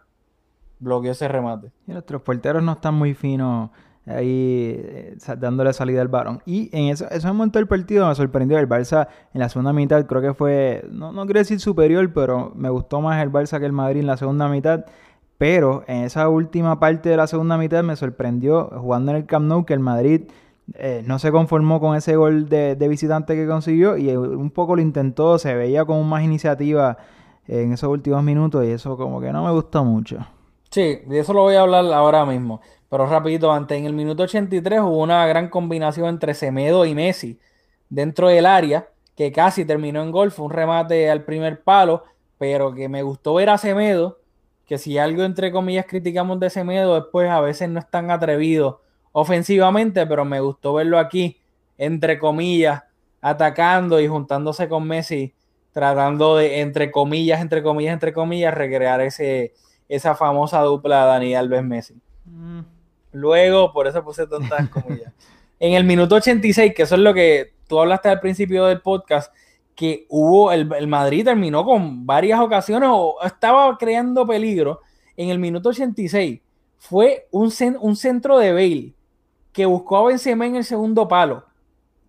bloqueó 0.80 1.12
ese 1.12 1.28
remate. 1.28 1.72
Y 1.86 1.92
nuestros 1.92 2.24
porteros 2.24 2.64
no 2.64 2.72
están 2.72 2.96
muy 2.96 3.14
finos 3.14 3.70
ahí 4.10 4.76
eh, 4.78 5.18
dándole 5.38 5.74
salida 5.74 6.02
al 6.02 6.08
varón. 6.08 6.42
Y 6.46 6.70
en 6.72 6.90
ese, 6.90 7.06
momento 7.28 7.60
del 7.60 7.68
partido 7.68 8.08
me 8.08 8.16
sorprendió 8.16 8.58
el 8.58 8.68
Barça 8.68 9.08
en 9.34 9.40
la 9.40 9.50
segunda 9.50 9.74
mitad, 9.74 10.06
creo 10.06 10.22
que 10.22 10.34
fue, 10.34 10.86
no, 10.92 11.12
no 11.12 11.26
quiero 11.26 11.40
decir 11.40 11.60
superior, 11.60 12.12
pero 12.14 12.52
me 12.56 12.70
gustó 12.70 13.02
más 13.02 13.22
el 13.22 13.32
Barça 13.32 13.60
que 13.60 13.66
el 13.66 13.72
Madrid 13.72 14.02
en 14.02 14.08
la 14.08 14.18
segunda 14.18 14.48
mitad. 14.48 14.86
Pero 15.38 15.84
en 15.88 16.04
esa 16.04 16.28
última 16.28 16.80
parte 16.80 17.10
de 17.10 17.16
la 17.16 17.28
segunda 17.28 17.58
mitad 17.58 17.82
me 17.82 17.96
sorprendió 17.96 18.70
jugando 18.78 19.12
en 19.12 19.18
el 19.18 19.26
Camp 19.26 19.48
Nou 19.48 19.66
que 19.66 19.74
el 19.74 19.80
Madrid 19.80 20.24
eh, 20.74 21.02
no 21.06 21.18
se 21.18 21.32
conformó 21.32 21.80
con 21.80 21.96
ese 21.96 22.18
gol 22.18 22.50
de, 22.50 22.76
de, 22.76 22.88
visitante 22.90 23.36
que 23.36 23.48
consiguió 23.48 23.96
y 23.96 24.10
un 24.10 24.52
poco 24.52 24.76
lo 24.76 24.82
intentó, 24.82 25.40
se 25.40 25.56
veía 25.56 25.86
con 25.86 26.06
más 26.08 26.24
iniciativa 26.24 26.98
en 27.48 27.74
esos 27.74 27.90
últimos 27.90 28.22
minutos 28.24 28.66
y 28.66 28.72
eso 28.72 28.98
como 28.98 29.22
que 29.22 29.32
no 29.32 29.46
me 29.46 29.52
gustó 29.52 29.84
mucho. 29.84 30.20
Sí, 30.70 31.00
de 31.08 31.20
eso 31.20 31.34
lo 31.34 31.42
voy 31.42 31.56
a 31.56 31.62
hablar 31.62 31.86
ahora 31.86 32.26
mismo. 32.26 32.62
Pero 32.90 33.06
rapidito, 33.06 33.52
antes 33.52 33.78
en 33.78 33.86
el 33.86 33.94
minuto 33.94 34.24
83 34.24 34.80
hubo 34.82 35.04
una 35.04 35.26
gran 35.28 35.50
combinación 35.50 36.08
entre 36.10 36.34
Semedo 36.34 36.86
y 36.86 36.96
Messi 36.96 37.40
dentro 37.90 38.30
del 38.30 38.46
área, 38.46 38.90
que 39.16 39.32
casi 39.32 39.66
terminó 39.66 40.02
en 40.02 40.12
gol, 40.12 40.32
fue 40.32 40.46
un 40.46 40.52
remate 40.52 41.10
al 41.10 41.24
primer 41.24 41.62
palo, 41.62 42.04
pero 42.38 42.74
que 42.74 42.90
me 42.90 43.04
gustó 43.04 43.36
ver 43.36 43.50
a 43.50 43.58
Semedo, 43.58 44.20
que 44.66 44.78
si 44.78 44.98
algo 44.98 45.24
entre 45.24 45.52
comillas 45.52 45.86
criticamos 45.88 46.40
de 46.40 46.50
Semedo, 46.50 46.96
después 46.96 47.30
a 47.30 47.42
veces 47.42 47.70
no 47.70 47.80
es 47.80 47.90
tan 47.90 48.12
atrevido 48.12 48.82
ofensivamente, 49.12 50.06
pero 50.08 50.26
me 50.26 50.40
gustó 50.40 50.74
verlo 50.74 51.00
aquí, 51.00 51.38
entre 51.78 52.18
comillas, 52.18 52.84
atacando 53.22 54.00
y 54.00 54.08
juntándose 54.08 54.70
con 54.70 54.88
Messi, 54.88 55.34
tratando 55.74 56.38
de, 56.38 56.62
entre 56.62 56.92
comillas, 56.92 57.42
entre 57.42 57.62
comillas, 57.62 57.94
entre 57.94 58.14
comillas, 58.14 58.54
recrear 58.54 59.02
ese, 59.02 59.54
esa 59.88 60.16
famosa 60.16 60.62
dupla 60.62 61.06
Dani 61.06 61.36
Alves 61.36 61.64
Messi. 61.64 61.96
Mm. 62.26 62.79
Luego, 63.12 63.74
por 63.74 63.88
eso 63.88 64.04
puse 64.04 64.28
tantas 64.28 64.70
comillas. 64.70 65.14
en 65.60 65.74
el 65.74 65.84
minuto 65.84 66.16
86, 66.16 66.74
que 66.76 66.84
eso 66.84 66.96
es 66.96 67.02
lo 67.02 67.14
que 67.14 67.54
tú 67.68 67.80
hablaste 67.80 68.10
al 68.10 68.20
principio 68.20 68.66
del 68.66 68.82
podcast, 68.82 69.34
que 69.76 70.06
hubo, 70.10 70.52
el, 70.52 70.88
Madrid 70.88 71.24
terminó 71.24 71.64
con 71.64 72.06
varias 72.06 72.40
ocasiones 72.40 72.90
o 72.92 73.16
estaba 73.24 73.78
creando 73.78 74.28
peligro. 74.28 74.82
En 75.16 75.30
el 75.30 75.40
minuto 75.40 75.70
86 75.70 76.42
fue 76.78 77.28
un, 77.32 77.52
un 77.80 77.96
centro 77.96 78.38
de 78.40 78.54
Bale 78.54 78.94
que 79.54 79.66
buscó 79.66 79.98
a 79.98 80.08
Benzema 80.08 80.46
en 80.46 80.56
el 80.56 80.64
segundo 80.64 81.08
palo, 81.08 81.46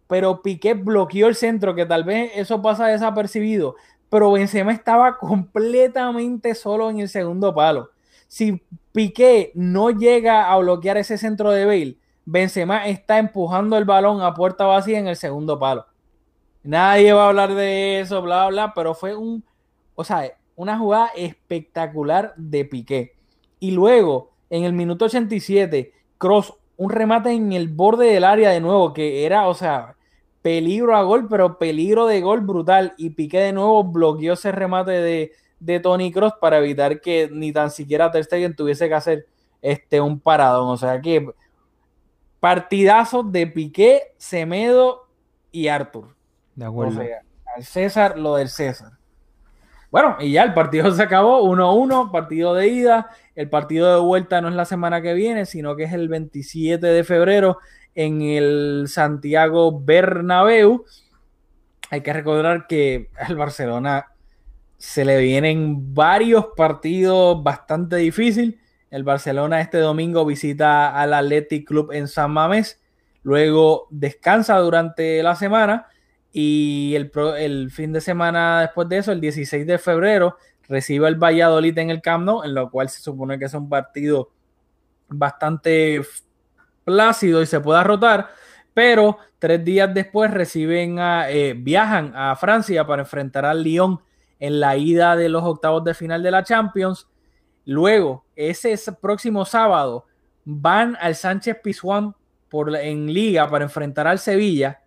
pero 0.07 0.43
Piqué 0.43 0.75
bloqueó 0.75 1.29
el 1.29 1.37
centro, 1.37 1.75
que 1.75 1.87
tal 1.87 2.05
vez 2.05 2.33
eso 2.35 2.61
pasa 2.61 2.87
desapercibido, 2.87 3.77
pero 4.09 4.33
Benzema 4.33 4.73
estaba 4.73 5.19
completamente 5.19 6.55
solo 6.55 6.91
en 6.91 7.01
el 7.01 7.09
segundo 7.09 7.55
palo. 7.55 7.91
Si 8.31 8.63
Piqué 8.93 9.51
no 9.57 9.91
llega 9.91 10.53
a 10.53 10.57
bloquear 10.59 10.97
ese 10.97 11.19
centro 11.19 11.51
de 11.51 11.67
Bale, 11.67 11.99
Benzema 12.25 12.87
está 12.87 13.19
empujando 13.19 13.77
el 13.77 13.85
balón 13.85 14.23
a 14.23 14.35
puerta 14.35 14.67
vacía 14.67 15.01
en 15.01 15.09
el 15.09 15.17
segundo 15.17 15.59
palo. 15.59 15.87
Nadie 16.63 17.13
va 17.13 17.25
a 17.25 17.29
hablar 17.31 17.57
de 17.57 17.99
eso, 17.99 18.23
bla, 18.23 18.47
bla, 18.47 18.73
pero 18.73 18.95
fue 18.95 19.17
un, 19.17 19.43
o 19.97 20.05
sea, 20.05 20.31
una 20.55 20.79
jugada 20.79 21.09
espectacular 21.17 22.33
de 22.37 22.65
Piqué. 22.65 23.17
Y 23.59 23.73
luego, 23.73 24.31
en 24.49 24.63
el 24.63 24.75
minuto 24.75 25.07
87, 25.07 25.93
Cross, 26.17 26.55
un 26.77 26.91
remate 26.91 27.33
en 27.33 27.53
el 27.53 27.67
borde 27.67 28.13
del 28.13 28.23
área 28.23 28.51
de 28.51 28.61
nuevo, 28.61 28.93
que 28.93 29.27
era, 29.27 29.49
o 29.49 29.55
sea, 29.55 29.97
peligro 30.41 30.95
a 30.95 31.03
gol, 31.03 31.27
pero 31.29 31.59
peligro 31.59 32.07
de 32.07 32.21
gol 32.21 32.43
brutal. 32.43 32.95
Y 32.97 33.11
Piqué 33.11 33.41
de 33.41 33.53
nuevo 33.53 33.83
bloqueó 33.83 34.35
ese 34.35 34.53
remate 34.53 34.93
de, 34.93 35.33
de 35.61 35.79
Tony 35.79 36.11
Cross 36.11 36.35
para 36.41 36.59
evitar 36.59 37.01
que 37.01 37.29
ni 37.31 37.53
tan 37.53 37.71
siquiera 37.71 38.11
Ter 38.11 38.25
Stegen 38.25 38.57
tuviese 38.57 38.89
que 38.89 38.95
hacer 38.95 39.27
este, 39.63 40.01
un 40.01 40.19
paradón. 40.19 40.69
O 40.69 40.77
sea 40.77 41.01
que 41.01 41.31
partidazos 42.41 43.31
de 43.31 43.47
Piqué, 43.47 44.15
Semedo 44.17 45.07
y 45.53 45.69
Arthur. 45.69 46.17
De 46.55 46.65
acuerdo. 46.65 47.01
al 47.55 47.65
César 47.65 48.19
lo 48.19 48.37
del 48.37 48.49
César. 48.49 48.93
Bueno, 49.91 50.17
y 50.21 50.33
ya 50.33 50.45
el 50.45 50.55
partido 50.55 50.91
se 50.93 51.03
acabó, 51.03 51.43
1-1, 51.43 52.11
partido 52.11 52.55
de 52.55 52.69
ida. 52.69 53.11
El 53.35 53.49
partido 53.49 53.93
de 53.93 54.01
vuelta 54.01 54.41
no 54.41 54.49
es 54.49 54.55
la 54.55 54.65
semana 54.65 55.03
que 55.03 55.15
viene, 55.15 55.47
sino 55.47 55.75
que 55.75 55.85
es 55.85 55.93
el 55.93 56.09
27 56.09 56.87
de 56.87 57.05
febrero 57.05 57.59
en 57.95 58.23
el 58.23 58.85
Santiago 58.89 59.81
Bernabéu. 59.81 60.85
Hay 61.91 62.03
que 62.03 62.13
recordar 62.13 62.69
que 62.69 63.11
al 63.19 63.37
Barcelona 63.37 64.07
se 64.81 65.05
le 65.05 65.19
vienen 65.19 65.95
varios 65.95 66.47
partidos 66.57 67.43
bastante 67.43 67.97
difíciles. 67.97 68.59
El 68.91 69.05
Barcelona 69.05 69.61
este 69.61 69.77
domingo 69.77 70.25
visita 70.25 70.99
al 70.99 71.13
Athletic 71.13 71.69
Club 71.69 71.93
en 71.93 72.09
San 72.09 72.31
Mamés. 72.31 72.81
Luego 73.23 73.89
descansa 73.91 74.57
durante 74.57 75.23
la 75.23 75.37
semana 75.37 75.87
y 76.33 76.95
el, 76.97 77.13
el, 77.37 77.71
fin 77.71 77.93
de 77.93 78.01
semana 78.01 78.63
después 78.63 78.89
de 78.89 78.99
eso, 78.99 79.13
el 79.13 79.21
16 79.21 79.67
de 79.67 79.77
febrero, 79.77 80.39
recibe 80.67 81.09
el 81.09 81.17
Valladolid 81.17 81.77
en 81.77 81.91
el 81.91 82.01
Camp 82.01 82.25
Nou, 82.25 82.43
en 82.43 82.55
lo 82.55 82.71
cual 82.71 82.89
se 82.89 83.03
supone 83.03 83.39
que 83.39 83.45
es 83.45 83.55
un 83.55 83.69
partido 83.69 84.31
bastante 85.09 86.01
plácido 86.85 87.43
y 87.43 87.47
se 87.47 87.61
pueda 87.61 87.85
rotar, 87.85 88.31
pero 88.73 89.19
tres 89.39 89.63
días 89.63 89.93
después 89.93 90.31
reciben 90.31 90.97
eh, 90.99 91.55
viajan 91.55 92.13
a 92.17 92.35
Francia 92.37 92.87
para 92.87 93.03
enfrentar 93.03 93.45
al 93.45 93.63
Lyon 93.63 94.01
en 94.41 94.59
la 94.59 94.77
ida 94.77 95.15
de 95.15 95.29
los 95.29 95.45
octavos 95.45 95.85
de 95.85 95.95
final 95.95 96.23
de 96.23 96.31
la 96.31 96.43
Champions. 96.43 97.07
Luego, 97.65 98.25
ese 98.35 98.77
próximo 99.01 99.45
sábado, 99.45 100.07
van 100.45 100.97
al 101.01 101.15
Sánchez 101.15 101.59
Pizjuán 101.63 102.15
por, 102.49 102.75
en 102.75 103.13
liga 103.13 103.49
para 103.49 103.65
enfrentar 103.65 104.07
al 104.09 104.19
Sevilla. 104.19 104.83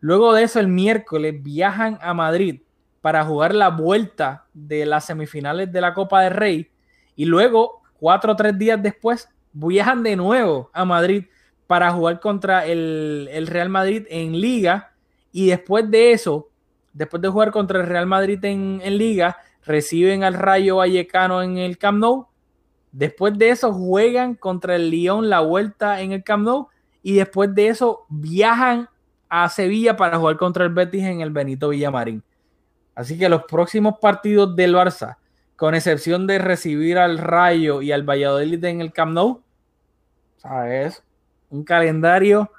Luego 0.00 0.32
de 0.32 0.44
eso, 0.44 0.60
el 0.60 0.68
miércoles 0.68 1.42
viajan 1.42 1.98
a 2.00 2.14
Madrid 2.14 2.60
para 3.00 3.24
jugar 3.24 3.54
la 3.54 3.68
vuelta 3.68 4.46
de 4.54 4.86
las 4.86 5.06
semifinales 5.06 5.72
de 5.72 5.80
la 5.80 5.94
Copa 5.94 6.22
del 6.22 6.34
Rey. 6.34 6.70
Y 7.16 7.24
luego, 7.24 7.82
cuatro 7.98 8.32
o 8.32 8.36
tres 8.36 8.56
días 8.56 8.80
después, 8.80 9.28
viajan 9.52 10.02
de 10.02 10.16
nuevo 10.16 10.70
a 10.72 10.84
Madrid 10.84 11.24
para 11.66 11.90
jugar 11.90 12.20
contra 12.20 12.66
el, 12.66 13.46
Real 13.46 13.68
Madrid 13.68 14.06
en 14.08 14.40
liga 14.40 14.92
y 15.32 15.46
después 15.46 15.90
de 15.90 16.12
eso, 16.12 16.48
después 16.92 17.20
de 17.22 17.28
jugar 17.28 17.50
contra 17.50 17.80
el 17.80 17.86
Real 17.86 18.06
Madrid 18.06 18.44
en, 18.44 18.78
liga, 18.98 19.38
reciben 19.64 20.24
al 20.24 20.34
Rayo 20.34 20.76
Vallecano 20.76 21.42
en 21.42 21.58
el 21.58 21.78
Camp 21.78 21.98
Nou. 21.98 22.26
Después 22.90 23.36
de 23.38 23.50
eso 23.50 23.72
juegan 23.72 24.34
contra 24.34 24.76
el 24.76 24.90
Lyon 24.90 25.30
la 25.30 25.40
vuelta 25.40 26.00
en 26.00 26.12
el 26.12 26.22
Camp 26.22 26.44
Nou 26.44 26.68
y 27.02 27.14
después 27.14 27.54
de 27.54 27.68
eso 27.68 28.06
viajan 28.08 28.88
a 29.28 29.48
Sevilla 29.48 29.96
para 29.96 30.18
jugar 30.18 30.36
contra 30.36 30.64
el 30.64 30.74
Betis 30.74 31.04
en 31.04 31.20
el 31.20 31.30
Benito 31.30 31.70
Villamarín. 31.70 32.22
Así 32.94 33.18
que 33.18 33.28
los 33.28 33.44
próximos 33.44 33.94
partidos 33.98 34.54
del 34.54 34.74
Barça, 34.74 35.16
con 35.56 35.74
excepción 35.74 36.26
de 36.26 36.38
recibir 36.38 36.98
al 36.98 37.16
Rayo 37.16 37.80
y 37.80 37.92
al 37.92 38.02
Valladolid 38.02 38.62
en 38.64 38.82
el 38.82 38.92
Camp 38.92 39.12
Nou, 39.12 39.42
¿sabes? 40.36 41.02
Un 41.48 41.64
calendario 41.64 42.50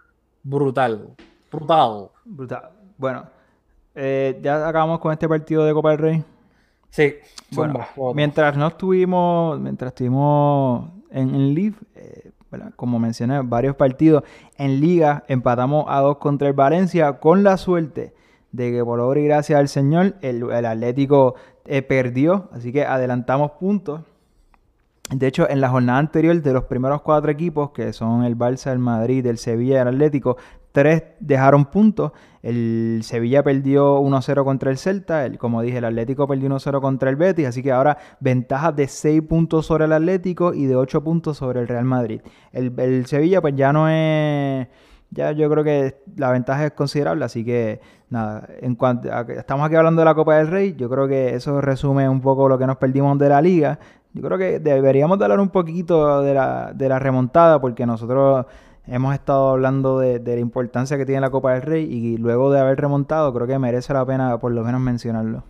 brutal. 0.41 1.15
Brutal. 1.51 2.09
Brutal. 2.25 2.69
Bueno, 2.97 3.27
eh, 3.95 4.39
ya 4.41 4.67
acabamos 4.67 4.99
con 4.99 5.11
este 5.11 5.27
partido 5.27 5.65
de 5.65 5.73
Copa 5.73 5.91
del 5.91 5.99
Rey. 5.99 6.23
Sí. 6.89 7.15
Bueno, 7.51 7.85
mientras 8.13 8.55
no 8.55 8.67
estuvimos, 8.67 9.59
mientras 9.59 9.89
estuvimos 9.91 10.89
en, 11.09 11.33
en 11.33 11.53
Live, 11.53 11.75
eh, 11.95 12.31
como 12.75 12.99
mencioné, 12.99 13.41
varios 13.41 13.75
partidos 13.75 14.23
en 14.57 14.79
Liga, 14.79 15.23
empatamos 15.27 15.85
a 15.87 16.01
dos 16.01 16.17
contra 16.17 16.47
el 16.47 16.53
Valencia 16.53 17.13
con 17.19 17.43
la 17.43 17.57
suerte 17.57 18.13
de 18.51 18.71
que 18.71 18.85
por 18.85 18.99
obra 18.99 19.19
y 19.19 19.25
gracia 19.25 19.57
del 19.57 19.67
Señor 19.67 20.15
el, 20.21 20.43
Atlético 20.65 21.35
eh, 21.65 21.81
perdió, 21.81 22.49
así 22.53 22.71
que 22.71 22.85
adelantamos 22.85 23.51
puntos. 23.51 24.01
De 25.09 25.27
hecho, 25.27 25.49
en 25.49 25.59
la 25.59 25.69
jornada 25.69 25.99
anterior 25.99 26.41
de 26.41 26.53
los 26.53 26.63
primeros 26.65 27.01
cuatro 27.01 27.29
equipos, 27.29 27.71
que 27.71 27.91
son 27.91 28.23
el 28.23 28.37
Barça, 28.37 28.71
el 28.71 28.79
Madrid, 28.79 29.25
el 29.25 29.37
Sevilla 29.37 29.77
y 29.77 29.81
el 29.81 29.87
Atlético, 29.89 30.37
tres 30.73 31.03
dejaron 31.21 31.65
puntos. 31.65 32.11
El 32.41 32.99
Sevilla 33.03 33.41
perdió 33.41 34.01
1-0 34.01 34.43
contra 34.43 34.69
el 34.69 34.77
Celta, 34.77 35.25
el, 35.25 35.37
como 35.37 35.61
dije, 35.61 35.77
el 35.77 35.85
Atlético 35.85 36.27
perdió 36.27 36.49
1-0 36.49 36.81
contra 36.81 37.09
el 37.09 37.15
Betis, 37.15 37.47
así 37.47 37.63
que 37.63 37.71
ahora 37.71 37.97
ventajas 38.19 38.75
de 38.75 38.89
6 38.89 39.21
puntos 39.21 39.65
sobre 39.65 39.85
el 39.85 39.93
Atlético 39.93 40.53
y 40.53 40.65
de 40.65 40.75
8 40.75 41.01
puntos 41.05 41.37
sobre 41.37 41.61
el 41.61 41.69
Real 41.69 41.85
Madrid. 41.85 42.19
El, 42.51 42.77
el 42.77 43.05
Sevilla 43.05 43.39
pues 43.39 43.55
ya 43.55 43.71
no 43.71 43.87
es 43.87 44.67
ya 45.13 45.31
yo 45.31 45.49
creo 45.49 45.63
que 45.63 45.95
la 46.17 46.31
ventaja 46.31 46.65
es 46.65 46.71
considerable, 46.71 47.23
así 47.23 47.45
que 47.45 47.79
nada, 48.09 48.47
en 48.61 48.75
cuanto 48.75 49.09
estamos 49.29 49.65
aquí 49.65 49.75
hablando 49.75 50.01
de 50.01 50.05
la 50.05 50.15
Copa 50.15 50.37
del 50.37 50.47
Rey, 50.47 50.75
yo 50.75 50.89
creo 50.89 51.07
que 51.07 51.35
eso 51.35 51.61
resume 51.61 52.09
un 52.09 52.19
poco 52.19 52.49
lo 52.49 52.57
que 52.57 52.65
nos 52.65 52.77
perdimos 52.77 53.17
de 53.19 53.29
la 53.29 53.41
liga. 53.41 53.79
Yo 54.13 54.21
creo 54.21 54.37
que 54.37 54.59
deberíamos 54.59 55.21
hablar 55.21 55.39
un 55.39 55.49
poquito 55.49 56.21
de 56.21 56.33
la, 56.33 56.71
de 56.73 56.89
la 56.89 56.99
remontada, 56.99 57.59
porque 57.61 57.85
nosotros 57.85 58.45
hemos 58.87 59.13
estado 59.13 59.49
hablando 59.49 59.99
de, 59.99 60.19
la 60.19 60.39
importancia 60.39 60.97
que 60.97 61.05
tiene 61.05 61.21
la 61.21 61.29
Copa 61.29 61.53
del 61.53 61.61
Rey 61.61 61.83
y 61.83 62.17
luego 62.17 62.51
de 62.51 62.59
haber 62.59 62.79
remontado, 62.79 63.33
creo 63.33 63.47
que 63.47 63.59
merece 63.59 63.93
la 63.93 64.05
pena 64.05 64.37
por 64.39 64.51
lo 64.51 64.63
menos 64.63 64.81
mencionarlo. 64.81 65.43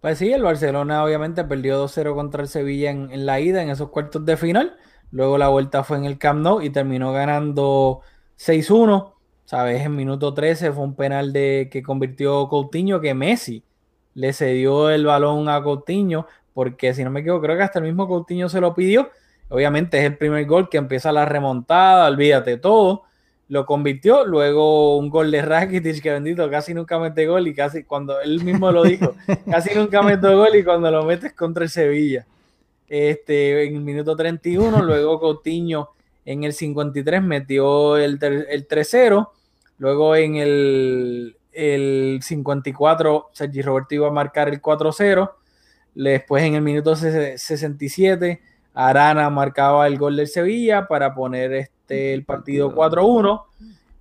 Pues 0.00 0.18
sí, 0.18 0.32
el 0.32 0.42
Barcelona 0.42 1.02
obviamente 1.02 1.44
perdió 1.44 1.82
2-0 1.84 2.14
contra 2.14 2.42
el 2.42 2.48
Sevilla 2.48 2.90
en, 2.90 3.10
en, 3.10 3.24
la 3.24 3.40
ida, 3.40 3.62
en 3.62 3.70
esos 3.70 3.88
cuartos 3.88 4.24
de 4.24 4.36
final. 4.36 4.76
Luego 5.10 5.38
la 5.38 5.48
vuelta 5.48 5.82
fue 5.84 5.96
en 5.96 6.04
el 6.04 6.18
Camp 6.18 6.40
Nou 6.40 6.60
y 6.60 6.70
terminó 6.70 7.12
ganando 7.12 8.02
6-1, 8.38 9.14
¿sabes? 9.44 9.82
En 9.82 9.96
minuto 9.96 10.34
13 10.34 10.72
fue 10.72 10.84
un 10.84 10.94
penal 10.94 11.32
de 11.32 11.68
que 11.70 11.82
convirtió 11.82 12.48
Coutinho 12.48 13.00
que 13.00 13.14
Messi 13.14 13.64
le 14.14 14.32
cedió 14.32 14.90
el 14.90 15.04
balón 15.06 15.48
a 15.48 15.62
Coutinho, 15.62 16.26
porque 16.52 16.94
si 16.94 17.04
no 17.04 17.10
me 17.10 17.20
equivoco, 17.20 17.42
creo 17.42 17.56
que 17.56 17.62
hasta 17.64 17.80
el 17.80 17.84
mismo 17.84 18.08
Coutinho 18.08 18.48
se 18.48 18.60
lo 18.60 18.74
pidió. 18.74 19.10
Obviamente 19.48 19.98
es 19.98 20.04
el 20.04 20.16
primer 20.16 20.46
gol 20.46 20.68
que 20.68 20.78
empieza 20.78 21.12
la 21.12 21.24
remontada, 21.24 22.08
olvídate 22.08 22.56
todo. 22.56 23.02
Lo 23.48 23.66
convirtió, 23.66 24.24
luego 24.24 24.96
un 24.96 25.10
gol 25.10 25.30
de 25.30 25.42
Rakitic 25.42 26.02
que 26.02 26.12
bendito, 26.12 26.50
casi 26.50 26.72
nunca 26.72 26.98
mete 26.98 27.26
gol 27.26 27.46
y 27.46 27.54
casi 27.54 27.84
cuando 27.84 28.20
él 28.20 28.42
mismo 28.42 28.72
lo 28.72 28.84
dijo, 28.84 29.14
casi 29.50 29.74
nunca 29.74 30.02
mete 30.02 30.32
gol 30.32 30.56
y 30.56 30.64
cuando 30.64 30.90
lo 30.90 31.04
metes 31.04 31.34
contra 31.34 31.64
el 31.64 31.70
Sevilla. 31.70 32.26
Este, 32.88 33.64
en 33.64 33.76
el 33.76 33.80
minuto 33.82 34.16
31, 34.16 34.82
luego 34.82 35.20
Coutinho 35.20 35.90
en 36.24 36.44
el 36.44 36.52
53 36.52 37.22
metió 37.22 37.96
el, 37.96 38.18
el 38.22 38.68
3-0. 38.68 39.28
Luego 39.78 40.16
en 40.16 40.36
el, 40.36 41.36
el 41.52 42.20
54 42.22 43.30
Sergi 43.32 43.62
Roberto 43.62 43.94
iba 43.94 44.08
a 44.08 44.12
marcar 44.12 44.48
el 44.48 44.60
4-0. 44.62 45.30
Después 45.94 46.42
en 46.44 46.54
el 46.54 46.62
minuto 46.62 46.96
67 46.96 48.40
Arana 48.74 49.30
marcaba 49.30 49.86
el 49.86 49.96
gol 49.96 50.16
del 50.16 50.26
Sevilla 50.26 50.86
para 50.88 51.14
poner 51.14 51.52
este, 51.52 52.12
el 52.12 52.24
partido 52.24 52.74
4-1. 52.74 53.44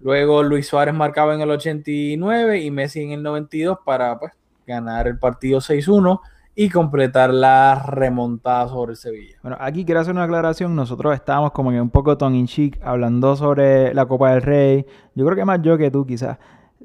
Luego 0.02 0.44
Luis 0.44 0.68
Suárez 0.68 0.94
marcaba 0.94 1.34
en 1.34 1.42
el 1.42 1.52
89 1.52 2.60
y 2.60 2.72
Messi 2.72 3.02
en 3.04 3.12
el 3.12 3.24
92 3.24 3.78
para 3.86 4.20
pues, 4.20 4.34
ganar 4.68 5.08
el 5.08 5.18
partido 5.18 5.60
6-1 5.60 6.20
y 6.56 6.70
completar 6.70 7.34
la 7.34 7.84
remontada 7.88 8.68
sobre 8.68 8.92
el 8.92 8.98
Sevilla. 8.98 9.38
Bueno, 9.42 9.58
aquí 9.60 9.86
quiero 9.86 10.02
hacer 10.02 10.14
una 10.14 10.24
aclaración. 10.24 10.76
Nosotros 10.76 11.14
estábamos 11.14 11.52
como 11.52 11.72
en 11.72 11.82
un 11.82 11.90
poco 11.90 12.18
tongue 12.18 12.38
in 12.38 12.48
cheek 12.48 12.80
hablando 12.84 13.36
sobre 13.36 13.94
la 13.94 14.06
Copa 14.06 14.32
del 14.32 14.42
Rey. 14.42 14.86
Yo 15.16 15.26
creo 15.26 15.36
que 15.36 15.46
más 15.46 15.62
yo 15.62 15.78
que 15.78 15.90
tú, 15.90 16.06
quizás. 16.06 16.38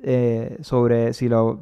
Eh, 0.04 0.58
sobre 0.60 1.12
si 1.12 1.28
lo 1.28 1.60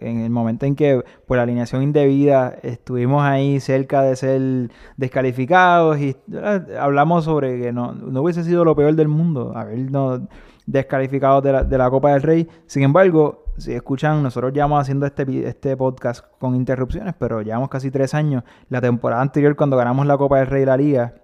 en 0.00 0.22
el 0.22 0.30
momento 0.30 0.66
en 0.66 0.74
que 0.74 1.04
por 1.24 1.36
la 1.36 1.44
alineación 1.44 1.84
indebida 1.84 2.52
estuvimos 2.62 3.22
ahí 3.22 3.60
cerca 3.60 4.02
de 4.02 4.16
ser 4.16 4.70
descalificados 4.96 6.00
y 6.00 6.16
hablamos 6.78 7.26
sobre 7.26 7.60
que 7.60 7.72
no, 7.72 7.92
no 7.92 8.22
hubiese 8.22 8.42
sido 8.42 8.64
lo 8.64 8.74
peor 8.74 8.94
del 8.96 9.06
mundo 9.06 9.52
habernos 9.54 10.22
descalificados 10.66 11.42
de 11.44 11.52
la, 11.52 11.64
de 11.64 11.78
la 11.78 11.90
Copa 11.90 12.12
del 12.12 12.22
Rey. 12.22 12.48
Sin 12.66 12.82
embargo, 12.82 13.44
si 13.56 13.72
escuchan, 13.72 14.22
nosotros 14.22 14.52
llevamos 14.52 14.80
haciendo 14.80 15.06
este, 15.06 15.46
este 15.46 15.76
podcast 15.76 16.24
con 16.38 16.54
interrupciones, 16.54 17.14
pero 17.18 17.42
llevamos 17.42 17.68
casi 17.68 17.90
tres 17.90 18.14
años. 18.14 18.42
La 18.68 18.80
temporada 18.80 19.22
anterior, 19.22 19.54
cuando 19.56 19.76
ganamos 19.76 20.06
la 20.06 20.16
Copa 20.16 20.38
del 20.38 20.46
Rey 20.46 20.62
y 20.62 20.66
la 20.66 20.76
Liga, 20.76 21.14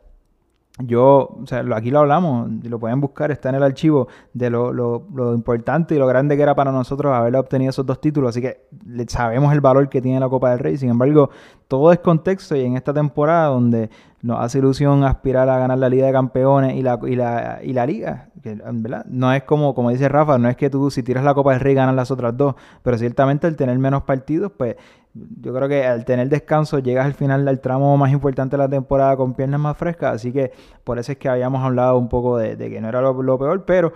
yo, 0.78 1.38
o 1.42 1.46
sea, 1.46 1.64
aquí 1.74 1.90
lo 1.90 2.00
hablamos, 2.00 2.50
lo 2.64 2.78
pueden 2.78 3.00
buscar, 3.00 3.30
está 3.30 3.48
en 3.48 3.54
el 3.54 3.62
archivo 3.62 4.08
de 4.34 4.50
lo, 4.50 4.72
lo, 4.72 5.06
lo, 5.14 5.34
importante 5.34 5.94
y 5.94 5.98
lo 5.98 6.06
grande 6.06 6.36
que 6.36 6.42
era 6.42 6.54
para 6.54 6.70
nosotros 6.70 7.14
haber 7.14 7.34
obtenido 7.36 7.70
esos 7.70 7.86
dos 7.86 8.00
títulos, 8.00 8.30
así 8.30 8.42
que 8.42 8.66
sabemos 9.08 9.52
el 9.54 9.60
valor 9.60 9.88
que 9.88 10.02
tiene 10.02 10.20
la 10.20 10.28
Copa 10.28 10.50
del 10.50 10.58
Rey, 10.58 10.76
sin 10.76 10.90
embargo, 10.90 11.30
todo 11.66 11.92
es 11.92 11.98
contexto 12.00 12.56
y 12.56 12.64
en 12.64 12.76
esta 12.76 12.92
temporada 12.92 13.48
donde 13.48 13.88
nos 14.26 14.40
hace 14.40 14.58
ilusión 14.58 15.04
aspirar 15.04 15.48
a 15.48 15.56
ganar 15.56 15.78
la 15.78 15.88
Liga 15.88 16.06
de 16.06 16.12
Campeones 16.12 16.74
y 16.74 16.82
la, 16.82 16.98
y 17.06 17.14
la, 17.14 17.60
y 17.62 17.72
la 17.72 17.86
Liga, 17.86 18.28
¿verdad? 18.42 19.06
no 19.08 19.32
es 19.32 19.44
como, 19.44 19.72
como 19.72 19.90
dice 19.90 20.08
Rafa, 20.08 20.36
no 20.36 20.48
es 20.48 20.56
que 20.56 20.68
tú 20.68 20.90
si 20.90 21.04
tiras 21.04 21.22
la 21.22 21.32
Copa 21.32 21.52
del 21.52 21.60
Rey 21.60 21.74
ganas 21.74 21.94
las 21.94 22.10
otras 22.10 22.36
dos, 22.36 22.56
pero 22.82 22.98
ciertamente 22.98 23.46
el 23.46 23.54
tener 23.54 23.78
menos 23.78 24.02
partidos, 24.02 24.50
pues 24.56 24.74
yo 25.14 25.54
creo 25.54 25.68
que 25.68 25.86
al 25.86 26.04
tener 26.04 26.28
descanso 26.28 26.80
llegas 26.80 27.06
al 27.06 27.14
final 27.14 27.44
del 27.44 27.60
tramo 27.60 27.96
más 27.96 28.10
importante 28.10 28.56
de 28.56 28.64
la 28.64 28.68
temporada 28.68 29.16
con 29.16 29.34
piernas 29.34 29.60
más 29.60 29.76
frescas, 29.76 30.16
así 30.16 30.32
que 30.32 30.50
por 30.82 30.98
eso 30.98 31.12
es 31.12 31.18
que 31.18 31.28
habíamos 31.28 31.62
hablado 31.62 31.96
un 31.96 32.08
poco 32.08 32.36
de, 32.36 32.56
que 32.56 32.80
no 32.80 32.88
era 32.88 33.00
lo, 33.00 33.38
peor, 33.38 33.64
pero 33.64 33.92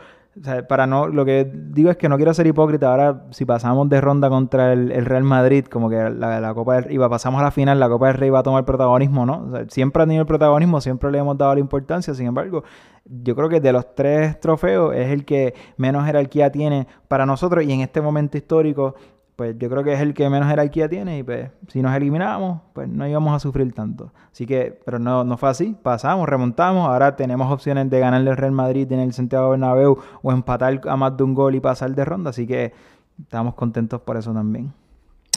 para 0.69 0.87
no, 0.87 1.09
lo 1.09 1.25
que 1.25 1.51
digo 1.53 1.91
es 1.91 1.97
que 1.97 2.09
no 2.09 2.17
quiero 2.17 2.33
ser 2.33 2.47
hipócrita. 2.47 2.91
Ahora, 2.91 3.25
si 3.31 3.45
pasamos 3.45 3.89
de 3.89 4.01
ronda 4.01 4.29
contra 4.29 4.73
el, 4.73 5.05
Real 5.05 5.25
Madrid, 5.25 5.65
como 5.65 5.91
que 5.91 5.97
la, 6.09 6.55
Copa 6.55 6.81
del, 6.81 6.93
iba, 6.93 7.09
pasamos 7.09 7.41
a 7.41 7.45
la 7.45 7.51
final, 7.51 7.81
la 7.81 7.89
Copa 7.89 8.07
del 8.07 8.17
Rey 8.17 8.31
va 8.31 8.39
a 8.39 8.43
tomar 8.43 8.65
protagonismo, 8.65 9.27
¿no? 9.27 9.51
siempre 9.69 10.03
ha 10.03 10.07
tenido 10.07 10.23
el 10.23 10.27
protagonismo, 10.27 10.81
siempre 10.81 11.11
le 11.11 11.19
hemos 11.19 11.37
dado 11.37 11.55
la 11.55 11.61
importancia. 11.61 12.15
Sin 12.15 12.27
embargo, 12.27 12.63
yo 13.05 13.35
creo 13.35 13.49
que 13.49 13.61
de 13.61 13.73
los 13.73 13.95
tres 13.95 14.39
trofeos 14.39 14.95
es 14.95 15.11
el 15.11 15.25
que 15.25 15.55
menos 15.77 16.07
jerarquía 16.07 16.51
tiene 16.53 16.87
para 17.09 17.27
nosotros 17.27 17.65
y 17.65 17.73
en 17.73 17.81
este 17.81 18.01
momento 18.01 18.39
histórico 18.39 18.95
pues 19.41 19.57
yo 19.59 19.71
creo 19.71 19.83
que 19.83 19.95
es 19.95 20.01
el 20.01 20.13
que 20.13 20.29
menos 20.29 20.51
jerarquía 20.51 20.87
tiene 20.87 21.17
y 21.17 21.23
pues 21.23 21.49
si 21.69 21.81
nos 21.81 21.97
eliminamos, 21.97 22.61
pues 22.75 22.87
no 22.91 23.09
íbamos 23.09 23.35
a 23.35 23.39
sufrir 23.39 23.73
tanto. 23.73 24.13
Así 24.31 24.45
que, 24.45 24.79
pero 24.85 24.99
no, 24.99 25.25
no 25.25 25.39
fue 25.39 25.49
así, 25.49 25.75
pasamos, 25.83 26.29
remontamos, 26.29 26.87
ahora 26.87 27.17
tenemos 27.17 27.51
opciones 27.51 27.89
de 27.89 28.01
ganarle 28.01 28.29
al 28.29 28.37
Real 28.37 28.53
Madrid 28.53 28.93
en 28.93 28.99
el 28.99 29.15
Santiago 29.15 29.49
Bernabéu 29.49 29.97
o 30.21 30.31
empatar 30.31 30.83
a 30.87 30.95
más 30.95 31.17
de 31.17 31.25
un 31.25 31.33
gol 31.33 31.55
y 31.55 31.61
pasar 31.61 31.95
de 31.95 32.05
ronda, 32.05 32.29
así 32.29 32.47
que 32.47 32.75
estamos 33.19 33.55
contentos 33.55 34.03
por 34.03 34.19
eso 34.19 34.35
también. 34.35 34.75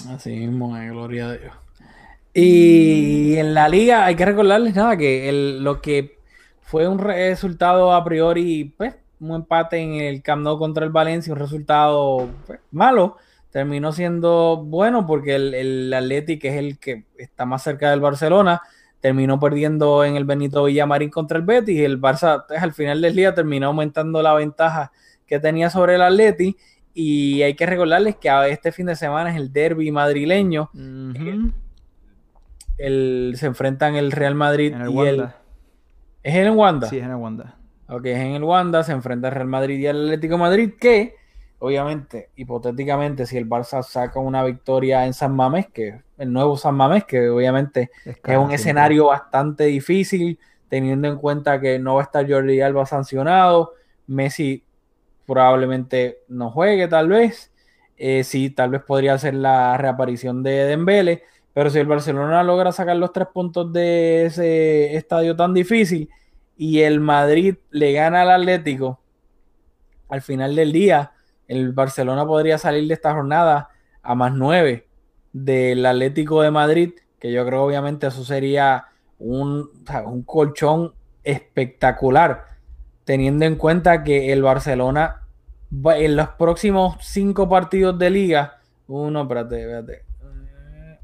Así 0.10 0.32
mismo, 0.32 0.76
eh, 0.76 0.90
gloria 0.90 1.30
a 1.30 1.38
Dios. 1.38 1.54
Y 2.34 3.38
en 3.38 3.54
la 3.54 3.70
liga 3.70 4.04
hay 4.04 4.16
que 4.16 4.26
recordarles 4.26 4.76
nada, 4.76 4.98
que 4.98 5.30
el, 5.30 5.64
lo 5.64 5.80
que 5.80 6.20
fue 6.60 6.90
un 6.90 7.00
resultado 7.00 7.94
a 7.94 8.04
priori, 8.04 8.66
pues, 8.78 8.96
un 9.22 9.34
empate 9.34 9.78
en 9.78 9.94
el 9.94 10.22
Camp 10.22 10.44
Nou 10.44 10.60
contra 10.60 10.84
el 10.84 10.92
Valencia, 10.92 11.32
un 11.32 11.40
resultado 11.40 12.28
pues, 12.46 12.60
malo 12.70 13.16
terminó 13.54 13.94
siendo 13.94 14.64
bueno 14.66 15.06
porque 15.06 15.36
el, 15.36 15.54
el 15.54 15.94
Atleti, 15.94 16.40
que 16.40 16.50
es 16.50 16.56
el 16.56 16.80
que 16.80 17.06
está 17.18 17.46
más 17.46 17.62
cerca 17.62 17.92
del 17.92 18.02
Barcelona, 18.02 18.62
terminó 19.00 19.40
perdiendo 19.40 20.04
en 20.04 20.16
el 20.16 20.26
Benito 20.26 20.64
Villamarín 20.64 21.12
contra 21.12 21.38
el 21.38 21.46
Betis 21.46 21.78
y 21.78 21.84
el 21.84 22.02
Barça 22.02 22.46
pues, 22.48 22.62
al 22.64 22.74
final 22.74 23.00
del 23.00 23.16
día 23.16 23.36
terminó 23.36 23.68
aumentando 23.68 24.24
la 24.24 24.34
ventaja 24.34 24.92
que 25.28 25.40
tenía 25.40 25.70
sobre 25.70 25.96
el 25.96 26.02
Atleti 26.02 26.58
y 26.96 27.44
hay 27.44 27.54
que 27.54 27.68
recordarles 27.68 28.16
que 28.16 28.30
este 28.50 28.72
fin 28.72 28.88
de 28.88 28.96
semana 28.96 29.30
es 29.30 29.36
el 29.36 29.54
derby 29.54 29.92
madrileño. 29.92 30.72
el, 32.80 33.34
se 33.38 33.46
enfrentan 33.46 33.96
el 33.96 34.12
Real 34.12 34.34
Madrid 34.34 34.74
y 34.90 35.00
el... 35.00 35.28
¿Es 36.24 36.34
en 36.34 36.46
el 36.46 36.52
Wanda? 36.52 36.88
Sí, 36.88 36.98
es 36.98 37.04
en 37.04 37.12
el 37.12 37.18
Wanda. 37.18 37.58
Ok, 37.88 38.06
es 38.06 38.18
en 38.18 38.32
el 38.34 38.44
Wanda, 38.44 38.84
se 38.84 38.94
enfrenta 38.94 39.28
el 39.28 39.36
Real 39.36 39.48
Madrid 39.48 39.78
y 39.78 39.86
el 39.86 40.06
Atlético 40.06 40.40
Madrid 40.40 40.72
que 40.80 41.16
obviamente, 41.64 42.30
hipotéticamente, 42.36 43.26
si 43.26 43.38
el 43.38 43.48
Barça 43.48 43.82
saca 43.84 44.20
una 44.20 44.44
victoria 44.44 45.06
en 45.06 45.14
San 45.14 45.34
Mamés, 45.34 45.68
que 45.68 46.02
el 46.18 46.34
nuevo 46.34 46.58
San 46.58 46.76
Mamés, 46.76 47.06
que 47.06 47.30
obviamente 47.30 47.90
es, 48.04 48.38
un 48.38 48.52
escenario 48.52 49.06
bastante 49.06 49.64
difícil, 49.64 50.38
teniendo 50.68 51.08
en 51.08 51.16
cuenta 51.16 51.62
que 51.62 51.80
no 51.80 51.96
va 51.96 52.02
a 52.02 52.04
estar 52.04 52.30
Jordi 52.30 52.60
Alba 52.60 52.86
sancionado, 52.86 53.76
Messi 54.08 54.66
probablemente 55.26 56.18
no 56.28 56.52
juegue 56.52 56.90
tal 56.90 57.08
vez, 57.08 57.54
eh, 57.96 58.26
sí, 58.26 58.50
tal 58.50 58.72
vez 58.72 58.82
podría 58.84 59.18
ser 59.18 59.36
la 59.36 59.78
reaparición 59.78 60.44
de 60.44 60.66
Dembele, 60.66 61.24
pero 61.54 61.70
si 61.70 61.80
el 61.80 61.88
Barcelona 61.88 62.44
logra 62.44 62.74
sacar 62.74 62.98
los 62.98 63.14
tres 63.14 63.30
puntos 63.34 63.72
de 63.72 64.26
ese 64.26 64.98
estadio 64.98 65.34
tan 65.38 65.54
difícil 65.54 66.10
y 66.58 66.82
el 66.82 67.00
Madrid 67.00 67.56
le 67.72 67.94
gana 67.94 68.24
al 68.24 68.32
Atlético, 68.32 69.00
al 70.10 70.22
final 70.22 70.58
del 70.58 70.74
día, 70.74 71.14
el 71.48 71.72
Barcelona 71.74 72.26
podría 72.26 72.58
salir 72.58 72.88
de 72.88 72.94
esta 72.94 73.14
jornada 73.14 73.70
a 74.02 74.16
más 74.16 74.34
9 74.34 74.88
del 75.34 75.86
Atlético 75.86 76.42
de 76.42 76.52
Madrid, 76.52 76.94
que 77.20 77.32
yo 77.32 77.46
creo 77.46 77.64
obviamente 77.64 78.08
eso 78.08 78.24
sería 78.24 78.86
un, 79.20 79.70
un 80.06 80.24
colchón 80.24 80.94
espectacular, 81.24 82.46
teniendo 83.04 83.46
en 83.46 83.56
cuenta 83.56 84.04
que 84.04 84.32
el 84.32 84.42
Barcelona 84.44 85.24
en 85.96 86.16
los 86.16 86.30
próximos 86.30 86.98
cinco 87.02 87.50
partidos 87.50 87.98
de 87.98 88.10
liga, 88.10 88.60
uno, 88.88 89.24
espérate, 89.24 89.62
espérate, 89.62 90.04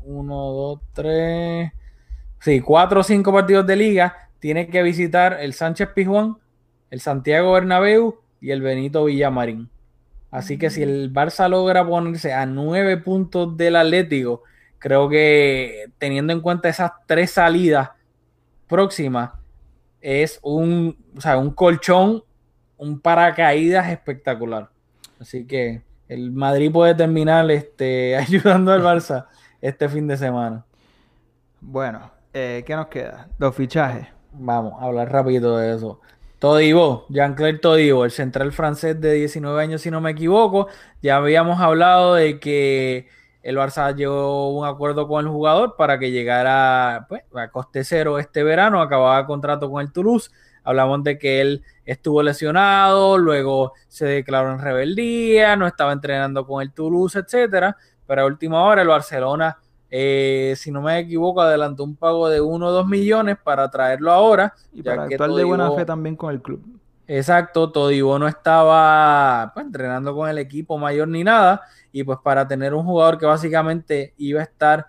uno, 0.03 0.35
dos, 0.35 0.79
tres, 0.93 1.71
sí, 2.39 2.61
cuatro 2.61 2.99
o 2.99 3.03
cinco 3.03 3.33
partidos 3.33 3.65
de 3.65 3.75
liga, 3.75 4.29
tiene 4.39 4.67
que 4.67 4.83
visitar 4.83 5.37
el 5.41 5.53
Sánchez 5.53 5.89
Pizjuán, 5.93 6.37
el 6.91 7.01
Santiago 7.01 7.53
Bernabéu 7.53 8.19
y 8.39 8.51
el 8.51 8.61
Benito 8.61 9.05
Villamarín. 9.05 9.69
Así 10.31 10.57
que 10.57 10.69
si 10.69 10.83
el 10.83 11.11
Barça 11.11 11.49
logra 11.49 11.85
ponerse 11.85 12.33
a 12.33 12.45
nueve 12.45 12.97
puntos 12.97 13.57
del 13.57 13.75
Atlético, 13.75 14.43
creo 14.77 15.09
que 15.09 15.91
teniendo 15.97 16.33
en 16.33 16.41
cuenta 16.41 16.69
esas 16.69 16.91
tres 17.07 17.31
salidas 17.31 17.89
próximas, 18.67 19.31
es 20.01 20.39
un, 20.43 20.97
un 21.37 21.51
colchón, 21.51 22.23
un 22.77 22.99
paracaídas 22.99 23.89
espectacular. 23.89 24.69
Así 25.19 25.45
que 25.45 25.81
el 26.07 26.31
Madrid 26.31 26.71
puede 26.71 26.95
terminar 26.95 27.49
este, 27.51 28.15
ayudando 28.17 28.71
al 28.71 28.81
Barça 28.81 29.27
este 29.61 29.89
fin 29.89 30.07
de 30.07 30.17
semana. 30.17 30.65
Bueno, 31.59 32.11
eh, 32.33 32.63
¿qué 32.65 32.75
nos 32.75 32.87
queda? 32.87 33.27
Los 33.37 33.55
fichajes. 33.55 34.07
Vamos 34.31 34.81
a 34.81 34.85
hablar 34.85 35.11
rápido 35.11 35.57
de 35.57 35.75
eso. 35.75 35.99
Todibo, 36.39 37.05
Jean-Claire 37.09 37.59
Todibo, 37.59 38.05
el 38.05 38.11
central 38.11 38.53
francés 38.53 38.99
de 39.01 39.13
19 39.13 39.61
años, 39.61 39.81
si 39.81 39.91
no 39.91 39.99
me 39.99 40.11
equivoco. 40.11 40.67
Ya 41.01 41.17
habíamos 41.17 41.59
hablado 41.59 42.15
de 42.15 42.39
que 42.39 43.07
el 43.43 43.57
Barça 43.57 43.93
llegó 43.93 44.57
un 44.57 44.65
acuerdo 44.65 45.07
con 45.07 45.25
el 45.25 45.31
jugador 45.31 45.75
para 45.77 45.99
que 45.99 46.11
llegara 46.11 47.05
pues, 47.09 47.23
a 47.35 47.49
coste 47.49 47.83
cero 47.83 48.19
este 48.19 48.43
verano, 48.43 48.81
acababa 48.81 49.25
contrato 49.25 49.69
con 49.69 49.81
el 49.81 49.91
Toulouse. 49.91 50.31
Hablamos 50.63 51.03
de 51.03 51.17
que 51.17 51.41
él 51.41 51.63
estuvo 51.85 52.23
lesionado, 52.23 53.17
luego 53.17 53.73
se 53.89 54.05
declaró 54.05 54.53
en 54.53 54.59
rebeldía, 54.59 55.57
no 55.57 55.67
estaba 55.67 55.91
entrenando 55.91 56.45
con 56.45 56.61
el 56.61 56.71
Toulouse, 56.71 57.19
etcétera. 57.19 57.75
Pero 58.07 58.21
a 58.21 58.25
última 58.25 58.63
hora 58.63 58.81
el 58.81 58.87
Barcelona 58.87 59.57
eh, 59.91 60.53
si 60.55 60.71
no 60.71 60.81
me 60.81 60.99
equivoco, 60.99 61.41
adelantó 61.41 61.83
un 61.83 61.95
pago 61.95 62.29
de 62.29 62.41
1 62.41 62.65
o 62.65 62.71
2 62.71 62.87
millones 62.87 63.37
para 63.43 63.69
traerlo 63.69 64.11
ahora. 64.11 64.53
Y 64.71 64.83
para 64.83 65.03
actuar 65.03 65.31
de 65.31 65.43
buena 65.43 65.71
fe 65.71 65.85
también 65.85 66.15
con 66.15 66.31
el 66.31 66.41
club. 66.41 66.61
Exacto, 67.07 67.71
Todibo 67.71 68.19
no 68.19 68.27
estaba 68.27 69.51
pues, 69.53 69.65
entrenando 69.65 70.15
con 70.15 70.29
el 70.29 70.37
equipo 70.37 70.77
mayor 70.77 71.07
ni 71.07 71.23
nada. 71.23 71.61
Y 71.91 72.03
pues 72.03 72.19
para 72.23 72.47
tener 72.47 72.73
un 72.75 72.85
jugador 72.85 73.17
que 73.17 73.25
básicamente 73.25 74.13
iba 74.17 74.41
a 74.41 74.43
estar 74.43 74.85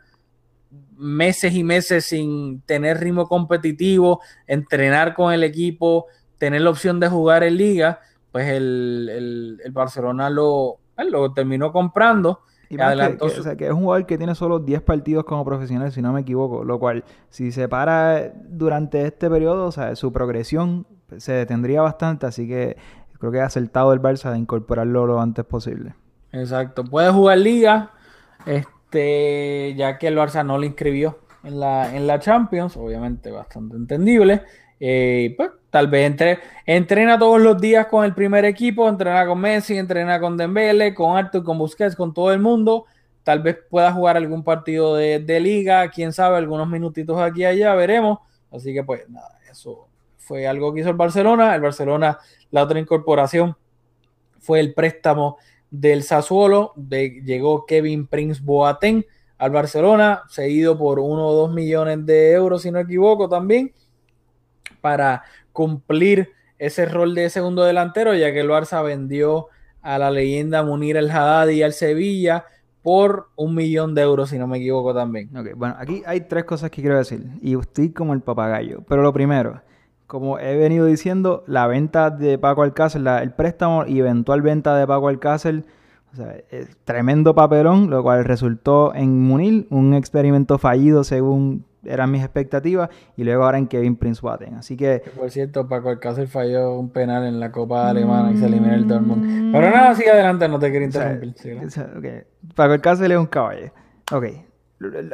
meses 0.98 1.54
y 1.54 1.64
meses 1.64 2.04
sin 2.04 2.60
tener 2.62 3.00
ritmo 3.00 3.26
competitivo, 3.26 4.20
entrenar 4.46 5.14
con 5.14 5.32
el 5.32 5.42
equipo, 5.42 6.06
tener 6.36 6.60
la 6.60 6.70
opción 6.70 7.00
de 7.00 7.08
jugar 7.08 7.42
en 7.42 7.56
liga, 7.56 8.00
pues 8.30 8.48
el, 8.48 9.58
el 9.64 9.72
Barcelona 9.72 10.28
lo, 10.28 10.78
lo 10.98 11.32
terminó 11.32 11.72
comprando. 11.72 12.42
Y 12.70 12.76
que, 12.76 13.18
o 13.20 13.28
sea, 13.28 13.56
que 13.56 13.66
es 13.66 13.72
un 13.72 13.80
jugador 13.80 14.06
que 14.06 14.16
tiene 14.16 14.36
solo 14.36 14.60
10 14.60 14.82
partidos 14.82 15.24
como 15.24 15.44
profesional, 15.44 15.90
si 15.90 16.00
no 16.00 16.12
me 16.12 16.20
equivoco. 16.20 16.64
Lo 16.64 16.78
cual, 16.78 17.04
si 17.28 17.50
se 17.50 17.68
para 17.68 18.32
durante 18.48 19.04
este 19.04 19.28
periodo, 19.28 19.66
o 19.66 19.72
sea, 19.72 19.96
su 19.96 20.12
progresión 20.12 20.86
se 21.16 21.32
detendría 21.32 21.82
bastante. 21.82 22.26
Así 22.26 22.46
que 22.46 22.76
creo 23.18 23.32
que 23.32 23.38
es 23.38 23.44
acertado 23.44 23.92
el 23.92 24.00
Barça 24.00 24.30
de 24.30 24.38
incorporarlo 24.38 25.04
lo 25.04 25.20
antes 25.20 25.44
posible. 25.44 25.94
Exacto. 26.30 26.84
Puede 26.84 27.10
jugar 27.10 27.38
liga, 27.38 27.90
este, 28.46 29.74
ya 29.76 29.98
que 29.98 30.06
el 30.06 30.16
Barça 30.16 30.46
no 30.46 30.56
le 30.56 30.68
inscribió 30.68 31.18
en 31.42 31.58
la, 31.58 31.96
en 31.96 32.06
la 32.06 32.20
Champions, 32.20 32.76
obviamente 32.76 33.32
bastante 33.32 33.74
entendible. 33.74 34.42
Eh, 34.78 35.34
pues 35.36 35.50
tal 35.70 35.86
vez 35.86 36.06
entre, 36.06 36.40
entrena 36.66 37.18
todos 37.18 37.40
los 37.40 37.60
días 37.60 37.86
con 37.86 38.04
el 38.04 38.14
primer 38.14 38.44
equipo, 38.44 38.88
entrena 38.88 39.24
con 39.26 39.40
Messi, 39.40 39.78
entrena 39.78 40.20
con 40.20 40.36
Dembele, 40.36 40.94
con 40.94 41.16
Arthur, 41.16 41.44
con 41.44 41.58
Busquets, 41.58 41.96
con 41.96 42.12
todo 42.12 42.32
el 42.32 42.40
mundo. 42.40 42.86
Tal 43.22 43.40
vez 43.40 43.58
pueda 43.68 43.92
jugar 43.92 44.16
algún 44.16 44.42
partido 44.42 44.96
de, 44.96 45.40
liga, 45.40 45.88
quién 45.90 46.12
sabe, 46.12 46.36
algunos 46.36 46.68
minutitos 46.68 47.20
aquí 47.20 47.42
y 47.42 47.44
allá, 47.44 47.74
veremos. 47.74 48.18
Así 48.50 48.74
que 48.74 48.82
pues 48.82 49.08
nada, 49.08 49.38
eso 49.50 49.88
fue 50.16 50.46
algo 50.46 50.74
que 50.74 50.80
hizo 50.80 50.90
el 50.90 50.96
Barcelona. 50.96 51.54
El 51.54 51.60
Barcelona, 51.60 52.18
la 52.50 52.64
otra 52.64 52.80
incorporación 52.80 53.56
fue 54.40 54.58
el 54.58 54.74
préstamo 54.74 55.38
del 55.70 56.02
Sassuolo, 56.02 56.72
de, 56.74 57.22
llegó 57.24 57.64
Kevin 57.64 58.08
Prince 58.08 58.40
Boateng 58.42 59.04
al 59.38 59.50
Barcelona, 59.52 60.24
seguido 60.28 60.76
por 60.76 60.98
uno 60.98 61.28
o 61.28 61.32
dos 61.32 61.52
millones 61.52 62.04
de 62.04 62.32
euros, 62.32 62.62
si 62.62 62.70
no 62.72 62.80
equivoco, 62.80 63.28
también 63.28 63.72
para 64.80 65.22
cumplir 65.52 66.30
ese 66.58 66.86
rol 66.86 67.14
de 67.14 67.30
segundo 67.30 67.64
delantero, 67.64 68.14
ya 68.14 68.32
que 68.32 68.40
el 68.40 68.48
Barça 68.48 68.84
vendió 68.84 69.46
a 69.82 69.98
la 69.98 70.10
leyenda 70.10 70.62
Munir 70.62 70.96
el 70.96 71.10
Haddad 71.10 71.48
y 71.48 71.62
al 71.62 71.72
Sevilla 71.72 72.44
por 72.82 73.28
un 73.36 73.54
millón 73.54 73.94
de 73.94 74.02
euros, 74.02 74.30
si 74.30 74.38
no 74.38 74.46
me 74.46 74.58
equivoco 74.58 74.94
también. 74.94 75.30
Bueno, 75.56 75.74
aquí 75.78 76.02
hay 76.06 76.22
tres 76.22 76.44
cosas 76.44 76.70
que 76.70 76.80
quiero 76.80 76.96
decir, 76.96 77.24
y 77.42 77.58
estoy 77.58 77.90
como 77.90 78.14
el 78.14 78.20
papagayo. 78.20 78.82
Pero 78.88 79.02
lo 79.02 79.12
primero, 79.12 79.62
como 80.06 80.38
he 80.38 80.56
venido 80.56 80.86
diciendo, 80.86 81.44
la 81.46 81.66
venta 81.66 82.10
de 82.10 82.38
Paco 82.38 82.62
Alcácer, 82.62 83.02
el 83.06 83.32
préstamo 83.32 83.86
y 83.86 84.00
eventual 84.00 84.42
venta 84.42 84.76
de 84.76 84.86
Paco 84.86 85.08
Alcácer, 85.08 85.64
o 86.12 86.16
sea, 86.16 86.36
es 86.50 86.76
tremendo 86.84 87.34
papelón, 87.34 87.88
lo 87.88 88.02
cual 88.02 88.24
resultó 88.24 88.94
en 88.94 89.20
Munir 89.20 89.66
un 89.70 89.94
experimento 89.94 90.58
fallido 90.58 91.04
según 91.04 91.64
eran 91.84 92.10
mis 92.10 92.22
expectativas, 92.22 92.90
y 93.16 93.24
luego 93.24 93.44
ahora 93.44 93.58
en 93.58 93.66
Kevin 93.66 93.96
Prince 93.96 94.24
Watten. 94.24 94.54
Así 94.54 94.76
que. 94.76 95.02
Por 95.16 95.30
cierto, 95.30 95.68
Paco 95.68 95.90
Alcácer 95.90 96.28
falló 96.28 96.78
un 96.78 96.90
penal 96.90 97.26
en 97.26 97.40
la 97.40 97.50
Copa 97.50 97.88
Alemana 97.88 98.32
y 98.32 98.36
se 98.36 98.46
eliminó 98.46 98.74
el 98.74 98.86
Dortmund. 98.86 99.52
Pero 99.52 99.70
nada, 99.70 99.94
sigue 99.94 100.10
adelante, 100.10 100.48
no 100.48 100.58
te 100.58 100.70
quería 100.70 100.86
interrumpir. 100.86 102.26
Paco 102.54 102.72
Alcácer 102.72 103.10
es 103.10 103.18
un 103.18 103.26
caballo. 103.26 103.70
Ok. 104.12 104.24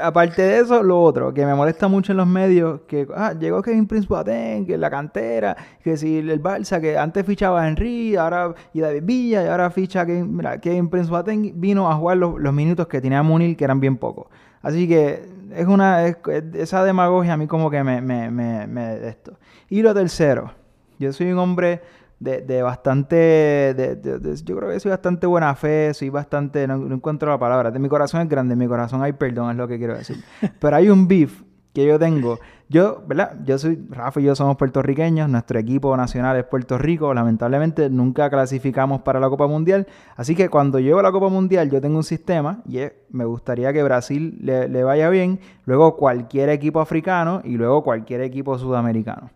Aparte 0.01 0.43
de 0.43 0.61
eso, 0.61 0.81
lo 0.85 1.03
otro 1.03 1.35
que 1.35 1.45
me 1.45 1.53
molesta 1.53 1.89
mucho 1.89 2.13
en 2.13 2.19
los 2.19 2.27
medios, 2.29 2.83
que 2.87 3.05
ah, 3.17 3.33
llegó 3.33 3.63
Kevin 3.63 3.89
Prince 3.89 4.07
Boateng, 4.07 4.65
que 4.65 4.79
la 4.79 4.89
cantera, 4.89 5.57
que 5.83 5.97
si 5.97 6.19
el 6.19 6.41
Barça, 6.41 6.81
que 6.81 6.97
antes 6.97 7.27
fichaba 7.27 7.63
a 7.63 7.69
Henry, 7.69 8.15
ahora 8.15 8.55
y 8.73 8.79
David 8.79 9.03
Villa, 9.03 9.43
y 9.43 9.49
ahora 9.49 9.69
ficha 9.71 10.07
que 10.07 10.23
mira, 10.23 10.61
Kevin 10.61 10.89
Prince 10.89 11.11
Boateng 11.11 11.61
vino 11.61 11.91
a 11.91 11.97
jugar 11.97 12.19
los, 12.19 12.39
los 12.39 12.55
minutos 12.55 12.87
que 12.87 13.01
tenía 13.01 13.25
Munil, 13.25 13.57
que 13.57 13.65
eran 13.65 13.81
bien 13.81 13.97
pocos. 13.97 14.29
Así 14.63 14.87
que 14.87 15.25
es 15.55 15.67
una, 15.67 16.07
esa 16.07 16.85
demagogia 16.85 17.35
a 17.35 17.37
mí 17.37 17.47
como 17.47 17.71
que 17.71 17.83
me, 17.83 18.01
me, 18.01 18.31
me, 18.31 19.09
esto. 19.09 19.39
Y 19.69 19.83
lo 19.83 19.95
tercero, 19.95 20.53
yo 20.99 21.13
soy 21.13 21.33
un 21.33 21.39
hombre 21.39 21.83
de, 22.19 22.41
de 22.41 22.63
bastante, 22.63 23.17
de, 23.17 24.41
yo 24.45 24.57
creo 24.57 24.71
que 24.71 24.81
soy 24.81 24.91
bastante 24.91 25.27
buena 25.27 25.55
fe, 25.55 25.93
soy 25.95 26.09
bastante, 26.09 26.67
no, 26.67 26.75
encuentro 26.95 27.31
la 27.31 27.39
palabra, 27.39 27.71
de 27.71 27.79
mi 27.79 27.89
corazón 27.89 28.23
es 28.23 28.29
grande, 28.29 28.55
en 28.55 28.59
mi 28.59 28.67
corazón 28.67 29.03
hay 29.03 29.13
perdón, 29.13 29.51
es 29.51 29.57
lo 29.57 29.69
que 29.69 29.79
quiero 29.79 29.97
decir. 29.97 30.17
Pero 30.59 30.77
hay 30.77 30.89
un 30.89 31.07
beef 31.07 31.43
que 31.77 31.87
yo 31.87 31.99
tengo. 31.99 32.39
Yo, 32.71 33.03
¿verdad? 33.07 33.37
Yo 33.45 33.59
soy, 33.59 33.79
Rafa 33.91 34.19
y 34.19 34.25
yo 34.25 34.35
somos 34.35 34.57
puertorriqueños, 34.57 35.29
nuestro 35.29 35.59
equipo 35.59 35.95
nacional 35.95 36.35
es 36.39 36.45
Puerto 36.45 36.79
Rico, 36.79 37.13
lamentablemente 37.13 37.91
nunca 37.91 38.31
clasificamos 38.31 39.03
para 39.03 39.21
la 39.21 39.29
Copa 39.29 39.47
Mundial, 39.47 39.87
así 40.17 40.35
que 40.35 40.49
cuando 40.49 40.81
llego 40.81 41.01
a 41.01 41.03
la 41.03 41.13
Copa 41.13 41.29
Mundial 41.29 41.71
yo 41.71 41.83
tengo 41.83 41.99
un 41.99 42.03
sistema 42.03 42.63
y 42.67 42.79
me 43.11 43.27
gustaría 43.27 43.75
que 43.75 43.83
Brasil 43.83 44.39
le, 44.41 44.83
vaya 44.85 45.11
bien, 45.11 45.39
luego 45.67 45.99
cualquier 45.99 46.49
equipo 46.49 46.81
africano 46.81 47.43
y 47.45 47.59
luego 47.59 47.85
cualquier 47.85 48.23
equipo 48.23 48.59
sudamericano. 48.59 49.29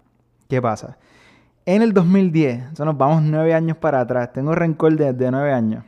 ¿Qué 0.49 0.63
pasa? 0.63 0.97
En 1.67 1.83
el 1.83 1.93
2010, 1.93 2.73
eso 2.73 2.87
nos 2.87 2.97
vamos 2.97 3.23
nueve 3.23 3.53
años 3.53 3.77
para 3.77 4.01
atrás, 4.01 4.33
tengo 4.33 4.55
rencor 4.55 4.97
de, 4.97 5.13
de 5.13 5.31
nueve 5.31 5.53
años. 5.53 5.85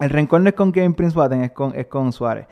El 0.00 0.10
rencor 0.10 0.42
no 0.42 0.50
es 0.50 0.54
con 0.54 0.70
Kevin 0.70 0.92
Prince 0.92 1.14
Boateng, 1.14 1.44
es 1.44 1.52
con, 1.52 1.74
es 1.74 1.86
con 1.86 2.12
Suárez. 2.12 2.46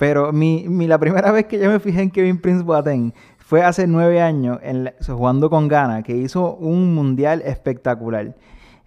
Pero 0.00 0.32
mi, 0.32 0.64
mi, 0.66 0.86
la 0.86 0.98
primera 0.98 1.30
vez 1.30 1.44
que 1.44 1.58
yo 1.58 1.68
me 1.68 1.78
fijé 1.78 2.00
en 2.00 2.10
Kevin 2.10 2.40
Prince 2.40 2.64
Boateng 2.64 3.12
fue 3.36 3.62
hace 3.62 3.86
nueve 3.86 4.22
años 4.22 4.58
en 4.62 4.90
jugando 5.06 5.50
con 5.50 5.68
Ghana, 5.68 6.02
que 6.02 6.16
hizo 6.16 6.54
un 6.54 6.94
mundial 6.94 7.42
espectacular. 7.44 8.34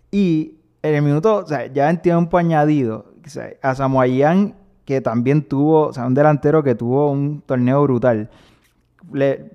Y 0.10 0.56
en 0.82 0.96
el 0.96 1.04
minuto, 1.04 1.36
o 1.36 1.46
sea, 1.46 1.68
ya 1.68 1.92
en 1.92 2.02
tiempo 2.02 2.40
añadido, 2.40 3.14
o 3.24 3.30
sea, 3.30 3.48
a 3.62 3.76
Samoayan, 3.76 4.56
que 4.86 5.02
también 5.02 5.44
tuvo, 5.44 5.90
o 5.90 5.94
sea, 5.94 6.08
un 6.08 6.16
delantero 6.16 6.64
que 6.64 6.74
tuvo 6.74 7.12
un 7.12 7.44
torneo 7.46 7.84
brutal, 7.84 8.32
le 9.12 9.52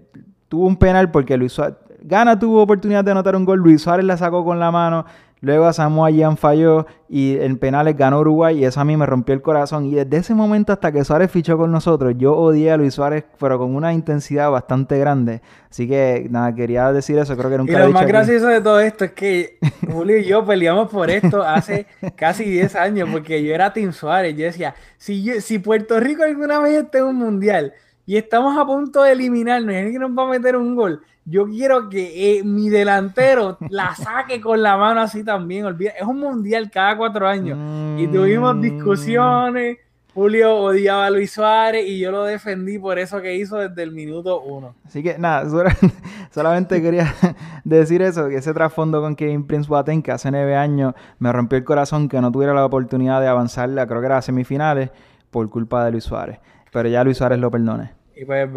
tuvo 0.47 0.65
un 0.65 0.77
penal 0.77 1.11
porque 1.11 1.37
Luis 1.37 1.55
Suárez, 1.55 1.77
Ghana 2.03 2.39
tuvo 2.39 2.63
oportunidad 2.63 3.03
de 3.03 3.11
anotar 3.11 3.35
un 3.35 3.45
gol, 3.45 3.59
Luis 3.59 3.83
Suárez 3.83 4.07
la 4.07 4.17
sacó 4.17 4.45
con 4.45 4.61
la 4.61 4.71
mano, 4.71 5.07
Luego 5.41 5.66
a 5.66 5.72
Samoa 5.72 6.11
Gyan 6.11 6.36
falló 6.36 6.86
y 7.09 7.36
en 7.39 7.59
penales 7.59 7.97
ganó 7.97 8.20
Uruguay 8.20 8.59
y 8.59 8.64
eso 8.64 8.80
a 8.80 8.84
mí 8.84 8.97
me 8.97 9.07
rompió 9.07 9.34
el 9.34 9.43
corazón. 9.43 9.86
Y 9.86 9.95
desde 9.95 10.16
ese 10.16 10.34
momento 10.34 10.72
hasta 10.72 10.93
que 10.93 11.05
Suárez 11.05 11.30
fichó 11.30 11.57
con 11.57 11.70
nosotros, 11.70 12.14
yo 12.16 12.36
odié 12.36 12.72
a 12.72 12.76
Luis 12.76 12.95
Suárez, 12.95 13.24
pero 13.39 13.59
con 13.59 13.74
una 13.74 13.93
intensidad 13.93 14.51
bastante 14.51 14.99
grande. 14.99 15.41
Así 15.70 15.89
que 15.89 16.26
nada, 16.30 16.55
quería 16.55 16.93
decir 16.93 17.18
eso, 17.18 17.36
creo 17.36 17.51
que 17.51 17.59
nunca 17.59 17.72
Y 17.72 17.76
lo, 17.76 17.91
más 17.91 18.07
gracioso 18.07 18.47
de 18.47 18.61
todo 18.61 18.80
esto 18.80 19.05
es 19.05 19.12
que 19.12 19.59
Julio 19.93 20.18
y 20.18 20.24
yo 20.24 20.45
peleamos 20.45 20.91
por 20.91 21.11
esto 21.11 21.43
hace 21.43 21.86
casi 22.16 22.45
10 22.45 22.74
años, 22.76 23.09
porque 23.12 23.43
yo 23.43 23.55
era 23.55 23.72
Team 23.72 23.93
Suárez. 23.93 24.36
Yo 24.36 24.45
decía, 24.45 24.74
si, 24.97 25.41
si 25.41 25.59
Puerto 25.59 26.01
Rico 26.01 26.24
alguna 26.24 26.59
vez 26.59 26.84
esté 26.84 26.99
en 26.99 27.05
un 27.05 27.16
mundial 27.16 27.74
y 28.09 28.17
estamos 28.17 28.57
a 28.57 28.65
punto 28.65 29.03
de 29.03 29.13
eliminarnos 29.13 29.71
y 29.71 29.77
alguien 29.77 30.01
nos 30.01 30.13
va 30.13 30.23
a 30.23 30.31
meter 30.31 30.57
un 30.57 30.75
gol, 30.75 31.03
yo 31.27 31.45
quiero 31.45 31.91
que 31.91 32.39
eh, 32.39 32.43
mi 32.43 32.71
delantero 32.71 33.59
la 33.69 33.95
saque 33.97 34.41
con 34.41 34.63
la 34.63 34.79
mano 34.79 35.03
así 35.03 35.23
también. 35.23 35.67
Olvida, 35.67 35.91
es 35.91 36.07
un 36.07 36.19
mundial 36.19 36.71
cada 36.71 36.97
cuatro 36.97 37.29
años. 37.29 37.59
Y 38.01 38.07
tuvimos 38.07 38.57
mm. 38.57 38.61
discusiones. 38.63 39.77
Julio 40.15 40.57
odiaba 40.57 41.05
a 41.05 41.11
Luis 41.11 41.33
Suárez 41.33 41.87
y 41.87 41.99
yo 41.99 42.11
lo 42.11 42.25
defendí 42.25 42.79
por 42.79 42.99
eso 42.99 43.21
que 43.21 43.37
hizo 43.37 43.59
desde 43.59 43.83
el 43.83 43.93
minuto 43.93 44.41
uno. 44.41 44.75
Así 44.87 45.03
que 45.03 45.19
nada, 45.19 45.47
solamente 46.31 46.81
quería 46.81 47.15
decir 47.65 48.01
eso, 48.01 48.27
que 48.31 48.37
ese 48.37 48.55
trasfondo 48.55 49.03
con 49.03 49.17
Kevin 49.17 49.47
Prince 49.47 49.69
Boateng, 49.69 50.01
que 50.01 50.13
hace 50.13 50.31
nueve 50.31 50.57
años 50.57 50.95
me 51.19 51.31
rompió 51.31 51.59
el 51.59 51.65
corazón 51.65 52.09
que 52.09 52.23
no 52.23 52.33
tuviera 52.33 52.55
la 52.55 52.65
oportunidad 52.65 53.21
de 53.21 53.29
avanzarla, 53.29 53.87
creo 53.87 54.01
que 54.01 54.07
era 54.07 54.17
a 54.17 54.23
semifinales, 54.23 54.91
por 55.31 55.51
culpa 55.51 55.85
de 55.85 55.91
Luis 55.91 56.05
Suárez. 56.05 56.39
Pero 56.73 56.89
ya 56.89 57.05
Luis 57.05 57.19
Suárez 57.19 57.39
lo 57.39 57.51
perdone. 57.51 57.97
Y 58.19 58.25
pues, 58.25 58.49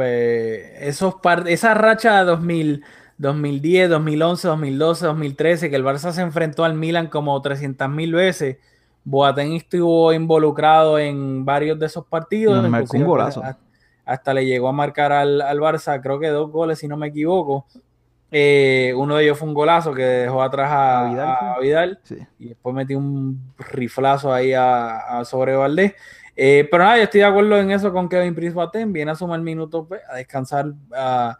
esos 0.79 1.15
esa 1.45 1.75
racha 1.75 2.19
de 2.19 2.25
2000, 2.25 2.83
2010, 3.19 3.89
2011, 3.91 4.47
2012, 4.47 5.05
2013, 5.05 5.69
que 5.69 5.75
el 5.75 5.85
Barça 5.85 6.11
se 6.11 6.21
enfrentó 6.21 6.63
al 6.63 6.73
Milan 6.73 7.07
como 7.07 7.39
300 7.39 7.87
mil 7.87 8.13
veces, 8.13 8.57
Boateng 9.03 9.53
estuvo 9.53 10.13
involucrado 10.13 10.97
en 10.97 11.45
varios 11.45 11.77
de 11.77 11.85
esos 11.85 12.05
partidos. 12.07 12.63
un 12.63 13.03
golazo. 13.05 13.43
Hasta, 14.03 14.33
le 14.33 14.45
llegó 14.47 14.67
a 14.67 14.73
marcar 14.73 15.11
al, 15.11 15.59
Barça, 15.59 16.01
creo 16.01 16.19
que 16.19 16.29
dos 16.29 16.51
goles, 16.51 16.79
si 16.79 16.87
no 16.87 16.97
me 16.97 17.07
equivoco. 17.07 17.67
Eh, 18.31 18.93
uno 18.95 19.17
de 19.17 19.25
ellos 19.25 19.37
fue 19.37 19.47
un 19.47 19.53
golazo 19.53 19.93
que 19.93 20.03
dejó 20.03 20.41
atrás 20.41 20.71
a, 20.71 21.57
Vidal, 21.61 21.99
y 22.39 22.49
después 22.49 22.73
metió 22.73 22.97
un 22.97 23.53
riflazo 23.59 24.33
ahí 24.33 24.53
a, 24.53 25.19
a 25.19 25.25
sobre 25.25 25.55
Valdés. 25.55 25.93
Eh, 26.35 26.67
pero 26.69 26.83
nada, 26.83 26.97
yo 26.97 27.03
estoy 27.03 27.19
de 27.19 27.25
acuerdo 27.25 27.57
en 27.57 27.71
eso 27.71 27.91
con 27.91 28.07
Kevin 28.09 28.35
Prince 28.35 28.55
Baten. 28.55 28.93
Viene 28.93 29.11
a 29.11 29.15
sumar 29.15 29.39
minutos 29.41 29.85
pues, 29.87 30.01
a 30.09 30.15
descansar 30.15 30.73
a, 30.93 31.37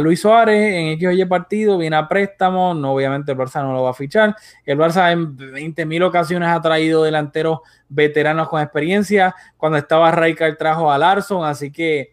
Luis 0.00 0.20
Suárez 0.20 0.74
en 0.74 0.98
XY 0.98 1.24
partido, 1.24 1.78
viene 1.78 1.96
a 1.96 2.06
préstamo. 2.06 2.74
No, 2.74 2.92
obviamente 2.92 3.32
el 3.32 3.38
Barça 3.38 3.62
no 3.62 3.72
lo 3.72 3.82
va 3.82 3.90
a 3.90 3.94
fichar. 3.94 4.36
El 4.66 4.78
Barça 4.78 5.10
en 5.12 5.36
20.000 5.36 6.04
ocasiones 6.04 6.48
ha 6.50 6.60
traído 6.60 7.02
delanteros 7.02 7.60
veteranos 7.88 8.48
con 8.48 8.60
experiencia. 8.60 9.34
Cuando 9.56 9.78
estaba 9.78 10.10
Raikal 10.10 10.58
trajo 10.58 10.92
a 10.92 10.98
Larson, 10.98 11.44
así 11.46 11.72
que 11.72 12.12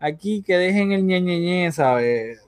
aquí 0.00 0.42
que 0.42 0.58
dejen 0.58 0.92
el 0.92 1.04
ñe, 1.06 1.70
¿sabes? 1.72 2.40